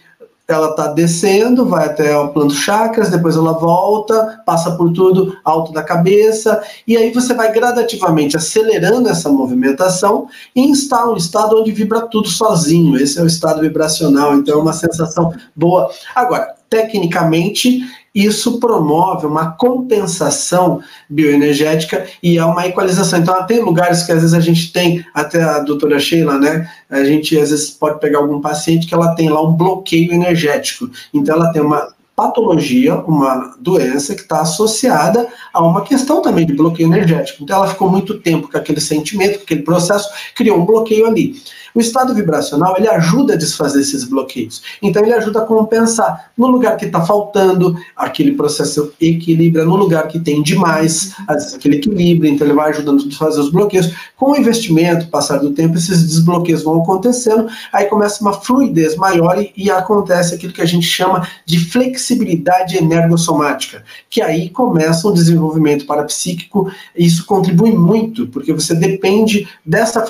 ela 0.49 0.71
está 0.71 0.87
descendo, 0.87 1.63
vai 1.63 1.85
até 1.85 2.17
o 2.17 2.29
plano 2.29 2.49
chakras, 2.49 3.09
depois 3.09 3.35
ela 3.35 3.53
volta, 3.53 4.41
passa 4.43 4.71
por 4.71 4.91
tudo 4.91 5.37
alto 5.45 5.71
da 5.71 5.83
cabeça, 5.83 6.61
e 6.87 6.97
aí 6.97 7.13
você 7.13 7.35
vai 7.35 7.51
gradativamente 7.51 8.35
acelerando 8.35 9.07
essa 9.07 9.29
movimentação 9.29 10.27
e 10.55 10.61
instala 10.61 11.13
um 11.13 11.17
estado 11.17 11.55
onde 11.55 11.71
vibra 11.71 12.01
tudo 12.01 12.27
sozinho. 12.27 12.97
Esse 12.97 13.19
é 13.19 13.21
o 13.21 13.27
estado 13.27 13.61
vibracional, 13.61 14.33
então 14.33 14.57
é 14.57 14.61
uma 14.61 14.73
sensação 14.73 15.31
boa. 15.55 15.89
Agora, 16.15 16.58
tecnicamente, 16.69 17.81
isso 18.13 18.59
promove 18.59 19.25
uma 19.25 19.51
compensação 19.51 20.81
bioenergética 21.09 22.05
e 22.21 22.37
é 22.37 22.45
uma 22.45 22.67
equalização. 22.67 23.19
Então, 23.19 23.45
tem 23.45 23.61
lugares 23.61 24.03
que 24.03 24.11
às 24.11 24.21
vezes 24.21 24.33
a 24.33 24.39
gente 24.39 24.71
tem, 24.71 25.05
até 25.13 25.41
a 25.41 25.59
doutora 25.59 25.99
Sheila, 25.99 26.37
né? 26.37 26.69
A 26.89 27.03
gente 27.03 27.37
às 27.39 27.49
vezes 27.51 27.69
pode 27.69 27.99
pegar 27.99 28.19
algum 28.19 28.41
paciente 28.41 28.87
que 28.87 28.93
ela 28.93 29.15
tem 29.15 29.29
lá 29.29 29.41
um 29.41 29.53
bloqueio 29.53 30.11
energético. 30.11 30.89
Então, 31.13 31.35
ela 31.35 31.51
tem 31.51 31.61
uma 31.61 31.93
patologia, 32.15 32.95
uma 32.95 33.55
doença 33.61 34.13
que 34.13 34.21
está 34.21 34.41
associada 34.41 35.25
a 35.53 35.63
uma 35.63 35.83
questão 35.83 36.21
também 36.21 36.45
de 36.45 36.53
bloqueio 36.53 36.87
energético. 36.87 37.43
Então, 37.43 37.57
ela 37.57 37.69
ficou 37.69 37.89
muito 37.89 38.19
tempo 38.19 38.51
com 38.51 38.57
aquele 38.57 38.81
sentimento, 38.81 39.37
com 39.37 39.43
aquele 39.43 39.61
processo, 39.61 40.09
criou 40.35 40.57
um 40.57 40.65
bloqueio 40.65 41.05
ali. 41.05 41.41
O 41.73 41.79
estado 41.79 42.13
vibracional 42.13 42.75
ele 42.77 42.87
ajuda 42.87 43.33
a 43.33 43.37
desfazer 43.37 43.81
esses 43.81 44.03
bloqueios. 44.03 44.61
Então 44.81 45.03
ele 45.03 45.13
ajuda 45.13 45.39
a 45.39 45.45
compensar. 45.45 46.31
No 46.37 46.47
lugar 46.47 46.77
que 46.77 46.85
está 46.85 47.01
faltando, 47.01 47.75
aquele 47.95 48.33
processo 48.33 48.91
equilibra. 48.99 49.65
No 49.65 49.75
lugar 49.75 50.07
que 50.07 50.19
tem 50.19 50.41
demais, 50.41 51.13
aquele 51.27 51.77
equilíbrio. 51.77 52.31
Então 52.31 52.47
ele 52.47 52.55
vai 52.55 52.69
ajudando 52.71 53.03
a 53.03 53.07
desfazer 53.07 53.39
os 53.39 53.51
bloqueios. 53.51 53.93
Com 54.15 54.31
o 54.31 54.35
investimento, 54.35 55.07
passar 55.07 55.37
do 55.37 55.51
tempo, 55.51 55.77
esses 55.77 56.03
desbloqueios 56.03 56.63
vão 56.63 56.81
acontecendo. 56.81 57.47
Aí 57.71 57.85
começa 57.85 58.21
uma 58.21 58.33
fluidez 58.33 58.95
maior 58.95 59.41
e, 59.41 59.51
e 59.55 59.69
acontece 59.69 60.35
aquilo 60.35 60.53
que 60.53 60.61
a 60.61 60.65
gente 60.65 60.85
chama 60.85 61.27
de 61.45 61.59
flexibilidade 61.59 62.77
energossomática, 62.77 63.83
que 64.09 64.21
aí 64.21 64.49
começa 64.49 65.07
um 65.07 65.13
desenvolvimento 65.13 65.85
parapsíquico. 65.85 66.71
E 66.95 67.05
isso 67.05 67.25
contribui 67.25 67.71
muito, 67.71 68.27
porque 68.27 68.53
você 68.53 68.73
depende 68.73 69.47
dessa 69.65 70.01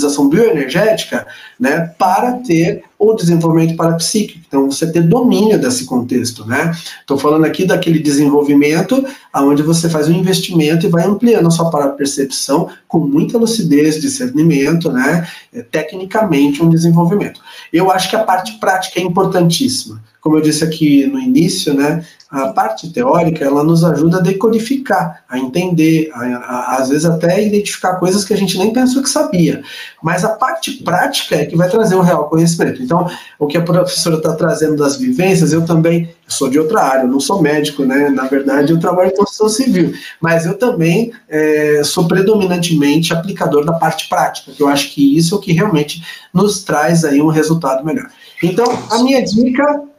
flexibilização 0.00 0.28
bioenergética 0.28 1.26
né, 1.58 1.92
para 1.98 2.32
ter 2.32 2.84
o 2.98 3.14
desenvolvimento 3.14 3.76
parapsíquico. 3.76 4.40
Então, 4.46 4.70
você 4.70 4.90
ter 4.90 5.02
domínio 5.02 5.58
desse 5.58 5.84
contexto, 5.84 6.44
né? 6.44 6.72
Estou 7.00 7.16
falando 7.16 7.44
aqui 7.44 7.64
daquele 7.64 7.98
desenvolvimento 7.98 9.04
onde 9.34 9.62
você 9.62 9.88
faz 9.88 10.08
um 10.08 10.12
investimento 10.12 10.86
e 10.86 10.90
vai 10.90 11.04
ampliando 11.04 11.46
a 11.46 11.50
sua 11.50 11.70
parapercepção 11.70 12.68
com 12.86 12.98
muita 12.98 13.38
lucidez, 13.38 14.00
discernimento, 14.00 14.90
né? 14.92 15.26
É, 15.52 15.62
tecnicamente, 15.62 16.62
um 16.62 16.68
desenvolvimento. 16.68 17.40
Eu 17.72 17.90
acho 17.90 18.10
que 18.10 18.16
a 18.16 18.24
parte 18.24 18.58
prática 18.58 19.00
é 19.00 19.02
importantíssima. 19.02 20.02
Como 20.20 20.36
eu 20.36 20.42
disse 20.42 20.62
aqui 20.62 21.06
no 21.06 21.18
início, 21.18 21.72
né? 21.72 22.04
A 22.30 22.48
parte 22.52 22.92
teórica, 22.92 23.44
ela 23.44 23.64
nos 23.64 23.82
ajuda 23.82 24.18
a 24.18 24.20
decodificar, 24.20 25.24
a 25.28 25.36
entender, 25.36 26.10
a, 26.14 26.20
a, 26.20 26.76
às 26.76 26.88
vezes 26.88 27.04
até 27.04 27.44
identificar 27.44 27.96
coisas 27.96 28.24
que 28.24 28.32
a 28.32 28.36
gente 28.36 28.56
nem 28.56 28.72
pensou 28.72 29.02
que 29.02 29.10
sabia. 29.10 29.62
Mas 30.00 30.24
a 30.24 30.30
parte 30.30 30.74
prática 30.84 31.34
é 31.34 31.44
que 31.44 31.56
vai 31.56 31.68
trazer 31.68 31.96
o 31.96 32.02
real 32.02 32.28
conhecimento. 32.28 32.80
Então, 32.82 33.10
o 33.38 33.48
que 33.48 33.58
a 33.58 33.62
professora 33.62 34.16
está 34.16 34.32
trazendo 34.34 34.76
das 34.76 34.96
vivências, 34.96 35.52
eu 35.52 35.64
também 35.66 36.02
eu 36.30 36.30
sou 36.30 36.48
de 36.48 36.60
outra 36.60 36.82
área, 36.82 37.02
eu 37.02 37.08
não 37.08 37.18
sou 37.18 37.42
médico, 37.42 37.84
né? 37.84 38.08
Na 38.08 38.28
verdade, 38.28 38.72
eu 38.72 38.78
trabalho 38.78 39.10
em 39.10 39.16
construção 39.16 39.48
civil, 39.48 39.92
mas 40.20 40.46
eu 40.46 40.56
também 40.56 41.12
é, 41.28 41.82
sou 41.82 42.06
predominantemente 42.06 43.12
aplicador 43.12 43.64
da 43.64 43.72
parte 43.72 44.08
prática, 44.08 44.52
que 44.52 44.62
eu 44.62 44.68
acho 44.68 44.94
que 44.94 45.16
isso 45.16 45.34
é 45.34 45.38
o 45.38 45.40
que 45.40 45.52
realmente 45.52 46.00
nos 46.32 46.62
traz 46.62 47.04
aí 47.04 47.20
um 47.20 47.26
resultado 47.26 47.84
melhor. 47.84 48.08
Então, 48.40 48.66
a 48.90 49.02
minha 49.02 49.22
dica 49.24 49.89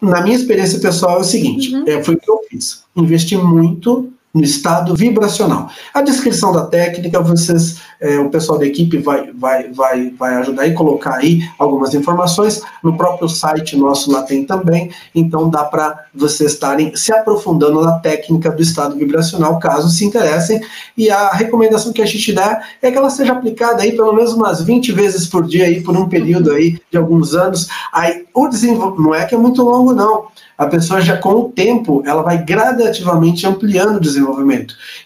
na 0.00 0.20
minha 0.20 0.36
experiência 0.36 0.78
pessoal 0.78 1.18
é 1.18 1.20
o 1.20 1.24
seguinte: 1.24 1.74
uhum. 1.74 1.84
é, 1.86 2.02
foi 2.02 2.14
o 2.14 2.18
que 2.18 2.30
eu 2.30 2.40
fiz. 2.48 2.82
Investi 2.96 3.36
muito 3.36 4.12
no 4.32 4.42
estado 4.42 4.94
vibracional. 4.94 5.70
A 5.92 6.02
descrição 6.02 6.52
da 6.52 6.66
técnica, 6.66 7.20
vocês, 7.20 7.78
é, 8.00 8.18
o 8.18 8.28
pessoal 8.28 8.58
da 8.58 8.66
equipe 8.66 8.98
vai, 8.98 9.32
vai, 9.32 9.72
vai, 9.72 10.10
vai 10.10 10.34
ajudar 10.36 10.66
e 10.66 10.74
colocar 10.74 11.16
aí 11.16 11.48
algumas 11.58 11.94
informações. 11.94 12.62
No 12.82 12.96
próprio 12.96 13.28
site 13.28 13.76
nosso 13.76 14.12
lá 14.12 14.22
tem 14.22 14.44
também, 14.44 14.90
então 15.14 15.48
dá 15.48 15.64
para 15.64 16.04
vocês 16.14 16.52
estarem 16.52 16.94
se 16.94 17.12
aprofundando 17.12 17.80
na 17.80 17.98
técnica 17.98 18.50
do 18.50 18.62
estado 18.62 18.96
vibracional, 18.96 19.58
caso 19.58 19.88
se 19.88 20.04
interessem. 20.04 20.60
E 20.96 21.10
a 21.10 21.30
recomendação 21.30 21.92
que 21.92 22.02
a 22.02 22.06
gente 22.06 22.32
dá 22.32 22.62
é 22.82 22.90
que 22.90 22.98
ela 22.98 23.10
seja 23.10 23.32
aplicada 23.32 23.82
aí 23.82 23.92
pelo 23.92 24.12
menos 24.12 24.34
umas 24.34 24.62
20 24.62 24.92
vezes 24.92 25.26
por 25.26 25.46
dia 25.46 25.64
aí 25.64 25.82
por 25.82 25.96
um 25.96 26.08
período 26.08 26.52
aí 26.52 26.78
de 26.90 26.98
alguns 26.98 27.34
anos. 27.34 27.68
Aí 27.92 28.26
o 28.34 28.46
desenvolvimento 28.46 29.02
não 29.02 29.14
é 29.14 29.24
que 29.24 29.34
é 29.34 29.38
muito 29.38 29.62
longo 29.62 29.94
não 29.94 30.28
a 30.58 30.66
pessoa 30.66 31.00
já 31.00 31.16
com 31.16 31.34
o 31.34 31.48
tempo, 31.50 32.02
ela 32.04 32.20
vai 32.20 32.44
gradativamente 32.44 33.46
ampliando 33.46 33.96
o 33.96 34.00
desenvolvimento. 34.00 34.17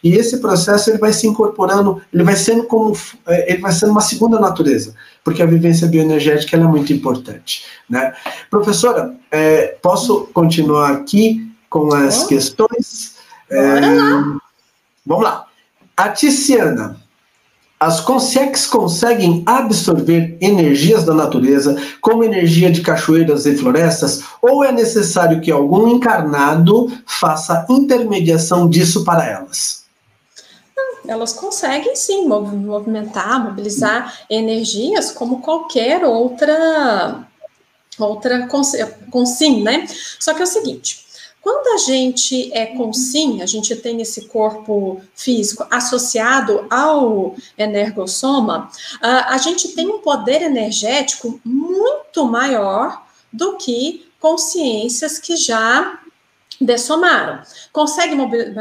E 0.02 0.14
esse 0.14 0.38
processo 0.38 0.90
ele 0.90 0.98
vai 0.98 1.12
se 1.12 1.26
incorporando, 1.26 2.00
ele 2.12 2.22
vai 2.22 2.36
sendo 2.36 2.64
como 2.64 2.96
é, 3.26 3.52
ele 3.52 3.60
vai 3.60 3.72
sendo 3.72 3.92
uma 3.92 4.00
segunda 4.00 4.38
natureza, 4.38 4.94
porque 5.24 5.42
a 5.42 5.46
vivência 5.46 5.88
bioenergética 5.88 6.56
é 6.56 6.60
muito 6.60 6.92
importante, 6.92 7.64
né? 7.88 8.14
Professora, 8.50 9.14
é, 9.30 9.76
posso 9.82 10.28
continuar 10.32 10.92
aqui 10.92 11.50
com 11.68 11.92
as 11.94 12.26
questões? 12.26 13.16
É, 13.50 13.80
lá. 13.80 14.38
Vamos 15.04 15.24
lá. 15.24 15.46
A 15.96 16.08
Tiziana, 16.08 17.01
as 17.84 18.00
consex 18.00 18.64
conseguem 18.64 19.42
absorver 19.44 20.36
energias 20.40 21.02
da 21.02 21.12
natureza, 21.12 21.76
como 22.00 22.22
energia 22.22 22.70
de 22.70 22.80
cachoeiras 22.80 23.44
e 23.44 23.56
florestas, 23.56 24.22
ou 24.40 24.62
é 24.62 24.70
necessário 24.70 25.40
que 25.40 25.50
algum 25.50 25.88
encarnado 25.88 26.92
faça 27.04 27.66
intermediação 27.68 28.70
disso 28.70 29.04
para 29.04 29.28
elas? 29.28 29.82
Elas 31.08 31.32
conseguem 31.32 31.96
sim 31.96 32.28
movimentar, 32.28 33.44
mobilizar 33.44 34.16
energias 34.30 35.10
como 35.10 35.40
qualquer 35.40 36.04
outra 36.04 37.26
outra 37.98 38.48
consim, 39.10 39.64
né? 39.64 39.88
Só 40.20 40.34
que 40.34 40.40
é 40.40 40.44
o 40.44 40.46
seguinte, 40.46 41.04
quando 41.42 41.74
a 41.74 41.78
gente 41.78 42.52
é 42.56 42.66
consim, 42.66 43.42
a 43.42 43.46
gente 43.46 43.74
tem 43.74 44.00
esse 44.00 44.28
corpo 44.28 45.02
físico 45.12 45.66
associado 45.70 46.66
ao 46.70 47.34
energossoma, 47.58 48.70
a 49.00 49.36
gente 49.38 49.68
tem 49.74 49.88
um 49.88 49.98
poder 49.98 50.40
energético 50.40 51.40
muito 51.44 52.24
maior 52.26 53.04
do 53.32 53.56
que 53.56 54.08
consciências 54.20 55.18
que 55.18 55.36
já 55.36 55.98
dessomaram. 56.60 57.42
Consegue 57.72 58.14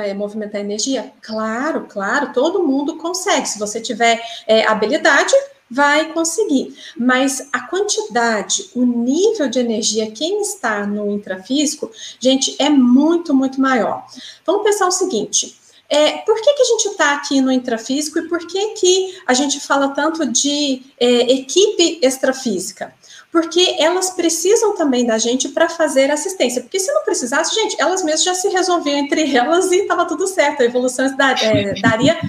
é, 0.03 0.13
movimentar 0.15 0.59
energia? 0.59 1.13
Claro, 1.21 1.85
claro, 1.87 2.33
todo 2.33 2.63
mundo 2.63 2.97
consegue. 2.97 3.47
Se 3.47 3.59
você 3.59 3.79
tiver 3.79 4.19
é, 4.47 4.67
habilidade, 4.67 5.33
vai 5.71 6.11
conseguir. 6.11 6.75
Mas 6.97 7.47
a 7.53 7.61
quantidade, 7.61 8.69
o 8.75 8.83
nível 8.83 9.47
de 9.47 9.59
energia, 9.59 10.11
quem 10.11 10.41
está 10.41 10.85
no 10.85 11.09
intrafísico, 11.09 11.89
gente, 12.19 12.55
é 12.59 12.69
muito, 12.69 13.33
muito 13.33 13.61
maior. 13.61 14.05
Vamos 14.45 14.63
pensar 14.63 14.87
o 14.87 14.91
seguinte. 14.91 15.57
É, 15.87 16.19
por 16.19 16.35
que, 16.41 16.53
que 16.53 16.61
a 16.61 16.65
gente 16.65 16.85
está 16.89 17.13
aqui 17.15 17.41
no 17.41 17.51
intrafísico 17.51 18.19
e 18.19 18.27
por 18.27 18.39
que, 18.47 18.69
que 18.75 19.17
a 19.25 19.33
gente 19.33 19.59
fala 19.59 19.89
tanto 19.89 20.25
de 20.25 20.83
é, 20.99 21.33
equipe 21.33 21.99
extrafísica? 22.01 22.93
Porque 23.29 23.75
elas 23.79 24.09
precisam 24.09 24.75
também 24.75 25.05
da 25.05 25.17
gente 25.17 25.49
para 25.49 25.69
fazer 25.69 26.11
assistência. 26.11 26.61
Porque 26.61 26.79
se 26.79 26.91
não 26.93 27.03
precisasse, 27.03 27.55
gente, 27.55 27.75
elas 27.79 28.03
mesmas 28.03 28.23
já 28.23 28.33
se 28.33 28.49
resolviam 28.49 28.97
entre 28.99 29.35
elas 29.35 29.71
e 29.71 29.81
estava 29.81 30.05
tudo 30.05 30.27
certo. 30.27 30.61
A 30.61 30.65
evolução 30.65 31.15
da, 31.15 31.31
é, 31.31 31.73
daria 31.79 32.19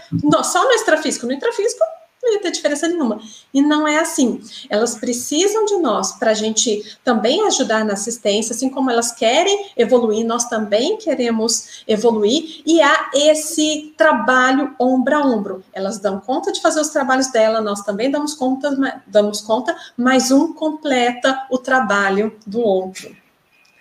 só 0.45 0.65
no 0.65 0.71
extrafísico. 0.73 1.27
No 1.27 1.33
intrafísico, 1.33 1.83
não 2.23 2.33
ia 2.33 2.41
ter 2.41 2.53
diferença 2.53 2.87
nenhuma. 2.87 3.21
E 3.53 3.61
não 3.61 3.87
é 3.87 3.99
assim. 3.99 4.41
Elas 4.71 4.95
precisam 4.95 5.65
de 5.65 5.77
nós 5.79 6.13
para 6.13 6.31
a 6.31 6.35
gente 6.35 6.97
também 7.03 7.47
ajudar 7.47 7.85
na 7.85 7.95
assistência, 7.95 8.55
assim 8.55 8.71
como 8.71 8.91
elas 8.91 9.11
querem 9.13 9.71
evoluir, 9.77 10.25
nós 10.25 10.45
também 10.45 10.97
queremos 10.97 11.83
evoluir, 11.87 12.63
e 12.65 12.81
há 12.81 13.11
esse 13.15 13.93
trabalho 13.97 14.75
ombro 14.79 15.17
a 15.17 15.21
ombro. 15.21 15.65
Elas 15.73 15.99
dão 15.99 16.21
conta 16.21 16.53
de 16.53 16.63
fazer 16.63 16.81
os 16.81 16.91
trabalhos 16.91 17.33
dela, 17.33 17.61
nós 17.61 17.83
também 17.83 18.11
damos 18.11 18.35
conta, 18.35 19.03
damos 19.07 19.41
conta, 19.41 19.77
mas 19.97 20.31
um 20.31 20.53
completa 20.53 21.47
o 21.51 21.59
trabalho 21.59 22.37
do 22.47 22.61
outro. 22.61 23.15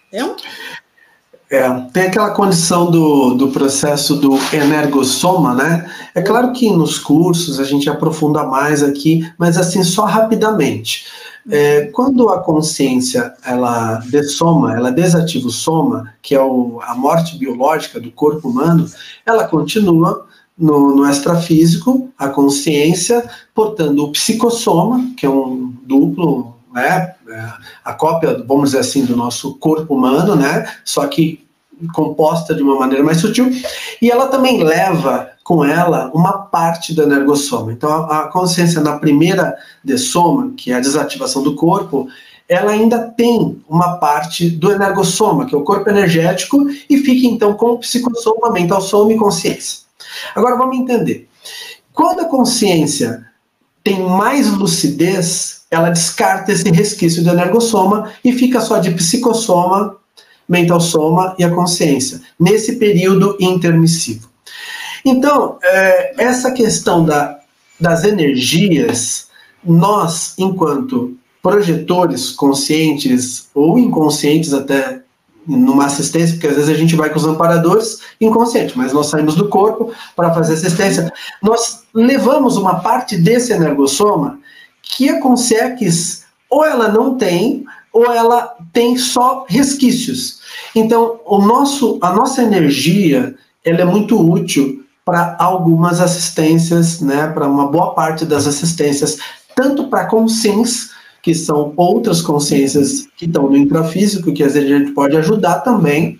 Entendeu? 0.07 0.35
É, 1.51 1.69
tem 1.91 2.03
aquela 2.03 2.29
condição 2.29 2.89
do, 2.89 3.33
do 3.33 3.49
processo 3.49 4.15
do 4.15 4.39
energossoma, 4.53 5.53
né? 5.53 5.85
É 6.15 6.21
claro 6.21 6.53
que 6.53 6.71
nos 6.71 6.97
cursos 6.97 7.59
a 7.59 7.65
gente 7.65 7.89
aprofunda 7.89 8.45
mais 8.45 8.81
aqui, 8.81 9.29
mas 9.37 9.57
assim, 9.57 9.83
só 9.83 10.05
rapidamente. 10.05 11.07
É, 11.49 11.87
quando 11.87 12.29
a 12.29 12.39
consciência 12.39 13.33
ela 13.45 13.95
dessoma, 14.05 14.73
ela 14.77 14.91
desativa 14.91 15.45
o 15.45 15.51
soma, 15.51 16.13
que 16.21 16.33
é 16.33 16.41
o, 16.41 16.79
a 16.83 16.95
morte 16.95 17.37
biológica 17.37 17.99
do 17.99 18.11
corpo 18.11 18.47
humano, 18.47 18.89
ela 19.25 19.43
continua 19.43 20.25
no, 20.57 20.95
no 20.95 21.09
extrafísico, 21.09 22.09
a 22.17 22.29
consciência, 22.29 23.29
portando 23.53 24.05
o 24.05 24.11
psicossoma, 24.13 25.11
que 25.17 25.25
é 25.25 25.29
um 25.29 25.73
duplo, 25.83 26.55
né, 26.73 27.13
é, 27.27 27.53
a 27.83 27.93
cópia, 27.93 28.41
vamos 28.47 28.69
dizer 28.69 28.79
assim, 28.79 29.03
do 29.03 29.17
nosso 29.17 29.55
corpo 29.55 29.95
humano, 29.95 30.35
né, 30.35 30.71
só 30.85 31.05
que 31.07 31.40
composta 31.93 32.53
de 32.53 32.61
uma 32.61 32.79
maneira 32.79 33.03
mais 33.03 33.19
sutil, 33.19 33.51
e 34.01 34.09
ela 34.09 34.27
também 34.27 34.63
leva 34.63 35.29
com 35.43 35.65
ela 35.65 36.11
uma 36.13 36.33
parte 36.33 36.93
do 36.93 37.03
energossoma. 37.03 37.71
Então, 37.71 37.91
a, 38.09 38.27
consciência 38.27 38.81
na 38.81 38.97
primeira 38.97 39.55
dessoma, 39.83 40.51
que 40.55 40.71
é 40.71 40.75
a 40.75 40.79
desativação 40.79 41.43
do 41.43 41.55
corpo, 41.55 42.07
ela 42.47 42.71
ainda 42.71 42.99
tem 42.99 43.61
uma 43.67 43.97
parte 43.97 44.49
do 44.49 44.71
energossoma, 44.71 45.45
que 45.45 45.55
é 45.55 45.57
o 45.57 45.63
corpo 45.63 45.89
energético, 45.89 46.67
e 46.89 46.97
fica 46.97 47.27
então 47.27 47.53
com 47.53 47.67
o 47.67 47.79
psicossoma, 47.79 48.51
mental 48.51 48.81
soma 48.81 49.13
e 49.13 49.17
consciência. 49.17 49.79
Agora 50.35 50.57
vamos 50.57 50.77
entender. 50.77 51.29
Quando 51.93 52.21
a 52.21 52.25
consciência 52.25 53.25
tem 53.83 54.01
mais 54.01 54.51
lucidez, 54.51 55.61
ela 55.71 55.89
descarta 55.89 56.51
esse 56.51 56.69
resquício 56.69 57.23
do 57.23 57.29
energossoma 57.29 58.11
e 58.23 58.33
fica 58.33 58.59
só 58.59 58.77
de 58.77 58.91
psicossoma, 58.91 59.95
mental 60.51 60.81
soma 60.81 61.33
e 61.39 61.43
a 61.45 61.49
consciência, 61.49 62.21
nesse 62.37 62.75
período 62.75 63.37
intermissivo. 63.39 64.29
Então, 65.05 65.57
é, 65.63 66.13
essa 66.21 66.51
questão 66.51 67.05
da, 67.05 67.39
das 67.79 68.03
energias, 68.03 69.29
nós, 69.63 70.35
enquanto 70.37 71.15
projetores 71.41 72.31
conscientes 72.31 73.47
ou 73.55 73.79
inconscientes 73.79 74.53
até 74.53 75.01
numa 75.47 75.85
assistência, 75.85 76.35
porque 76.35 76.47
às 76.47 76.55
vezes 76.55 76.69
a 76.69 76.77
gente 76.77 76.95
vai 76.95 77.09
com 77.09 77.17
os 77.17 77.25
amparadores 77.25 77.99
inconsciente, 78.19 78.77
mas 78.77 78.93
nós 78.93 79.07
saímos 79.07 79.33
do 79.33 79.47
corpo 79.47 79.91
para 80.15 80.33
fazer 80.33 80.53
assistência. 80.53 81.11
Nós 81.41 81.83
levamos 81.93 82.57
uma 82.57 82.81
parte 82.81 83.17
desse 83.17 83.51
energossoma 83.51 84.39
que 84.83 85.09
a 85.09 85.19
Consex 85.19 86.25
ou 86.47 86.65
ela 86.65 86.89
não 86.89 87.17
tem, 87.17 87.65
ou 87.93 88.11
ela 88.11 88.55
tem 88.71 88.97
só 88.97 89.45
resquícios. 89.47 90.39
Então, 90.75 91.19
o 91.25 91.39
nosso, 91.39 91.99
a 92.01 92.13
nossa 92.13 92.41
energia 92.41 93.35
ela 93.63 93.81
é 93.81 93.85
muito 93.85 94.19
útil 94.19 94.83
para 95.05 95.35
algumas 95.39 95.99
assistências, 95.99 97.01
né, 97.01 97.27
para 97.27 97.47
uma 97.47 97.67
boa 97.67 97.93
parte 97.93 98.25
das 98.25 98.47
assistências, 98.47 99.17
tanto 99.55 99.87
para 99.87 100.05
consciência 100.05 100.89
que 101.21 101.35
são 101.35 101.73
outras 101.77 102.21
consciências 102.21 103.07
que 103.15 103.25
estão 103.25 103.47
no 103.49 103.55
intrafísico, 103.55 104.33
que 104.33 104.43
às 104.43 104.53
vezes 104.53 104.71
a 104.71 104.77
gente 104.77 104.91
pode 104.91 105.15
ajudar 105.17 105.59
também. 105.59 106.19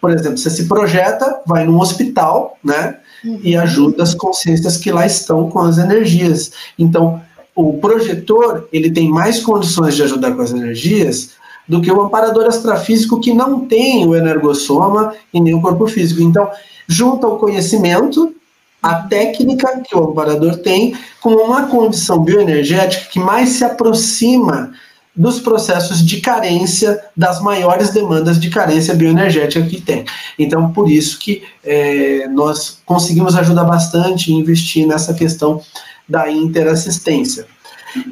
Por 0.00 0.10
exemplo, 0.10 0.38
você 0.38 0.48
se 0.48 0.66
projeta, 0.66 1.42
vai 1.46 1.66
num 1.66 1.78
hospital, 1.78 2.56
né? 2.64 2.96
Uhum. 3.24 3.40
E 3.42 3.56
ajuda 3.56 4.02
as 4.02 4.14
consciências 4.14 4.76
que 4.76 4.90
lá 4.90 5.04
estão 5.04 5.50
com 5.50 5.58
as 5.58 5.76
energias. 5.76 6.52
Então, 6.78 7.20
o 7.58 7.76
projetor, 7.78 8.68
ele 8.72 8.88
tem 8.88 9.08
mais 9.08 9.40
condições 9.40 9.96
de 9.96 10.04
ajudar 10.04 10.30
com 10.32 10.42
as 10.42 10.52
energias 10.52 11.30
do 11.68 11.82
que 11.82 11.90
o 11.90 12.00
amparador 12.00 12.46
astrafísico 12.46 13.18
que 13.18 13.34
não 13.34 13.66
tem 13.66 14.06
o 14.06 14.14
energossoma 14.14 15.12
e 15.34 15.40
nem 15.40 15.54
o 15.54 15.60
corpo 15.60 15.88
físico. 15.88 16.22
Então, 16.22 16.48
junta 16.86 17.26
o 17.26 17.36
conhecimento 17.36 18.32
a 18.80 18.94
técnica 18.94 19.80
que 19.80 19.96
o 19.96 20.04
amparador 20.04 20.58
tem 20.58 20.96
com 21.20 21.30
uma 21.30 21.66
condição 21.66 22.22
bioenergética 22.22 23.10
que 23.10 23.18
mais 23.18 23.48
se 23.48 23.64
aproxima 23.64 24.72
dos 25.16 25.40
processos 25.40 26.06
de 26.06 26.20
carência, 26.20 27.02
das 27.16 27.42
maiores 27.42 27.90
demandas 27.90 28.38
de 28.38 28.50
carência 28.50 28.94
bioenergética 28.94 29.66
que 29.66 29.80
tem. 29.80 30.04
Então, 30.38 30.70
por 30.70 30.88
isso 30.88 31.18
que 31.18 31.42
é, 31.64 32.28
nós 32.28 32.78
conseguimos 32.86 33.34
ajudar 33.34 33.64
bastante 33.64 34.30
e 34.30 34.34
investir 34.34 34.86
nessa 34.86 35.12
questão 35.12 35.60
da 36.08 36.30
interassistência. 36.30 37.46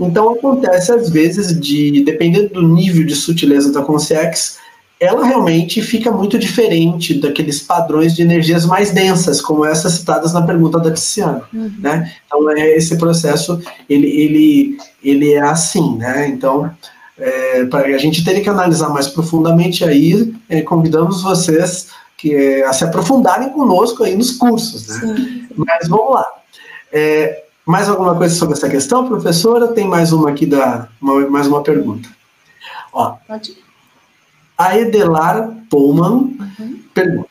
Então, 0.01 0.31
acontece 0.31 0.93
às 0.93 1.11
vezes 1.11 1.59
de, 1.59 2.03
dependendo 2.03 2.49
do 2.49 2.69
nível 2.69 3.05
de 3.05 3.15
sutileza 3.15 3.73
da 3.73 3.83
consciência, 3.83 4.59
ela 4.99 5.27
realmente 5.27 5.83
fica 5.83 6.11
muito 6.11 6.39
diferente 6.39 7.21
daqueles 7.21 7.61
padrões 7.61 8.15
de 8.15 8.23
energias 8.23 8.65
mais 8.65 8.91
densas, 8.93 9.43
como 9.43 9.65
essas 9.65 9.93
citadas 9.93 10.33
na 10.33 10.41
pergunta 10.41 10.79
da 10.79 10.91
Tiziana, 10.91 11.43
uhum. 11.53 11.71
né? 11.79 12.11
Então, 12.27 12.51
é, 12.51 12.77
esse 12.77 12.97
processo, 12.97 13.61
ele, 13.91 14.07
ele, 14.07 14.79
ele 15.05 15.33
é 15.35 15.41
assim, 15.41 15.97
né? 15.97 16.27
Então, 16.29 16.71
é, 17.19 17.65
para 17.67 17.87
a 17.89 17.99
gente 17.99 18.25
ter 18.25 18.41
que 18.41 18.49
analisar 18.49 18.89
mais 18.89 19.07
profundamente 19.07 19.85
aí, 19.85 20.35
é, 20.49 20.63
convidamos 20.63 21.23
vocês 21.23 21.89
que, 22.17 22.35
é, 22.35 22.65
a 22.65 22.73
se 22.73 22.85
aprofundarem 22.85 23.51
conosco 23.51 24.03
aí 24.03 24.17
nos 24.17 24.33
cursos, 24.33 24.89
né? 24.89 25.15
Sim. 25.15 25.49
Mas 25.55 25.89
vamos 25.89 26.15
lá. 26.15 26.27
É, 26.91 27.45
mais 27.67 27.89
alguma 27.89 28.15
coisa 28.15 28.35
sobre 28.35 28.55
essa 28.55 28.69
questão, 28.69 29.09
professora? 29.09 29.69
Tem 29.69 29.89
mais 29.89 30.13
uma 30.13 30.31
aqui, 30.31 30.47
da, 30.47 30.89
uma, 31.03 31.29
mais 31.29 31.49
uma 31.49 31.63
pergunta. 31.63 32.09
Ó. 32.93 33.17
A 34.57 34.79
Edelar 34.79 35.53
Pullman 35.69 36.37
uhum. 36.59 36.81
pergunta: 36.95 37.29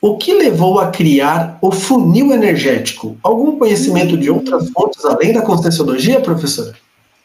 O 0.00 0.18
que 0.18 0.34
levou 0.34 0.78
a 0.78 0.90
criar 0.90 1.58
o 1.62 1.72
funil 1.72 2.32
energético? 2.32 3.16
Algum 3.22 3.58
conhecimento 3.58 4.16
de 4.16 4.30
outras 4.30 4.68
fontes 4.70 5.02
além 5.06 5.32
da 5.32 5.40
Conscienciologia, 5.40 6.20
professora? 6.20 6.76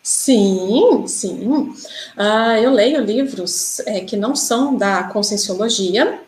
Sim, 0.02 1.04
sim. 1.06 1.50
Uh, 1.50 2.58
eu 2.64 2.72
leio 2.72 3.04
livros 3.04 3.82
é, 3.82 4.00
que 4.00 4.16
não 4.16 4.38
são 4.38 4.74
da 4.74 5.04
Conscienciologia, 5.04 6.22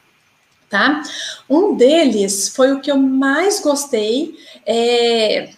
tá? 0.70 1.01
Um 1.49 1.78
deles 1.78 2.49
foi 2.49 2.74
o 2.74 2.82
que 2.82 2.91
eu 2.91 2.97
mais 2.97 3.61
gostei. 3.61 4.36
É, 4.65 5.49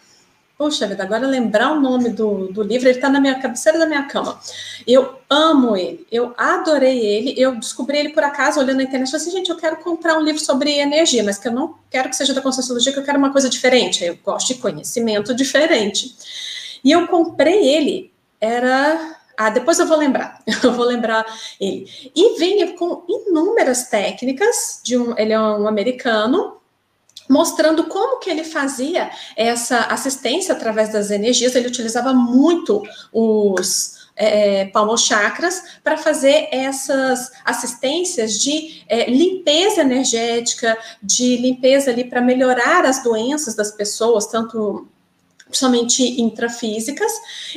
Poxa 0.62 0.86
vida, 0.86 1.02
agora 1.02 1.26
lembrar 1.26 1.72
o 1.72 1.82
nome 1.82 2.10
do, 2.10 2.50
do 2.50 2.62
livro, 2.62 2.88
ele 2.88 3.00
está 3.00 3.10
na 3.10 3.20
minha 3.20 3.34
cabeceira 3.40 3.80
da 3.80 3.88
minha 3.88 4.04
cama. 4.04 4.40
Eu 4.86 5.16
amo 5.28 5.76
ele, 5.76 6.06
eu 6.12 6.36
adorei 6.38 7.00
ele, 7.00 7.34
eu 7.36 7.56
descobri 7.56 7.98
ele 7.98 8.10
por 8.10 8.24
acaso 8.24 8.60
olhando 8.60 8.78
na 8.78 8.84
internet. 8.84 9.10
Falei 9.10 9.26
assim, 9.26 9.36
gente, 9.36 9.50
eu 9.50 9.58
quero 9.58 9.78
comprar 9.78 10.20
um 10.20 10.22
livro 10.22 10.40
sobre 10.40 10.78
energia, 10.78 11.24
mas 11.24 11.40
que 11.40 11.48
eu 11.48 11.52
não 11.52 11.74
quero 11.90 12.10
que 12.10 12.16
seja 12.16 12.32
da 12.32 12.44
Conscienciologia, 12.44 12.94
que 12.94 13.00
eu 13.00 13.04
quero 13.04 13.18
uma 13.18 13.32
coisa 13.32 13.50
diferente. 13.50 14.06
Eu 14.06 14.20
gosto 14.24 14.54
de 14.54 14.62
conhecimento 14.62 15.34
diferente. 15.34 16.16
E 16.84 16.92
eu 16.92 17.08
comprei 17.08 17.68
ele, 17.68 18.14
era 18.40 19.18
ah, 19.36 19.50
depois 19.50 19.80
eu 19.80 19.88
vou 19.88 19.98
lembrar, 19.98 20.44
eu 20.64 20.74
vou 20.74 20.86
lembrar 20.86 21.26
ele. 21.60 21.90
E 22.16 22.38
vem 22.38 22.76
com 22.76 23.04
inúmeras 23.10 23.86
técnicas 23.90 24.80
de 24.84 24.96
um, 24.96 25.18
ele 25.18 25.34
é 25.34 25.40
um 25.42 25.68
americano, 25.68 26.61
mostrando 27.32 27.86
como 27.86 28.20
que 28.20 28.30
ele 28.30 28.44
fazia 28.44 29.10
essa 29.38 29.86
assistência 29.86 30.54
através 30.54 30.92
das 30.92 31.10
energias. 31.10 31.56
Ele 31.56 31.70
utilizava 31.70 32.14
muito 32.14 32.84
os 33.12 34.10
é, 34.18 34.66
palmochakras 34.66 35.64
para 35.82 35.96
fazer 35.96 36.50
essas 36.52 37.32
assistências 37.46 38.34
de 38.34 38.84
é, 38.86 39.10
limpeza 39.10 39.80
energética, 39.80 40.78
de 41.02 41.38
limpeza 41.38 41.90
ali 41.90 42.04
para 42.04 42.22
melhorar 42.22 42.86
as 42.86 43.02
doenças 43.02 43.56
das 43.56 43.72
pessoas, 43.72 44.28
tanto 44.28 44.90
somente 45.50 46.22
intrafísicas. 46.22 47.12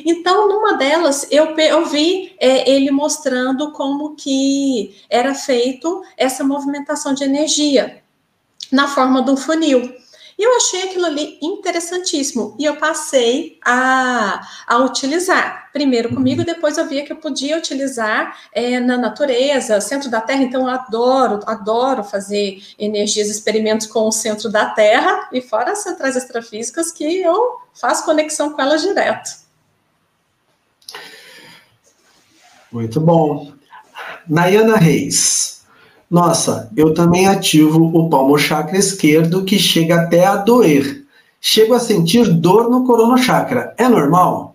Então, 0.04 0.48
numa 0.48 0.74
delas, 0.74 1.26
eu, 1.32 1.46
eu 1.58 1.86
vi 1.86 2.34
é, 2.38 2.70
ele 2.70 2.92
mostrando 2.92 3.72
como 3.72 4.14
que 4.14 4.96
era 5.10 5.34
feito 5.34 6.02
essa 6.16 6.44
movimentação 6.44 7.12
de 7.12 7.24
energia 7.24 8.03
na 8.74 8.88
forma 8.88 9.22
de 9.22 9.30
um 9.30 9.36
funil. 9.36 9.94
E 10.36 10.42
eu 10.42 10.56
achei 10.56 10.82
aquilo 10.82 11.06
ali 11.06 11.38
interessantíssimo. 11.40 12.56
E 12.58 12.64
eu 12.64 12.74
passei 12.74 13.56
a, 13.64 14.44
a 14.66 14.78
utilizar. 14.78 15.70
Primeiro 15.72 16.12
comigo, 16.12 16.42
e 16.42 16.44
depois 16.44 16.76
eu 16.76 16.88
via 16.88 17.04
que 17.04 17.12
eu 17.12 17.16
podia 17.16 17.56
utilizar 17.56 18.36
é, 18.52 18.80
na 18.80 18.98
natureza, 18.98 19.80
centro 19.80 20.10
da 20.10 20.20
Terra. 20.20 20.42
Então, 20.42 20.62
eu 20.62 20.68
adoro, 20.68 21.38
adoro 21.46 22.02
fazer 22.02 22.60
energias, 22.76 23.28
experimentos 23.28 23.86
com 23.86 24.08
o 24.08 24.12
centro 24.12 24.50
da 24.50 24.66
Terra, 24.66 25.28
e 25.32 25.40
fora 25.40 25.70
as 25.70 25.78
centrais 25.78 26.16
extrafísicas, 26.16 26.90
que 26.90 27.04
eu 27.04 27.60
faço 27.72 28.04
conexão 28.04 28.52
com 28.52 28.60
elas 28.60 28.82
direto. 28.82 29.30
Muito 32.72 33.00
bom. 33.00 33.52
Nayana 34.28 34.76
Reis. 34.76 35.53
Nossa, 36.14 36.70
eu 36.76 36.94
também 36.94 37.26
ativo 37.26 37.86
o 37.86 38.08
palmo 38.08 38.38
chakra 38.38 38.78
esquerdo 38.78 39.44
que 39.44 39.58
chega 39.58 40.02
até 40.02 40.24
a 40.24 40.36
doer. 40.36 41.04
Chego 41.40 41.74
a 41.74 41.80
sentir 41.80 42.32
dor 42.32 42.70
no 42.70 42.86
corono 42.86 43.18
chakra. 43.18 43.74
É 43.76 43.88
normal? 43.88 44.54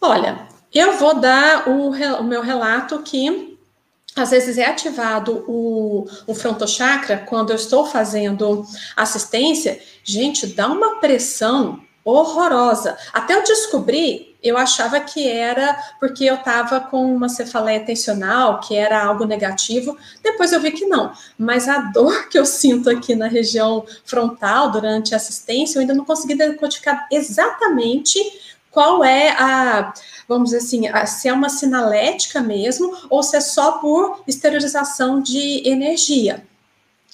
Olha, 0.00 0.46
eu 0.72 0.96
vou 0.96 1.18
dar 1.18 1.68
o, 1.68 1.90
o 1.90 2.22
meu 2.22 2.40
relato 2.40 3.00
que 3.00 3.58
às 4.14 4.30
vezes 4.30 4.58
é 4.58 4.66
ativado 4.66 5.44
o, 5.48 6.06
o 6.24 6.34
frontochakra 6.36 7.24
quando 7.26 7.50
eu 7.50 7.56
estou 7.56 7.84
fazendo 7.84 8.64
assistência. 8.96 9.80
Gente, 10.04 10.46
dá 10.46 10.68
uma 10.68 11.00
pressão 11.00 11.80
horrorosa. 12.04 12.96
Até 13.12 13.34
eu 13.34 13.42
descobrir 13.42 14.30
eu 14.42 14.56
achava 14.56 14.98
que 15.00 15.28
era 15.28 15.78
porque 15.98 16.24
eu 16.24 16.36
estava 16.36 16.80
com 16.80 17.14
uma 17.14 17.28
cefaleia 17.28 17.84
tensional, 17.84 18.60
que 18.60 18.74
era 18.74 19.02
algo 19.02 19.24
negativo. 19.24 19.96
Depois 20.22 20.52
eu 20.52 20.60
vi 20.60 20.72
que 20.72 20.86
não. 20.86 21.12
Mas 21.38 21.68
a 21.68 21.78
dor 21.78 22.28
que 22.28 22.38
eu 22.38 22.46
sinto 22.46 22.88
aqui 22.88 23.14
na 23.14 23.26
região 23.26 23.84
frontal 24.04 24.70
durante 24.70 25.14
a 25.14 25.18
assistência, 25.18 25.76
eu 25.76 25.80
ainda 25.80 25.94
não 25.94 26.04
consegui 26.04 26.34
decodificar 26.34 27.06
exatamente 27.10 28.18
qual 28.70 29.02
é 29.02 29.30
a, 29.30 29.92
vamos 30.28 30.50
dizer 30.50 30.58
assim, 30.64 30.86
a, 30.88 31.04
se 31.04 31.28
é 31.28 31.32
uma 31.32 31.48
sinalética 31.48 32.40
mesmo, 32.40 32.96
ou 33.10 33.22
se 33.22 33.36
é 33.36 33.40
só 33.40 33.72
por 33.72 34.22
exteriorização 34.26 35.20
de 35.20 35.68
energia. 35.68 36.44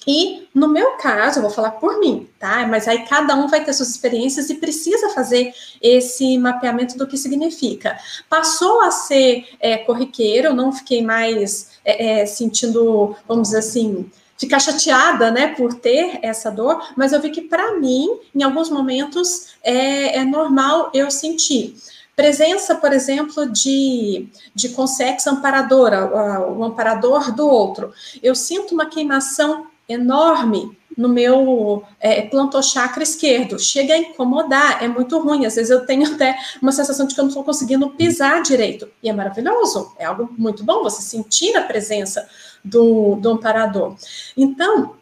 E 0.05 0.47
no 0.53 0.67
meu 0.67 0.91
caso, 0.97 1.39
eu 1.39 1.43
vou 1.43 1.51
falar 1.51 1.71
por 1.71 1.99
mim, 1.99 2.29
tá? 2.39 2.65
Mas 2.67 2.87
aí 2.87 3.05
cada 3.05 3.35
um 3.35 3.47
vai 3.47 3.63
ter 3.63 3.73
suas 3.73 3.89
experiências 3.89 4.49
e 4.49 4.55
precisa 4.55 5.09
fazer 5.09 5.53
esse 5.81 6.37
mapeamento 6.37 6.97
do 6.97 7.07
que 7.07 7.17
significa. 7.17 7.97
Passou 8.29 8.81
a 8.81 8.91
ser 8.91 9.47
é, 9.59 9.77
corriqueiro, 9.77 10.53
não 10.53 10.71
fiquei 10.71 11.01
mais 11.01 11.71
é, 11.83 12.21
é, 12.21 12.25
sentindo, 12.25 13.15
vamos 13.27 13.49
dizer 13.49 13.59
assim, 13.59 14.09
ficar 14.37 14.59
chateada, 14.59 15.31
né, 15.31 15.47
por 15.55 15.73
ter 15.73 16.19
essa 16.21 16.51
dor, 16.51 16.93
mas 16.95 17.11
eu 17.11 17.19
vi 17.19 17.31
que 17.31 17.41
para 17.41 17.77
mim, 17.77 18.07
em 18.35 18.43
alguns 18.43 18.69
momentos, 18.69 19.47
é, 19.63 20.19
é 20.19 20.23
normal 20.23 20.91
eu 20.93 21.09
sentir 21.09 21.75
presença, 22.15 22.73
por 22.73 22.91
exemplo, 22.93 23.47
de, 23.51 24.27
de 24.55 24.69
consex 24.69 25.27
amparadora, 25.27 26.49
o 26.51 26.63
amparador 26.63 27.31
do 27.31 27.47
outro. 27.47 27.93
Eu 28.23 28.33
sinto 28.33 28.73
uma 28.73 28.87
queimação 28.87 29.67
enorme 29.87 30.77
no 30.97 31.07
meu 31.07 31.83
é, 31.99 32.23
plantochakra 32.23 33.03
esquerdo. 33.03 33.59
Chega 33.59 33.93
a 33.93 33.97
incomodar, 33.99 34.83
é 34.83 34.87
muito 34.87 35.19
ruim. 35.19 35.45
Às 35.45 35.55
vezes 35.55 35.69
eu 35.69 35.85
tenho 35.85 36.07
até 36.11 36.35
uma 36.61 36.71
sensação 36.71 37.05
de 37.05 37.13
que 37.13 37.19
eu 37.19 37.25
não 37.25 37.29
estou 37.29 37.43
conseguindo 37.43 37.89
pisar 37.91 38.41
direito. 38.41 38.89
E 39.03 39.09
é 39.09 39.13
maravilhoso, 39.13 39.93
é 39.99 40.05
algo 40.05 40.33
muito 40.37 40.63
bom 40.63 40.81
você 40.81 41.01
sentir 41.01 41.55
a 41.55 41.61
presença 41.61 42.27
do, 42.63 43.15
do 43.15 43.29
amparador. 43.29 43.95
Então, 44.35 44.95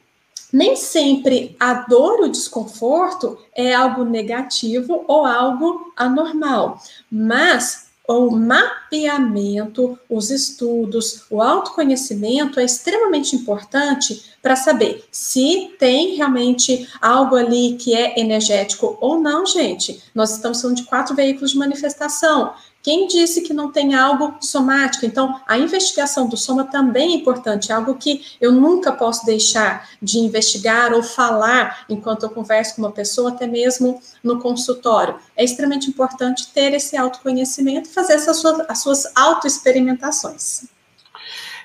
nem 0.51 0.75
sempre 0.75 1.55
a 1.59 1.73
dor, 1.73 2.21
o 2.21 2.29
desconforto 2.29 3.37
é 3.53 3.73
algo 3.73 4.03
negativo 4.03 5.03
ou 5.07 5.25
algo 5.25 5.91
anormal, 5.95 6.79
mas 7.11 7.84
o 8.07 8.31
mapeamento, 8.31 9.97
os 10.09 10.29
estudos, 10.29 11.23
o 11.29 11.41
autoconhecimento 11.41 12.59
é 12.59 12.63
extremamente 12.63 13.35
importante 13.35 14.23
para 14.41 14.55
saber 14.55 15.03
se 15.11 15.75
tem 15.79 16.15
realmente 16.15 16.87
algo 17.01 17.35
ali 17.35 17.77
que 17.79 17.95
é 17.95 18.19
energético 18.19 18.97
ou 19.01 19.19
não, 19.19 19.45
gente. 19.45 20.01
Nós 20.13 20.31
estamos 20.35 20.61
falando 20.61 20.77
de 20.77 20.83
quatro 20.83 21.15
veículos 21.15 21.51
de 21.51 21.57
manifestação. 21.57 22.53
Quem 22.85 23.07
disse 23.07 23.41
que 23.41 23.51
não 23.51 23.71
tem 23.71 23.95
algo 23.95 24.35
somático? 24.39 25.07
Então, 25.07 25.41
a 25.47 25.57
investigação 25.57 26.29
do 26.29 26.37
soma 26.37 26.65
também 26.65 27.13
é 27.13 27.15
importante, 27.15 27.73
algo 27.73 27.95
que 27.95 28.21
eu 28.39 28.51
nunca 28.51 28.91
posso 28.91 29.25
deixar 29.25 29.89
de 29.99 30.19
investigar 30.19 30.93
ou 30.93 31.01
falar 31.01 31.83
enquanto 31.89 32.21
eu 32.21 32.29
converso 32.29 32.75
com 32.75 32.83
uma 32.83 32.91
pessoa, 32.91 33.31
até 33.31 33.47
mesmo 33.47 33.99
no 34.23 34.39
consultório. 34.39 35.15
É 35.35 35.43
extremamente 35.43 35.89
importante 35.89 36.49
ter 36.53 36.75
esse 36.75 36.95
autoconhecimento 36.95 37.89
fazer 37.89 38.13
essas 38.13 38.37
suas, 38.37 38.59
as 38.69 38.77
suas 38.83 39.11
autoexperimentações. 39.15 40.65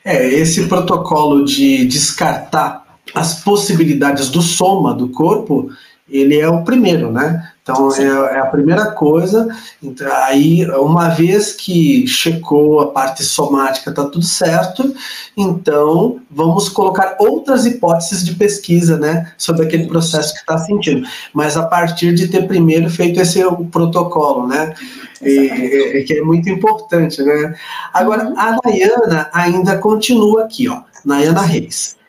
É, 0.02 0.26
esse 0.26 0.68
protocolo 0.68 1.44
de 1.44 1.84
descartar 1.84 2.98
as 3.14 3.44
possibilidades 3.44 4.30
do 4.30 4.40
soma 4.40 4.94
do 4.94 5.10
corpo, 5.10 5.70
ele 6.08 6.40
é 6.40 6.48
o 6.48 6.64
primeiro, 6.64 7.12
né? 7.12 7.52
Então 7.70 7.94
é, 7.94 8.36
é, 8.36 8.38
a 8.38 8.46
primeira 8.46 8.90
coisa. 8.92 9.48
Então, 9.82 10.10
aí, 10.24 10.66
uma 10.70 11.08
vez 11.08 11.52
que 11.52 12.06
checou 12.06 12.80
a 12.80 12.86
parte 12.88 13.22
somática, 13.22 13.90
está 13.90 14.04
tudo 14.04 14.24
certo, 14.24 14.94
então 15.36 16.20
vamos 16.30 16.68
colocar 16.68 17.16
outras 17.18 17.66
hipóteses 17.66 18.24
de 18.24 18.34
pesquisa, 18.34 18.98
né, 18.98 19.32
sobre 19.36 19.66
aquele 19.66 19.86
processo 19.86 20.34
que 20.34 20.40
está 20.40 20.58
sentindo. 20.58 21.06
Mas 21.32 21.56
a 21.56 21.64
partir 21.64 22.14
de 22.14 22.28
ter 22.28 22.46
primeiro 22.46 22.90
feito 22.90 23.20
esse 23.20 23.44
o 23.44 23.64
protocolo, 23.64 24.46
né, 24.46 24.74
e, 25.22 26.04
que 26.06 26.14
é 26.14 26.22
muito 26.22 26.48
importante, 26.48 27.22
né. 27.22 27.54
Agora 27.92 28.24
uhum. 28.24 28.38
a 28.38 28.58
Nayana 28.64 29.30
ainda 29.32 29.78
continua 29.78 30.44
aqui, 30.44 30.68
ó, 30.68 30.82
Nayana 31.04 31.42
Reis. 31.42 31.99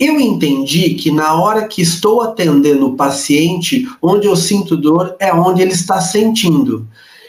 Eu 0.00 0.18
entendi 0.18 0.94
que 0.94 1.10
na 1.10 1.34
hora 1.34 1.68
que 1.68 1.82
estou 1.82 2.22
atendendo 2.22 2.86
o 2.86 2.96
paciente, 2.96 3.86
onde 4.00 4.26
eu 4.26 4.34
sinto 4.34 4.74
dor 4.74 5.14
é 5.20 5.30
onde 5.30 5.60
ele 5.60 5.72
está 5.72 6.00
sentindo. 6.00 6.88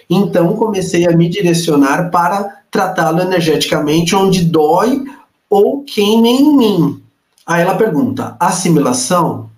Então 0.09 0.55
comecei 0.55 1.05
a 1.05 1.11
me 1.11 1.27
direcionar 1.27 2.09
para 2.09 2.61
tratá-lo 2.71 3.19
energeticamente 3.19 4.15
onde 4.15 4.45
dói 4.45 5.03
ou 5.49 5.83
queima 5.83 6.29
em 6.29 6.55
mim. 6.55 7.03
Aí 7.45 7.61
ela 7.61 7.75
pergunta: 7.75 8.37
assimilação? 8.39 9.49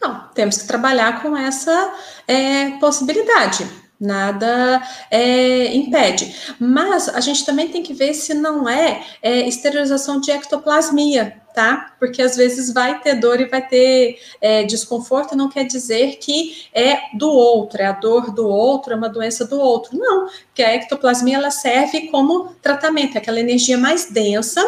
Não, 0.00 0.20
temos 0.32 0.58
que 0.58 0.68
trabalhar 0.68 1.20
com 1.20 1.36
essa 1.36 1.92
é, 2.28 2.70
possibilidade. 2.78 3.66
Nada 4.00 4.80
é, 5.10 5.74
impede. 5.74 6.54
Mas 6.60 7.08
a 7.08 7.20
gente 7.20 7.44
também 7.44 7.68
tem 7.68 7.82
que 7.82 7.92
ver 7.92 8.14
se 8.14 8.32
não 8.32 8.68
é, 8.68 9.04
é 9.20 9.48
esterilização 9.48 10.20
de 10.20 10.30
ectoplasmia, 10.30 11.40
tá? 11.52 11.94
Porque 11.98 12.22
às 12.22 12.36
vezes 12.36 12.72
vai 12.72 13.00
ter 13.00 13.16
dor 13.16 13.40
e 13.40 13.46
vai 13.46 13.66
ter 13.66 14.20
é, 14.40 14.62
desconforto, 14.62 15.34
não 15.34 15.48
quer 15.48 15.64
dizer 15.64 16.16
que 16.18 16.68
é 16.72 17.16
do 17.16 17.28
outro, 17.28 17.82
é 17.82 17.86
a 17.86 17.92
dor 17.92 18.32
do 18.32 18.46
outro, 18.46 18.92
é 18.92 18.96
uma 18.96 19.08
doença 19.08 19.44
do 19.44 19.58
outro. 19.58 19.98
Não, 19.98 20.26
porque 20.46 20.62
a 20.62 20.74
ectoplasmia 20.76 21.36
ela 21.36 21.50
serve 21.50 22.08
como 22.08 22.54
tratamento, 22.62 23.16
é 23.16 23.18
aquela 23.18 23.40
energia 23.40 23.76
mais 23.76 24.08
densa 24.10 24.64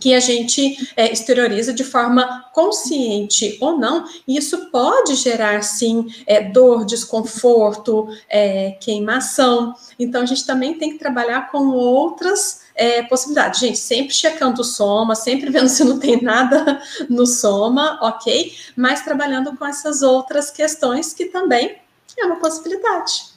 que 0.00 0.12
a 0.12 0.20
gente 0.20 0.92
é, 0.96 1.12
exterioriza 1.12 1.72
de 1.72 1.84
forma 1.84 2.46
consciente 2.52 3.56
ou 3.60 3.78
não, 3.78 4.04
e 4.26 4.36
isso 4.36 4.70
pode 4.70 5.14
gerar, 5.14 5.62
sim, 5.62 6.06
é, 6.26 6.42
dor, 6.42 6.84
desconforto, 6.84 8.08
é, 8.28 8.72
queimação. 8.80 9.74
Então, 9.98 10.22
a 10.22 10.26
gente 10.26 10.44
também 10.44 10.74
tem 10.74 10.90
que 10.90 10.98
trabalhar 10.98 11.50
com 11.50 11.68
outras 11.68 12.62
é, 12.74 13.02
possibilidades. 13.04 13.60
Gente, 13.60 13.78
sempre 13.78 14.12
checando 14.12 14.62
o 14.62 14.64
soma, 14.64 15.14
sempre 15.14 15.48
vendo 15.50 15.68
se 15.68 15.84
não 15.84 15.98
tem 15.98 16.20
nada 16.20 16.82
no 17.08 17.26
soma, 17.26 17.98
ok? 18.02 18.52
Mas 18.76 19.02
trabalhando 19.02 19.56
com 19.56 19.64
essas 19.64 20.02
outras 20.02 20.50
questões 20.50 21.12
que 21.12 21.26
também 21.26 21.76
é 22.18 22.26
uma 22.26 22.36
possibilidade. 22.36 23.34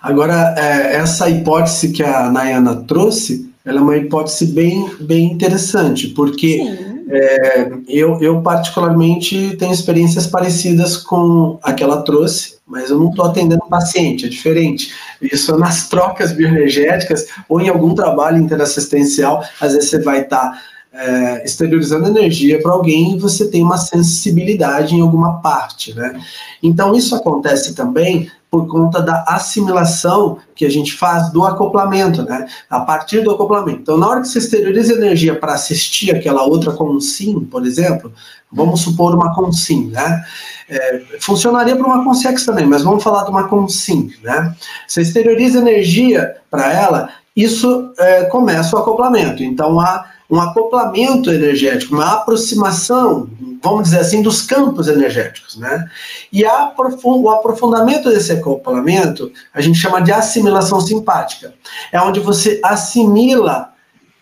Agora, 0.00 0.54
é, 0.58 0.96
essa 0.96 1.28
hipótese 1.28 1.92
que 1.92 2.02
a 2.02 2.30
Nayana 2.30 2.84
trouxe, 2.84 3.51
ela 3.64 3.78
é 3.78 3.82
uma 3.82 3.96
hipótese 3.96 4.46
bem, 4.46 4.90
bem 5.00 5.32
interessante, 5.32 6.08
porque 6.08 6.60
é, 7.08 7.70
eu, 7.88 8.20
eu, 8.20 8.40
particularmente, 8.42 9.56
tenho 9.56 9.72
experiências 9.72 10.26
parecidas 10.26 10.96
com 10.96 11.58
a 11.62 11.72
que 11.72 11.84
ela 11.84 12.02
trouxe, 12.02 12.56
mas 12.66 12.90
eu 12.90 12.98
não 12.98 13.10
estou 13.10 13.26
atendendo 13.26 13.62
paciente, 13.68 14.26
é 14.26 14.28
diferente. 14.28 14.92
Isso 15.20 15.54
é 15.54 15.58
nas 15.58 15.88
trocas 15.88 16.32
bioenergéticas 16.32 17.26
ou 17.48 17.60
em 17.60 17.68
algum 17.68 17.94
trabalho 17.94 18.38
interassistencial, 18.38 19.44
às 19.60 19.74
vezes 19.74 19.90
você 19.90 20.00
vai 20.00 20.22
estar. 20.22 20.52
Tá, 20.52 20.62
é, 20.92 21.44
exteriorizando 21.44 22.06
energia 22.06 22.60
para 22.60 22.72
alguém 22.72 23.16
você 23.16 23.48
tem 23.48 23.62
uma 23.62 23.78
sensibilidade 23.78 24.94
em 24.94 25.00
alguma 25.00 25.40
parte, 25.40 25.94
né? 25.94 26.20
Então 26.62 26.94
isso 26.94 27.14
acontece 27.14 27.74
também 27.74 28.30
por 28.52 28.68
conta 28.68 29.00
da 29.00 29.24
assimilação 29.28 30.36
que 30.54 30.66
a 30.66 30.70
gente 30.70 30.92
faz 30.92 31.32
do 31.32 31.42
acoplamento, 31.42 32.22
né? 32.22 32.46
A 32.68 32.80
partir 32.80 33.22
do 33.22 33.30
acoplamento. 33.30 33.80
Então, 33.80 33.96
na 33.96 34.06
hora 34.06 34.20
que 34.20 34.28
você 34.28 34.40
exterioriza 34.40 34.92
energia 34.92 35.34
para 35.34 35.54
assistir 35.54 36.14
aquela 36.14 36.42
outra 36.42 36.72
consim, 36.72 37.40
por 37.40 37.64
exemplo, 37.64 38.12
vamos 38.52 38.82
supor 38.82 39.14
uma 39.14 39.34
consim, 39.34 39.86
né? 39.86 40.22
É, 40.68 41.02
funcionaria 41.18 41.74
para 41.74 41.86
uma 41.86 42.04
consex 42.04 42.44
também, 42.44 42.66
mas 42.66 42.82
vamos 42.82 43.02
falar 43.02 43.24
de 43.24 43.30
uma 43.30 43.48
consim, 43.48 44.10
né? 44.22 44.54
Você 44.86 45.00
exterioriza 45.00 45.58
energia 45.58 46.36
para 46.50 46.70
ela, 46.70 47.08
isso 47.34 47.90
é, 47.98 48.24
começa 48.24 48.76
o 48.76 48.78
acoplamento. 48.78 49.42
Então, 49.42 49.80
há 49.80 50.04
um 50.32 50.40
acoplamento 50.40 51.30
energético, 51.30 51.94
uma 51.94 52.14
aproximação, 52.14 53.28
vamos 53.62 53.82
dizer 53.82 53.98
assim, 53.98 54.22
dos 54.22 54.40
campos 54.40 54.88
energéticos, 54.88 55.58
né? 55.58 55.86
E 56.32 56.42
o 56.42 57.30
aprofundamento 57.30 58.08
desse 58.08 58.32
acoplamento 58.32 59.30
a 59.52 59.60
gente 59.60 59.78
chama 59.78 60.00
de 60.00 60.10
assimilação 60.10 60.80
simpática. 60.80 61.52
É 61.92 62.00
onde 62.00 62.18
você 62.18 62.58
assimila 62.64 63.74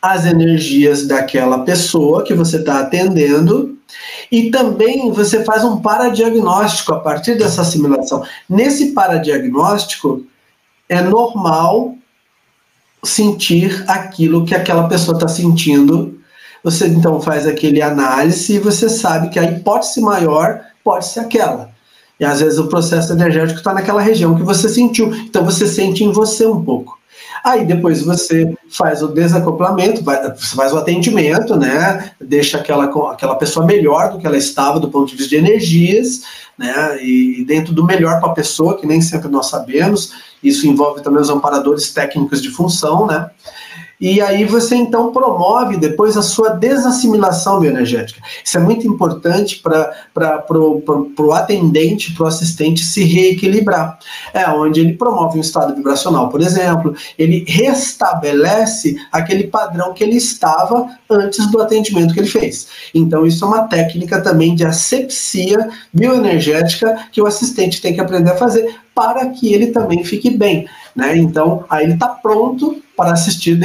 as 0.03 0.27
energias 0.27 1.07
daquela 1.07 1.61
pessoa 1.61 2.25
que 2.25 2.35
você 2.35 2.57
está 2.57 2.81
atendendo 2.81 3.79
e 4.33 4.51
também 4.51 5.13
você 5.13 5.45
faz 5.45 5.63
um 5.63 5.81
paradiagnóstico 5.81 6.93
a 6.93 6.99
partir 6.99 7.37
dessa 7.37 7.63
assimilação. 7.63 8.25
Nesse 8.49 8.91
paradiagnóstico, 8.91 10.25
é 10.89 11.01
normal 11.01 11.95
sentir 13.03 13.85
aquilo 13.89 14.45
que 14.45 14.55
aquela 14.55 14.89
pessoa 14.89 15.17
está 15.17 15.29
sentindo. 15.29 16.19
Você 16.63 16.87
então 16.87 17.21
faz 17.21 17.47
aquele 17.47 17.81
análise 17.81 18.55
e 18.55 18.59
você 18.59 18.89
sabe 18.89 19.31
que 19.31 19.39
a 19.39 19.45
hipótese 19.45 20.01
maior 20.01 20.61
pode 20.85 21.07
ser 21.07 21.21
aquela. 21.21 21.71
E 22.19 22.25
às 22.25 22.41
vezes 22.41 22.59
o 22.59 22.69
processo 22.69 23.13
energético 23.13 23.59
está 23.59 23.73
naquela 23.73 24.03
região 24.03 24.35
que 24.35 24.43
você 24.43 24.69
sentiu. 24.69 25.15
Então 25.15 25.45
você 25.45 25.67
sente 25.67 26.05
em 26.05 26.13
você 26.13 26.47
um 26.47 26.63
pouco. 26.63 27.01
Aí 27.43 27.65
depois 27.65 28.03
você 28.03 28.55
faz 28.71 29.03
o 29.03 29.09
desacoplamento, 29.09 30.05
vai, 30.05 30.31
você 30.35 30.55
faz 30.55 30.73
o 30.73 30.77
atendimento, 30.77 31.57
né? 31.57 32.13
Deixa 32.21 32.59
aquela, 32.59 32.85
aquela 33.11 33.35
pessoa 33.37 33.65
melhor 33.65 34.13
do 34.13 34.19
que 34.19 34.27
ela 34.27 34.37
estava 34.37 34.79
do 34.79 34.91
ponto 34.91 35.09
de 35.09 35.17
vista 35.17 35.31
de 35.31 35.37
energias, 35.37 36.23
né? 36.61 37.03
E 37.03 37.43
dentro 37.47 37.73
do 37.73 37.83
melhor 37.83 38.21
para 38.21 38.33
a 38.33 38.35
pessoa, 38.35 38.77
que 38.79 38.87
nem 38.87 39.01
sempre 39.01 39.31
nós 39.31 39.47
sabemos, 39.47 40.13
isso 40.43 40.67
envolve 40.67 41.03
também 41.03 41.23
os 41.23 41.31
amparadores 41.31 41.91
técnicos 41.91 42.43
de 42.43 42.51
função, 42.51 43.07
né? 43.07 43.31
E 44.01 44.21
aí 44.21 44.45
você 44.45 44.75
então 44.77 45.13
promove 45.13 45.77
depois 45.77 46.17
a 46.17 46.23
sua 46.23 46.51
desassimilação 46.51 47.61
bioenergética. 47.61 48.23
Isso 48.43 48.57
é 48.57 48.61
muito 48.61 48.87
importante 48.87 49.61
para 49.63 50.47
o 50.51 51.33
atendente, 51.33 52.15
para 52.15 52.25
o 52.25 52.27
assistente 52.27 52.83
se 52.83 53.05
reequilibrar. 53.05 53.99
É 54.33 54.49
onde 54.49 54.81
ele 54.81 54.95
promove 54.95 55.37
um 55.37 55.43
estado 55.43 55.75
vibracional, 55.75 56.31
por 56.31 56.41
exemplo, 56.41 56.95
ele 57.19 57.45
restabelece 57.47 58.97
aquele 59.13 59.45
padrão 59.45 59.93
que 59.93 60.03
ele 60.03 60.17
estava 60.17 60.89
antes 61.11 61.51
do 61.51 61.61
atendimento 61.61 62.15
que 62.15 62.21
ele 62.21 62.29
fez. 62.29 62.69
Então, 62.95 63.27
isso 63.27 63.45
é 63.45 63.49
uma 63.49 63.65
técnica 63.65 64.21
também 64.21 64.55
de 64.55 64.65
asepsia 64.65 65.69
bioenergética 65.93 67.07
que 67.13 67.21
o 67.21 67.27
assistente 67.27 67.83
tem 67.83 67.93
que 67.93 68.01
aprender 68.01 68.31
a 68.31 68.37
fazer 68.37 68.77
para 68.95 69.27
que 69.27 69.53
ele 69.53 69.69
também 69.69 70.05
fique 70.05 70.31
bem. 70.31 70.67
Né? 70.97 71.17
Então, 71.19 71.65
aí 71.69 71.85
ele 71.85 71.95
está 71.95 72.09
pronto 72.09 72.83
para 72.97 73.13
assistir 73.13 73.57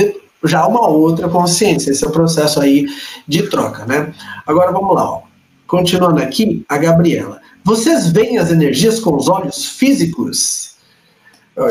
já 0.47 0.65
uma 0.67 0.87
outra 0.87 1.29
consciência. 1.29 1.91
Esse 1.91 2.05
é 2.05 2.07
o 2.07 2.11
processo 2.11 2.61
aí 2.61 2.87
de 3.27 3.43
troca, 3.49 3.85
né? 3.85 4.13
Agora 4.45 4.71
vamos 4.71 4.95
lá, 4.95 5.09
ó. 5.09 5.21
continuando 5.67 6.21
aqui, 6.21 6.65
a 6.69 6.77
Gabriela. 6.77 7.41
Vocês 7.63 8.09
veem 8.09 8.37
as 8.37 8.51
energias 8.51 8.99
com 8.99 9.15
os 9.15 9.27
olhos 9.27 9.65
físicos? 9.65 10.75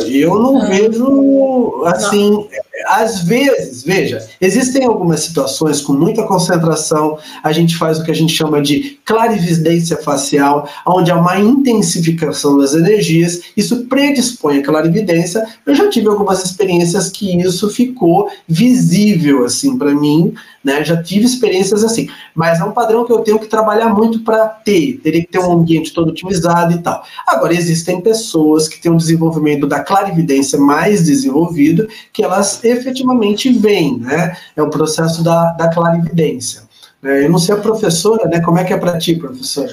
Eu 0.08 0.38
não 0.40 0.62
é. 0.64 0.68
vejo 0.68 1.82
assim. 1.84 2.48
Às 2.86 3.22
vezes, 3.22 3.84
veja, 3.84 4.26
existem 4.40 4.84
algumas 4.84 5.20
situações 5.20 5.80
com 5.80 5.92
muita 5.92 6.24
concentração, 6.24 7.16
a 7.42 7.52
gente 7.52 7.76
faz 7.76 7.98
o 7.98 8.04
que 8.04 8.10
a 8.10 8.14
gente 8.14 8.32
chama 8.32 8.60
de 8.60 8.98
clarividência 9.04 9.96
facial, 9.96 10.68
onde 10.86 11.10
há 11.10 11.16
uma 11.16 11.38
intensificação 11.38 12.58
das 12.58 12.74
energias, 12.74 13.42
isso 13.56 13.86
predispõe 13.86 14.58
a 14.58 14.64
clarividência. 14.64 15.46
Eu 15.64 15.74
já 15.74 15.88
tive 15.88 16.08
algumas 16.08 16.44
experiências 16.44 17.10
que 17.10 17.36
isso 17.40 17.70
ficou 17.70 18.28
visível 18.48 19.44
assim 19.44 19.78
para 19.78 19.94
mim, 19.94 20.34
né? 20.64 20.82
Já 20.82 21.00
tive 21.00 21.26
experiências 21.26 21.84
assim, 21.84 22.08
mas 22.34 22.58
é 22.58 22.64
um 22.64 22.72
padrão 22.72 23.04
que 23.04 23.12
eu 23.12 23.18
tenho 23.18 23.38
que 23.38 23.46
trabalhar 23.46 23.90
muito 23.90 24.20
para 24.20 24.46
ter. 24.48 24.98
Teria 25.02 25.20
que 25.20 25.30
ter 25.30 25.38
um 25.38 25.52
ambiente 25.52 25.92
todo 25.92 26.08
otimizado 26.08 26.72
e 26.72 26.78
tal. 26.78 27.04
Agora, 27.26 27.54
existem 27.54 28.00
pessoas 28.00 28.66
que 28.66 28.80
têm 28.80 28.90
um 28.90 28.96
desenvolvimento 28.96 29.66
da 29.66 29.80
clarividência 29.80 30.58
mais 30.58 31.04
desenvolvido, 31.04 31.86
que 32.12 32.24
elas 32.24 32.63
efetivamente 32.70 33.52
veem, 33.52 33.98
né? 33.98 34.36
É 34.56 34.62
o 34.62 34.70
processo 34.70 35.22
da, 35.22 35.52
da 35.52 35.68
clarividência. 35.72 36.62
É, 37.02 37.26
eu 37.26 37.30
não 37.30 37.38
sei 37.38 37.54
a 37.54 37.58
professora, 37.58 38.26
né? 38.26 38.40
Como 38.40 38.58
é 38.58 38.64
que 38.64 38.72
é 38.72 38.76
para 38.76 38.98
ti, 38.98 39.14
professora? 39.14 39.70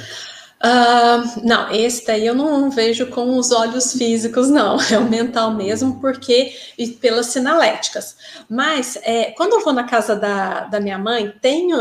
Uh, 0.64 1.42
não, 1.44 1.72
esse 1.72 2.06
daí 2.06 2.28
eu 2.28 2.36
não 2.36 2.70
vejo 2.70 3.08
com 3.08 3.36
os 3.36 3.52
olhos 3.52 3.94
físicos, 3.94 4.50
não. 4.50 4.78
É 4.92 4.98
o 4.98 5.10
mental 5.10 5.52
mesmo, 5.52 6.00
porque 6.00 6.54
e 6.78 6.88
pelas 6.88 7.28
sinaléticas. 7.28 8.16
Mas 8.50 8.98
é, 9.02 9.32
quando 9.32 9.54
eu 9.54 9.64
vou 9.64 9.74
na 9.74 9.86
casa 9.86 10.16
da, 10.16 10.66
da 10.66 10.80
minha 10.80 10.98
mãe, 10.98 11.34
tenho. 11.42 11.78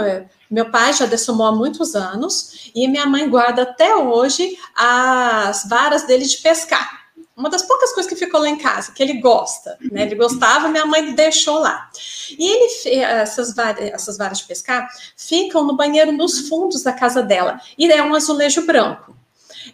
Meu 0.51 0.69
pai 0.69 0.93
já 0.93 1.07
dessumou 1.07 1.47
há 1.47 1.53
muitos 1.55 1.95
anos 1.95 2.71
e 2.75 2.89
minha 2.89 3.07
mãe 3.07 3.29
guarda 3.29 3.63
até 3.63 3.95
hoje 3.95 4.57
as 4.75 5.65
varas 5.69 6.05
dele 6.05 6.25
de 6.25 6.39
pescar 6.39 7.00
uma 7.41 7.51
das 7.51 7.63
poucas 7.63 7.93
coisas 7.93 8.09
que 8.09 8.17
ficou 8.17 8.41
lá 8.41 8.49
em 8.49 8.59
casa, 8.59 8.93
que 8.93 9.03
ele 9.03 9.15
gosta, 9.15 9.77
né? 9.91 10.03
Ele 10.03 10.15
gostava, 10.15 10.69
minha 10.69 10.85
mãe 10.85 11.15
deixou 11.15 11.59
lá. 11.59 11.91
E 12.39 12.47
ele, 12.47 13.01
essas 13.01 13.55
varas, 13.55 13.83
essas 13.87 14.19
varas 14.19 14.39
de 14.39 14.45
pescar 14.45 14.89
ficam 15.17 15.65
no 15.65 15.75
banheiro 15.75 16.13
nos 16.13 16.49
fundos 16.49 16.83
da 16.83 16.93
casa 16.93 17.23
dela. 17.23 17.59
E 17.79 17.91
é 17.91 18.03
um 18.03 18.15
azulejo 18.15 18.67
branco. 18.67 19.17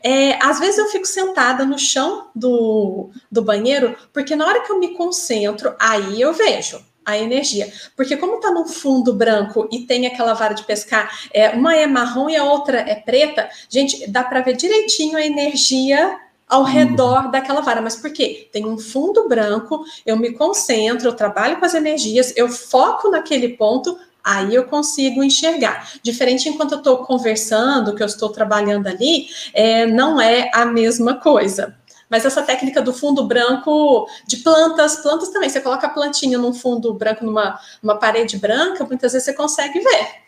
É, 0.02 0.34
às 0.44 0.60
vezes 0.60 0.78
eu 0.78 0.86
fico 0.86 1.06
sentada 1.06 1.64
no 1.64 1.78
chão 1.78 2.28
do, 2.34 3.10
do 3.30 3.42
banheiro, 3.42 3.96
porque 4.12 4.36
na 4.36 4.46
hora 4.46 4.60
que 4.60 4.70
eu 4.70 4.78
me 4.78 4.94
concentro, 4.94 5.74
aí 5.78 6.20
eu 6.20 6.32
vejo 6.32 6.80
a 7.04 7.18
energia. 7.18 7.72
Porque 7.96 8.16
como 8.16 8.40
tá 8.40 8.50
no 8.50 8.66
fundo 8.66 9.12
branco 9.12 9.68
e 9.72 9.80
tem 9.80 10.06
aquela 10.06 10.34
vara 10.34 10.54
de 10.54 10.64
pescar, 10.64 11.10
é, 11.32 11.50
uma 11.50 11.74
é 11.74 11.86
marrom 11.86 12.28
e 12.28 12.36
a 12.36 12.44
outra 12.44 12.78
é 12.78 12.94
preta, 12.94 13.48
gente, 13.68 14.08
dá 14.08 14.22
para 14.22 14.40
ver 14.40 14.56
direitinho 14.56 15.16
a 15.16 15.24
energia 15.24 16.20
ao 16.49 16.62
redor 16.62 17.30
daquela 17.30 17.61
vara. 17.61 17.80
Mas 17.80 17.97
por 17.97 18.12
quê? 18.12 18.49
Tem 18.53 18.64
um 18.64 18.78
fundo 18.78 19.28
branco, 19.28 19.84
eu 20.05 20.16
me 20.16 20.32
concentro, 20.32 21.09
eu 21.09 21.14
trabalho 21.14 21.59
com 21.59 21.64
as 21.64 21.74
energias, 21.74 22.32
eu 22.36 22.49
foco 22.49 23.11
naquele 23.11 23.51
ponto, 23.51 23.99
aí 24.22 24.55
eu 24.55 24.64
consigo 24.64 25.22
enxergar. 25.22 25.92
Diferente 26.03 26.49
enquanto 26.49 26.72
eu 26.72 26.78
estou 26.78 26.99
conversando, 26.99 27.94
que 27.94 28.03
eu 28.03 28.07
estou 28.07 28.28
trabalhando 28.28 28.86
ali, 28.86 29.28
é, 29.53 29.86
não 29.86 30.20
é 30.20 30.51
a 30.55 30.64
mesma 30.64 31.14
coisa. 31.14 31.76
Mas 32.09 32.24
essa 32.24 32.42
técnica 32.42 32.80
do 32.80 32.92
fundo 32.92 33.24
branco 33.24 34.09
de 34.26 34.36
plantas, 34.36 34.97
plantas 34.97 35.30
também, 35.30 35.49
você 35.49 35.61
coloca 35.61 35.88
a 35.88 35.90
plantinha 35.90 36.38
num 36.38 36.55
fundo 36.55 36.94
branco, 36.94 37.24
numa, 37.24 37.59
numa 37.82 37.97
parede 37.97 38.38
branca, 38.38 38.84
muitas 38.84 39.12
vezes 39.12 39.24
você 39.24 39.32
consegue 39.32 39.80
ver. 39.80 40.26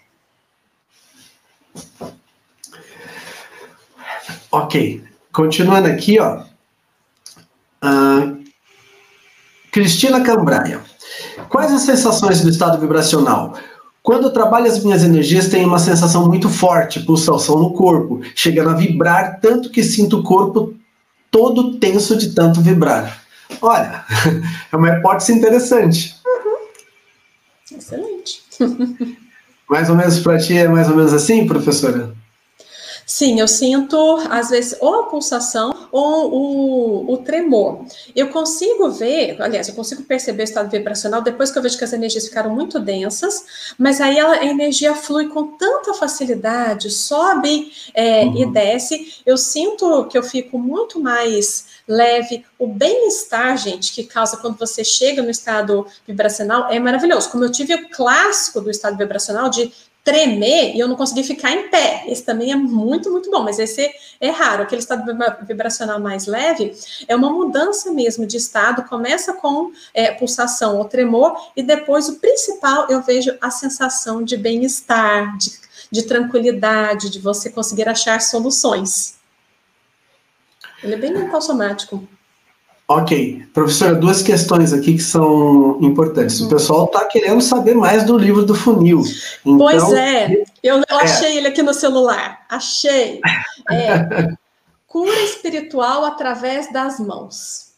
Ok. 4.51 5.05
Continuando 5.39 5.87
aqui, 5.87 6.19
ó. 6.19 6.41
Uh, 7.81 8.43
Cristina 9.71 10.21
Cambraia. 10.21 10.81
Quais 11.49 11.73
as 11.73 11.83
sensações 11.83 12.41
do 12.41 12.51
estado 12.51 12.77
vibracional? 12.81 13.57
Quando 14.03 14.25
eu 14.25 14.33
trabalho 14.33 14.67
as 14.67 14.83
minhas 14.83 15.05
energias, 15.05 15.47
tenho 15.47 15.69
uma 15.69 15.79
sensação 15.79 16.27
muito 16.27 16.49
forte, 16.49 16.99
pulsação 16.99 17.57
no 17.57 17.73
corpo, 17.73 18.21
chegando 18.35 18.71
a 18.71 18.75
vibrar 18.75 19.39
tanto 19.41 19.71
que 19.71 19.85
sinto 19.85 20.19
o 20.19 20.23
corpo 20.25 20.75
todo 21.31 21.79
tenso 21.79 22.17
de 22.17 22.35
tanto 22.35 22.61
vibrar. 22.61 23.23
Olha, 23.63 24.05
é 24.73 24.77
uma 24.77 24.89
hipótese 24.89 25.35
interessante. 25.35 26.17
Uhum. 26.27 27.79
Excelente. 27.79 28.43
mais 29.71 29.89
ou 29.89 29.95
menos 29.95 30.19
para 30.19 30.37
ti 30.41 30.59
é 30.59 30.67
mais 30.67 30.89
ou 30.89 30.97
menos 30.97 31.15
assim, 31.15 31.47
professora? 31.47 32.18
Sim, 33.19 33.41
eu 33.41 33.49
sinto, 33.49 33.97
às 34.31 34.51
vezes, 34.51 34.77
ou 34.81 35.01
a 35.01 35.03
pulsação 35.07 35.89
ou 35.91 36.33
o, 36.33 37.13
o 37.15 37.17
tremor. 37.17 37.85
Eu 38.15 38.29
consigo 38.29 38.93
ver, 38.93 39.37
aliás, 39.43 39.67
eu 39.67 39.75
consigo 39.75 40.05
perceber 40.05 40.43
o 40.43 40.45
estado 40.45 40.71
vibracional 40.71 41.21
depois 41.21 41.51
que 41.51 41.59
eu 41.59 41.63
vejo 41.63 41.77
que 41.77 41.83
as 41.83 41.93
energias 41.93 42.29
ficaram 42.29 42.55
muito 42.55 42.79
densas, 42.79 43.75
mas 43.77 44.01
aí 44.01 44.17
ela, 44.17 44.35
a 44.35 44.45
energia 44.45 44.95
flui 44.95 45.27
com 45.31 45.49
tanta 45.57 45.95
facilidade, 45.95 46.93
sobe 46.93 47.73
é, 47.93 48.23
uhum. 48.23 48.37
e 48.37 48.53
desce. 48.53 49.15
Eu 49.27 49.37
sinto 49.37 50.05
que 50.05 50.17
eu 50.17 50.23
fico 50.23 50.57
muito 50.57 51.01
mais 51.01 51.67
leve. 51.89 52.45
O 52.57 52.69
bem-estar, 52.69 53.57
gente, 53.57 53.93
que 53.93 54.05
causa 54.05 54.37
quando 54.37 54.57
você 54.57 54.85
chega 54.85 55.23
no 55.23 55.31
estado 55.31 55.85
vibracional 56.07 56.71
é 56.71 56.79
maravilhoso. 56.79 57.31
Como 57.31 57.43
eu 57.43 57.51
tive 57.51 57.75
o 57.75 57.89
clássico 57.91 58.61
do 58.61 58.71
estado 58.71 58.97
vibracional 58.97 59.51
de 59.51 59.73
tremer 60.05 60.75
e 60.75 60.81
eu 60.81 60.89
não 60.89 60.97
consegui 60.97 61.23
ficar 61.23 61.53
em 61.53 61.69
pé. 61.69 62.05
Esse 62.07 62.25
também 62.25 62.51
é 62.53 62.57
muito, 62.57 63.11
muito 63.11 63.31
bom, 63.31 63.43
mas 63.43 63.59
esse 63.59 63.91
é 64.21 64.31
raro. 64.31 64.63
Aquele 64.63 64.81
estado 64.81 65.05
vibracional 65.47 66.01
mais 66.01 66.27
leve 66.27 66.75
é 67.07 67.15
uma 67.15 67.31
mudança 67.31 67.93
mesmo 67.93 68.27
de 68.27 68.37
estado, 68.37 68.85
começa 68.89 69.35
com 69.35 69.71
é, 69.93 70.11
pulsação 70.13 70.79
ou 70.79 70.85
tremor, 70.87 71.37
e 71.57 71.63
depois 71.63 72.09
o 72.09 72.17
principal 72.17 72.87
eu 72.89 73.03
vejo 73.03 73.37
a 73.41 73.51
sensação 73.51 74.23
de 74.23 74.37
bem-estar, 74.37 75.37
de, 75.37 75.53
de 75.91 76.03
tranquilidade, 76.03 77.11
de 77.11 77.19
você 77.19 77.51
conseguir 77.51 77.89
achar 77.89 78.21
soluções. 78.21 79.19
Ele 80.83 80.95
é 80.95 80.99
bem 80.99 81.13
mental 81.13 81.43
somático. 81.43 82.09
Ok. 82.91 83.47
Professora, 83.53 83.95
duas 83.95 84.23
questões 84.23 84.73
aqui 84.73 84.95
que 84.95 85.03
são 85.03 85.79
importantes. 85.83 86.41
O 86.41 86.47
hum. 86.47 86.49
pessoal 86.49 86.85
está 86.87 87.05
querendo 87.05 87.43
saber 87.43 87.75
mais 87.75 88.05
do 88.05 88.17
livro 88.17 88.47
do 88.47 88.55
funil. 88.55 89.03
Então, 89.45 89.59
pois 89.59 89.93
é, 89.93 90.45
eu, 90.63 90.77
eu 90.77 90.99
é. 90.99 91.03
achei 91.03 91.37
ele 91.37 91.49
aqui 91.49 91.63
no 91.63 91.75
celular. 91.75 92.41
Achei. 92.49 93.21
É, 93.71 94.31
cura 94.87 95.21
espiritual 95.25 96.03
através 96.03 96.73
das 96.73 96.99
mãos. 96.99 97.75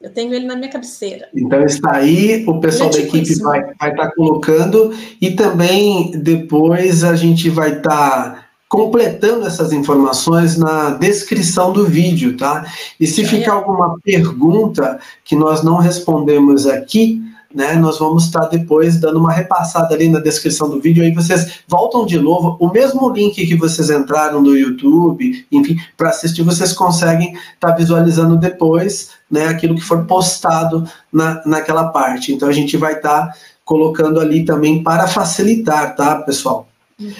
Eu 0.00 0.12
tenho 0.12 0.34
ele 0.34 0.44
na 0.44 0.56
minha 0.56 0.68
cabeceira. 0.68 1.28
Então 1.32 1.62
está 1.64 1.96
aí, 1.96 2.44
o 2.48 2.58
pessoal 2.58 2.90
da 2.90 2.98
equipe 2.98 3.32
vai 3.40 3.60
estar 3.70 3.94
tá 3.94 4.12
colocando 4.12 4.92
e 5.20 5.36
também 5.36 6.10
depois 6.18 7.04
a 7.04 7.14
gente 7.14 7.48
vai 7.48 7.78
estar 7.78 8.34
tá 8.34 8.47
completando 8.68 9.46
essas 9.46 9.72
informações 9.72 10.56
na 10.56 10.90
descrição 10.90 11.72
do 11.72 11.86
vídeo, 11.86 12.36
tá? 12.36 12.66
E 13.00 13.06
se 13.06 13.24
ficar 13.24 13.54
alguma 13.54 13.98
pergunta 14.00 15.00
que 15.24 15.34
nós 15.34 15.62
não 15.62 15.78
respondemos 15.78 16.66
aqui, 16.66 17.22
né, 17.54 17.74
nós 17.76 17.98
vamos 17.98 18.26
estar 18.26 18.44
depois 18.44 19.00
dando 19.00 19.18
uma 19.18 19.32
repassada 19.32 19.94
ali 19.94 20.06
na 20.08 20.20
descrição 20.20 20.68
do 20.68 20.78
vídeo, 20.80 21.02
aí 21.02 21.12
vocês 21.14 21.60
voltam 21.66 22.04
de 22.04 22.18
novo, 22.18 22.58
o 22.60 22.70
mesmo 22.70 23.08
link 23.10 23.34
que 23.46 23.54
vocês 23.54 23.88
entraram 23.88 24.42
do 24.42 24.54
YouTube, 24.54 25.46
enfim, 25.50 25.78
para 25.96 26.10
assistir, 26.10 26.42
vocês 26.42 26.74
conseguem 26.74 27.32
estar 27.32 27.70
tá 27.70 27.74
visualizando 27.74 28.36
depois, 28.36 29.12
né, 29.30 29.46
aquilo 29.46 29.74
que 29.74 29.80
for 29.80 30.04
postado 30.04 30.86
na, 31.10 31.42
naquela 31.46 31.88
parte. 31.88 32.34
Então 32.34 32.48
a 32.48 32.52
gente 32.52 32.76
vai 32.76 32.96
estar 32.96 33.28
tá 33.28 33.34
colocando 33.64 34.20
ali 34.20 34.44
também 34.44 34.82
para 34.82 35.08
facilitar, 35.08 35.96
tá, 35.96 36.16
pessoal? 36.16 36.68
Uhum. 37.00 37.12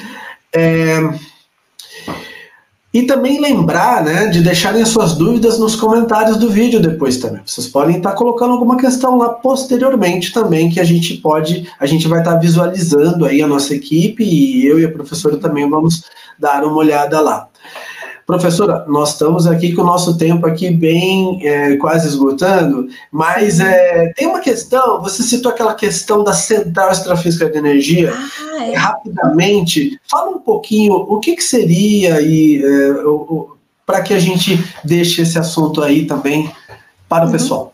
É, 0.54 0.98
e 2.92 3.02
também 3.02 3.40
lembrar, 3.40 4.02
né, 4.02 4.28
de 4.28 4.40
deixarem 4.40 4.84
suas 4.84 5.14
dúvidas 5.14 5.58
nos 5.58 5.76
comentários 5.76 6.38
do 6.38 6.48
vídeo 6.48 6.80
depois 6.80 7.18
também. 7.18 7.42
Vocês 7.44 7.66
podem 7.66 7.98
estar 7.98 8.12
colocando 8.12 8.52
alguma 8.52 8.78
questão 8.78 9.18
lá 9.18 9.28
posteriormente 9.28 10.32
também, 10.32 10.70
que 10.70 10.80
a 10.80 10.84
gente 10.84 11.18
pode, 11.18 11.70
a 11.78 11.86
gente 11.86 12.08
vai 12.08 12.20
estar 12.20 12.36
visualizando 12.36 13.26
aí 13.26 13.42
a 13.42 13.46
nossa 13.46 13.74
equipe 13.74 14.24
e 14.24 14.66
eu 14.66 14.80
e 14.80 14.84
a 14.86 14.90
professora 14.90 15.36
também 15.36 15.68
vamos 15.68 16.04
dar 16.38 16.64
uma 16.64 16.76
olhada 16.76 17.20
lá. 17.20 17.48
Professora, 18.28 18.84
nós 18.86 19.12
estamos 19.12 19.46
aqui 19.46 19.72
com 19.72 19.80
o 19.80 19.86
nosso 19.86 20.18
tempo 20.18 20.46
aqui 20.46 20.68
bem 20.68 21.40
é, 21.42 21.78
quase 21.78 22.06
esgotando, 22.08 22.86
mas 23.10 23.58
é, 23.58 24.12
tem 24.14 24.26
uma 24.26 24.40
questão, 24.40 25.00
você 25.00 25.22
citou 25.22 25.50
aquela 25.50 25.74
questão 25.74 26.22
da 26.22 26.34
central 26.34 26.92
extrafísica 26.92 27.48
de 27.48 27.56
energia. 27.56 28.12
Ah, 28.14 28.66
é. 28.66 28.74
Rapidamente, 28.74 29.98
fala 30.06 30.28
um 30.28 30.40
pouquinho 30.40 30.92
o 30.92 31.18
que, 31.20 31.36
que 31.36 31.42
seria 31.42 32.20
e 32.20 32.62
é, 32.62 32.94
para 33.86 34.02
que 34.02 34.12
a 34.12 34.20
gente 34.20 34.62
deixe 34.84 35.22
esse 35.22 35.38
assunto 35.38 35.82
aí 35.82 36.04
também 36.04 36.52
para 37.08 37.24
o 37.24 37.28
uhum. 37.28 37.32
pessoal. 37.32 37.72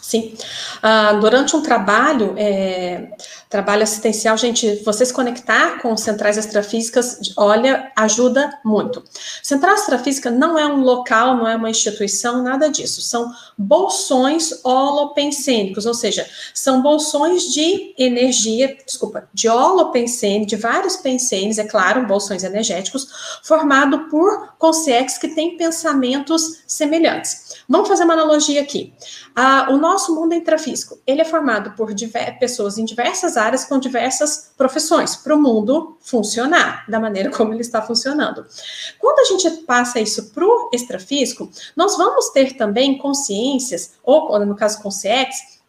Sim. 0.00 0.34
Ah, 0.80 1.14
durante 1.14 1.56
um 1.56 1.62
trabalho, 1.62 2.34
é, 2.36 3.08
Trabalho 3.50 3.82
assistencial, 3.82 4.36
gente, 4.36 4.76
você 4.84 5.04
se 5.04 5.12
conectar 5.12 5.82
com 5.82 5.96
centrais 5.96 6.36
extrafísicas, 6.36 7.32
olha, 7.36 7.90
ajuda 7.96 8.56
muito. 8.64 9.02
Central 9.42 9.74
extrafísica 9.74 10.30
não 10.30 10.56
é 10.56 10.64
um 10.64 10.82
local, 10.82 11.36
não 11.36 11.48
é 11.48 11.56
uma 11.56 11.68
instituição, 11.68 12.44
nada 12.44 12.68
disso. 12.68 13.02
São 13.02 13.34
bolsões 13.58 14.64
holopensênicos, 14.64 15.84
ou 15.84 15.94
seja, 15.94 16.30
são 16.54 16.80
bolsões 16.80 17.52
de 17.52 17.92
energia, 17.98 18.78
desculpa, 18.86 19.28
de 19.34 19.48
holopensene, 19.48 20.46
de 20.46 20.54
vários 20.54 20.94
pensenes, 20.94 21.58
é 21.58 21.64
claro, 21.64 22.06
bolsões 22.06 22.44
energéticos, 22.44 23.08
formado 23.42 24.08
por 24.08 24.54
consciex 24.60 25.18
que 25.18 25.26
têm 25.26 25.56
pensamentos 25.56 26.62
semelhantes. 26.68 27.49
Vamos 27.68 27.88
fazer 27.88 28.04
uma 28.04 28.14
analogia 28.14 28.60
aqui. 28.60 28.92
Ah, 29.34 29.68
o 29.70 29.76
nosso 29.76 30.14
mundo 30.14 30.34
intrafísico, 30.34 30.98
ele 31.06 31.20
é 31.20 31.24
formado 31.24 31.72
por 31.72 31.94
pessoas 32.38 32.78
em 32.78 32.84
diversas 32.84 33.36
áreas 33.36 33.64
com 33.64 33.78
diversas 33.78 34.52
profissões, 34.56 35.16
para 35.16 35.34
o 35.34 35.40
mundo 35.40 35.96
funcionar 36.00 36.84
da 36.88 36.98
maneira 36.98 37.30
como 37.36 37.52
ele 37.52 37.60
está 37.60 37.82
funcionando. 37.82 38.44
Quando 38.98 39.20
a 39.20 39.24
gente 39.24 39.50
passa 39.62 40.00
isso 40.00 40.30
para 40.32 40.44
o 40.44 40.70
extrafísico, 40.72 41.50
nós 41.76 41.96
vamos 41.96 42.30
ter 42.30 42.56
também 42.56 42.98
consciências, 42.98 43.92
ou 44.02 44.38
no 44.44 44.56
caso 44.56 44.82
consciências, 44.82 45.59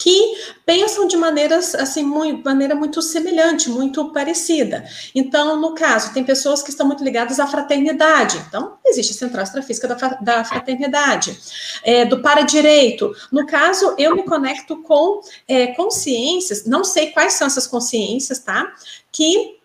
que 0.00 0.34
pensam 0.64 1.06
de 1.06 1.14
maneiras 1.14 1.74
assim, 1.74 2.02
muito, 2.02 2.42
maneira 2.42 2.74
muito 2.74 3.02
semelhante, 3.02 3.68
muito 3.68 4.10
parecida. 4.12 4.82
Então, 5.14 5.60
no 5.60 5.74
caso, 5.74 6.14
tem 6.14 6.24
pessoas 6.24 6.62
que 6.62 6.70
estão 6.70 6.86
muito 6.86 7.04
ligadas 7.04 7.38
à 7.38 7.46
fraternidade. 7.46 8.42
Então, 8.48 8.78
existe 8.86 9.12
a 9.12 9.16
central 9.16 9.44
extrafísica 9.44 9.86
da, 9.86 9.94
da 9.94 10.42
fraternidade, 10.42 11.38
é, 11.84 12.06
do 12.06 12.22
para-direito. 12.22 13.14
No 13.30 13.46
caso, 13.46 13.94
eu 13.98 14.16
me 14.16 14.22
conecto 14.22 14.82
com 14.82 15.20
é, 15.46 15.66
consciências, 15.68 16.64
não 16.64 16.82
sei 16.82 17.10
quais 17.10 17.34
são 17.34 17.46
essas 17.46 17.66
consciências, 17.66 18.38
tá? 18.38 18.72
Que 19.12 19.59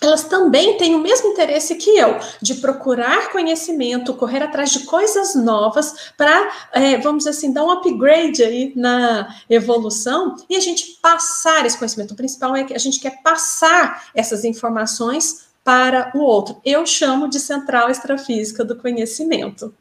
elas 0.00 0.24
também 0.24 0.76
têm 0.76 0.94
o 0.94 1.00
mesmo 1.00 1.28
interesse 1.28 1.74
que 1.74 1.90
eu, 1.90 2.18
de 2.40 2.56
procurar 2.56 3.30
conhecimento, 3.30 4.14
correr 4.14 4.42
atrás 4.42 4.70
de 4.70 4.80
coisas 4.80 5.34
novas 5.34 6.12
para, 6.16 6.50
é, 6.72 6.96
vamos 6.98 7.24
dizer 7.24 7.30
assim, 7.30 7.52
dar 7.52 7.64
um 7.64 7.70
upgrade 7.70 8.42
aí 8.42 8.72
na 8.76 9.34
evolução 9.50 10.36
e 10.48 10.56
a 10.56 10.60
gente 10.60 10.98
passar 11.02 11.66
esse 11.66 11.76
conhecimento. 11.76 12.12
O 12.12 12.16
principal 12.16 12.54
é 12.54 12.64
que 12.64 12.74
a 12.74 12.78
gente 12.78 13.00
quer 13.00 13.22
passar 13.22 14.08
essas 14.14 14.44
informações 14.44 15.48
para 15.64 16.10
o 16.14 16.20
outro. 16.20 16.60
Eu 16.64 16.86
chamo 16.86 17.28
de 17.28 17.40
central 17.40 17.90
extrafísica 17.90 18.64
do 18.64 18.76
conhecimento. 18.76 19.74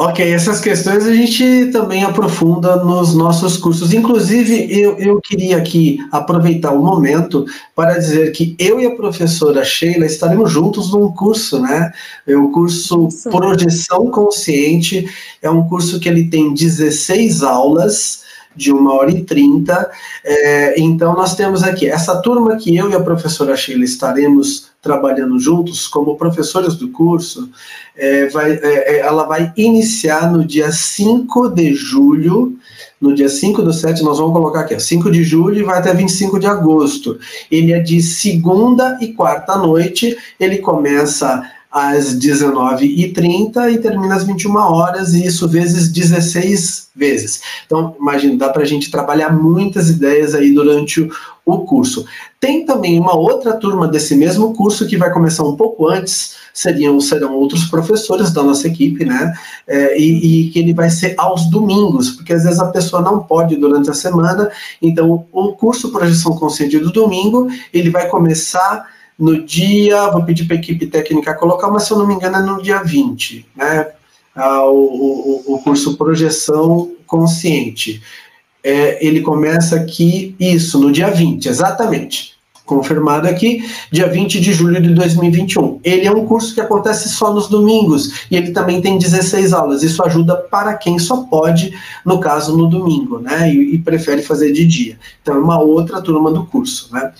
Ok, 0.00 0.24
essas 0.32 0.60
questões 0.60 1.04
a 1.04 1.12
gente 1.12 1.70
também 1.72 2.04
aprofunda 2.04 2.76
nos 2.76 3.16
nossos 3.16 3.56
cursos. 3.56 3.92
Inclusive, 3.92 4.68
eu, 4.70 4.96
eu 4.96 5.20
queria 5.20 5.56
aqui 5.56 5.98
aproveitar 6.12 6.70
o 6.70 6.80
momento 6.80 7.44
para 7.74 7.98
dizer 7.98 8.30
que 8.30 8.54
eu 8.60 8.78
e 8.78 8.86
a 8.86 8.94
professora 8.94 9.64
Sheila 9.64 10.06
estaremos 10.06 10.52
juntos 10.52 10.92
num 10.92 11.10
curso, 11.10 11.60
né? 11.60 11.92
É 12.24 12.36
o 12.36 12.48
curso. 12.52 13.08
Projeção 13.24 14.08
Consciente, 14.08 15.04
é 15.42 15.50
um 15.50 15.66
curso 15.68 15.98
que 15.98 16.08
ele 16.08 16.28
tem 16.28 16.54
16 16.54 17.42
aulas 17.42 18.22
de 18.54 18.70
uma 18.70 18.94
hora 18.94 19.10
e 19.10 19.24
trinta. 19.24 19.90
É, 20.24 20.80
então, 20.80 21.12
nós 21.14 21.34
temos 21.34 21.64
aqui 21.64 21.88
essa 21.88 22.22
turma 22.22 22.54
que 22.54 22.76
eu 22.76 22.88
e 22.88 22.94
a 22.94 23.00
professora 23.00 23.56
Sheila 23.56 23.84
estaremos 23.84 24.67
trabalhando 24.80 25.38
juntos 25.38 25.88
como 25.88 26.16
professores 26.16 26.76
do 26.76 26.88
curso, 26.88 27.50
é, 27.96 28.26
vai, 28.28 28.52
é, 28.52 28.96
é 28.96 28.98
ela 29.00 29.24
vai 29.24 29.52
iniciar 29.56 30.30
no 30.30 30.44
dia 30.44 30.70
5 30.70 31.48
de 31.50 31.74
julho, 31.74 32.56
no 33.00 33.14
dia 33.14 33.28
5 33.28 33.62
do 33.62 33.72
7, 33.72 34.02
nós 34.02 34.18
vamos 34.18 34.32
colocar 34.32 34.60
aqui, 34.60 34.74
ó, 34.74 34.78
5 34.78 35.10
de 35.10 35.22
julho 35.22 35.58
e 35.58 35.62
vai 35.62 35.78
até 35.78 35.92
25 35.92 36.38
de 36.38 36.46
agosto. 36.46 37.18
Ele 37.50 37.72
é 37.72 37.80
de 37.80 38.00
segunda 38.02 38.98
e 39.00 39.12
quarta 39.12 39.56
noite, 39.56 40.16
ele 40.38 40.58
começa 40.58 41.42
às 41.70 42.18
19h30 42.18 43.72
e 43.72 43.78
termina 43.78 44.14
às 44.14 44.24
21 44.24 44.56
horas, 44.56 45.14
e 45.14 45.26
isso 45.26 45.46
vezes 45.48 45.92
16 45.92 46.88
vezes. 46.96 47.40
Então, 47.66 47.94
imagina, 48.00 48.36
dá 48.36 48.48
para 48.48 48.62
a 48.62 48.66
gente 48.66 48.90
trabalhar 48.90 49.30
muitas 49.30 49.90
ideias 49.90 50.34
aí 50.34 50.52
durante 50.52 51.02
o, 51.02 51.10
o, 51.44 51.58
curso. 51.58 52.06
Tem 52.40 52.64
também 52.64 52.98
uma 52.98 53.14
outra 53.14 53.52
turma 53.52 53.86
desse 53.86 54.16
mesmo 54.16 54.54
curso 54.54 54.86
que 54.86 54.96
vai 54.96 55.12
começar 55.12 55.44
um 55.44 55.56
pouco 55.56 55.86
antes, 55.86 56.36
seriam, 56.54 56.98
serão 57.00 57.34
outros 57.34 57.64
professores 57.64 58.32
da 58.32 58.42
nossa 58.42 58.66
equipe, 58.66 59.04
né? 59.04 59.32
É, 59.66 59.98
e, 60.00 60.46
e 60.46 60.50
que 60.50 60.58
ele 60.58 60.72
vai 60.72 60.88
ser 60.88 61.14
aos 61.18 61.46
domingos, 61.50 62.10
porque 62.10 62.32
às 62.32 62.44
vezes 62.44 62.58
a 62.58 62.70
pessoa 62.70 63.02
não 63.02 63.20
pode 63.20 63.56
durante 63.56 63.90
a 63.90 63.94
semana, 63.94 64.50
então 64.80 65.26
o 65.30 65.52
curso 65.52 65.92
Projeção 65.92 66.34
Consciente 66.36 66.78
do 66.78 66.90
domingo, 66.90 67.48
ele 67.72 67.90
vai 67.90 68.08
começar 68.08 68.86
no 69.18 69.44
dia, 69.44 70.10
vou 70.10 70.24
pedir 70.24 70.44
para 70.44 70.56
a 70.56 70.58
equipe 70.58 70.86
técnica 70.86 71.34
colocar, 71.34 71.68
mas 71.70 71.84
se 71.84 71.92
eu 71.92 71.98
não 71.98 72.06
me 72.06 72.14
engano 72.14 72.36
é 72.36 72.40
no 72.40 72.62
dia 72.62 72.82
20, 72.82 73.46
né? 73.56 73.88
Ah, 74.34 74.64
o, 74.64 74.76
o, 74.76 75.54
o, 75.54 75.62
curso 75.62 75.96
Projeção 75.96 76.92
Consciente. 77.04 78.00
É, 78.62 79.04
ele 79.04 79.20
começa 79.20 79.74
aqui, 79.74 80.36
isso, 80.38 80.78
no 80.78 80.92
dia 80.92 81.10
20, 81.10 81.46
exatamente 81.46 82.37
confirmado 82.68 83.26
aqui, 83.26 83.64
dia 83.90 84.06
20 84.06 84.38
de 84.40 84.52
julho 84.52 84.80
de 84.80 84.94
2021. 84.94 85.80
Ele 85.82 86.06
é 86.06 86.12
um 86.12 86.26
curso 86.26 86.54
que 86.54 86.60
acontece 86.60 87.08
só 87.08 87.32
nos 87.32 87.48
domingos 87.48 88.26
e 88.30 88.36
ele 88.36 88.52
também 88.52 88.80
tem 88.80 88.98
16 88.98 89.54
aulas. 89.54 89.82
Isso 89.82 90.04
ajuda 90.04 90.36
para 90.36 90.74
quem 90.74 90.98
só 90.98 91.22
pode, 91.22 91.74
no 92.04 92.20
caso, 92.20 92.56
no 92.56 92.68
domingo, 92.68 93.18
né? 93.18 93.52
E, 93.52 93.74
e 93.74 93.78
prefere 93.78 94.22
fazer 94.22 94.52
de 94.52 94.66
dia. 94.66 94.98
Então, 95.22 95.34
é 95.34 95.38
uma 95.38 95.58
outra 95.58 96.02
turma 96.02 96.30
do 96.30 96.44
curso, 96.44 96.92
né? 96.92 97.10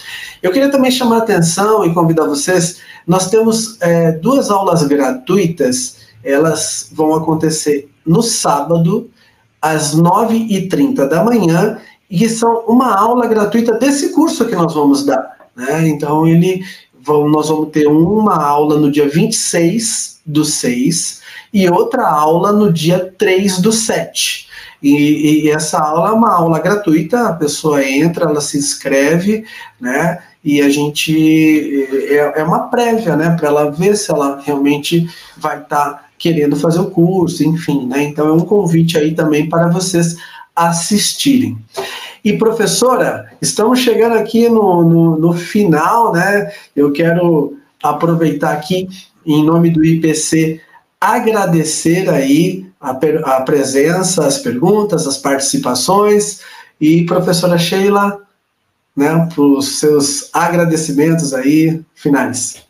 Eu 0.42 0.52
queria 0.52 0.70
também 0.70 0.90
chamar 0.90 1.16
a 1.16 1.18
atenção 1.20 1.84
e 1.84 1.94
convidar 1.94 2.24
vocês. 2.24 2.78
Nós 3.06 3.30
temos 3.30 3.80
é, 3.80 4.12
duas 4.12 4.50
aulas 4.50 4.82
gratuitas, 4.82 5.96
elas 6.22 6.90
vão 6.92 7.14
acontecer 7.14 7.88
no 8.04 8.22
sábado, 8.22 9.08
às 9.62 9.96
9h30 9.96 11.08
da 11.08 11.24
manhã, 11.24 11.78
e 12.10 12.18
que 12.18 12.28
são 12.28 12.64
uma 12.66 12.94
aula 12.94 13.26
gratuita 13.26 13.74
desse 13.78 14.10
curso 14.10 14.46
que 14.46 14.54
nós 14.54 14.74
vamos 14.74 15.04
dar. 15.04 15.37
Né? 15.58 15.88
Então, 15.88 16.24
ele, 16.24 16.64
nós 17.04 17.48
vamos 17.48 17.70
ter 17.70 17.88
uma 17.88 18.36
aula 18.36 18.78
no 18.78 18.92
dia 18.92 19.08
26 19.08 20.20
do 20.24 20.44
6 20.44 21.20
e 21.52 21.68
outra 21.68 22.08
aula 22.08 22.52
no 22.52 22.72
dia 22.72 23.12
3 23.18 23.58
do 23.58 23.72
7. 23.72 24.46
E, 24.80 25.46
e, 25.46 25.50
essa 25.50 25.80
aula 25.80 26.10
é 26.10 26.12
uma 26.12 26.32
aula 26.32 26.60
gratuita, 26.60 27.28
a 27.28 27.32
pessoa 27.32 27.84
entra, 27.84 28.26
ela 28.26 28.40
se 28.40 28.56
inscreve, 28.56 29.44
né? 29.80 30.22
E 30.44 30.62
a 30.62 30.68
gente 30.68 31.88
é, 32.08 32.40
é 32.40 32.44
uma 32.44 32.68
prévia, 32.68 33.16
né? 33.16 33.34
Para 33.36 33.48
ela 33.48 33.70
ver 33.72 33.96
se 33.96 34.12
ela 34.12 34.40
realmente 34.40 35.10
vai 35.36 35.60
estar 35.60 35.84
tá 35.84 36.04
querendo 36.16 36.54
fazer 36.54 36.78
o 36.78 36.90
curso, 36.90 37.42
enfim, 37.42 37.86
né? 37.88 38.04
Então 38.04 38.28
é 38.28 38.32
um 38.32 38.40
convite 38.40 38.96
aí 38.96 39.14
também 39.14 39.48
para 39.48 39.66
vocês 39.66 40.16
assistirem. 40.54 41.58
E 42.24 42.36
professora, 42.36 43.32
estamos 43.40 43.80
chegando 43.80 44.16
aqui 44.16 44.48
no, 44.48 44.82
no, 44.82 45.18
no 45.18 45.32
final, 45.32 46.12
né? 46.12 46.52
Eu 46.74 46.92
quero 46.92 47.56
aproveitar 47.82 48.52
aqui, 48.52 48.88
em 49.24 49.44
nome 49.44 49.70
do 49.70 49.84
IPC, 49.84 50.60
agradecer 51.00 52.08
aí 52.10 52.66
a, 52.80 52.90
a 52.90 53.40
presença, 53.42 54.26
as 54.26 54.38
perguntas, 54.38 55.06
as 55.06 55.18
participações. 55.18 56.40
E 56.80 57.04
professora 57.04 57.58
Sheila, 57.58 58.20
né, 58.96 59.28
para 59.32 59.42
os 59.42 59.78
seus 59.78 60.28
agradecimentos 60.32 61.32
aí 61.32 61.82
finais. 61.94 62.64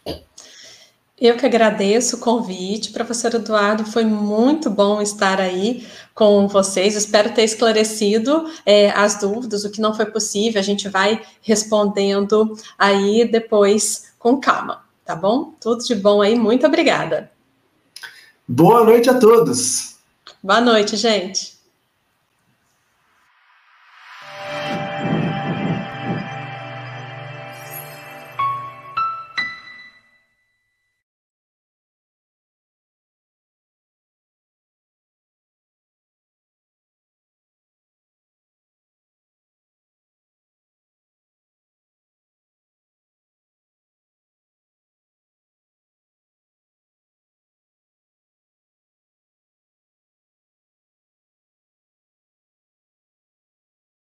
Eu 1.21 1.37
que 1.37 1.45
agradeço 1.45 2.17
o 2.17 2.21
convite, 2.21 2.93
professor 2.93 3.35
Eduardo, 3.35 3.85
foi 3.85 4.05
muito 4.05 4.71
bom 4.71 5.03
estar 5.03 5.41
aí 5.41 5.85
com 6.19 6.49
vocês. 6.49 6.97
Espero 6.97 7.33
ter 7.33 7.45
esclarecido 7.45 8.51
é, 8.67 8.91
as 8.91 9.21
dúvidas, 9.21 9.65
o 9.65 9.71
que 9.71 9.81
não 9.81 9.95
foi 9.95 10.07
possível, 10.07 10.59
a 10.59 10.65
gente 10.65 10.89
vai 10.89 11.23
respondendo 11.41 12.59
aí 12.77 13.25
depois 13.31 14.13
com 14.19 14.41
calma, 14.41 14.83
tá 15.05 15.15
bom? 15.15 15.55
Tudo 15.61 15.85
de 15.85 15.95
bom 15.95 16.21
aí, 16.21 16.35
muito 16.35 16.67
obrigada. 16.67 17.31
Boa 18.49 18.83
noite 18.83 19.09
a 19.09 19.15
todos. 19.15 19.95
Boa 20.43 20.61
noite, 20.61 20.97
gente. 20.97 21.58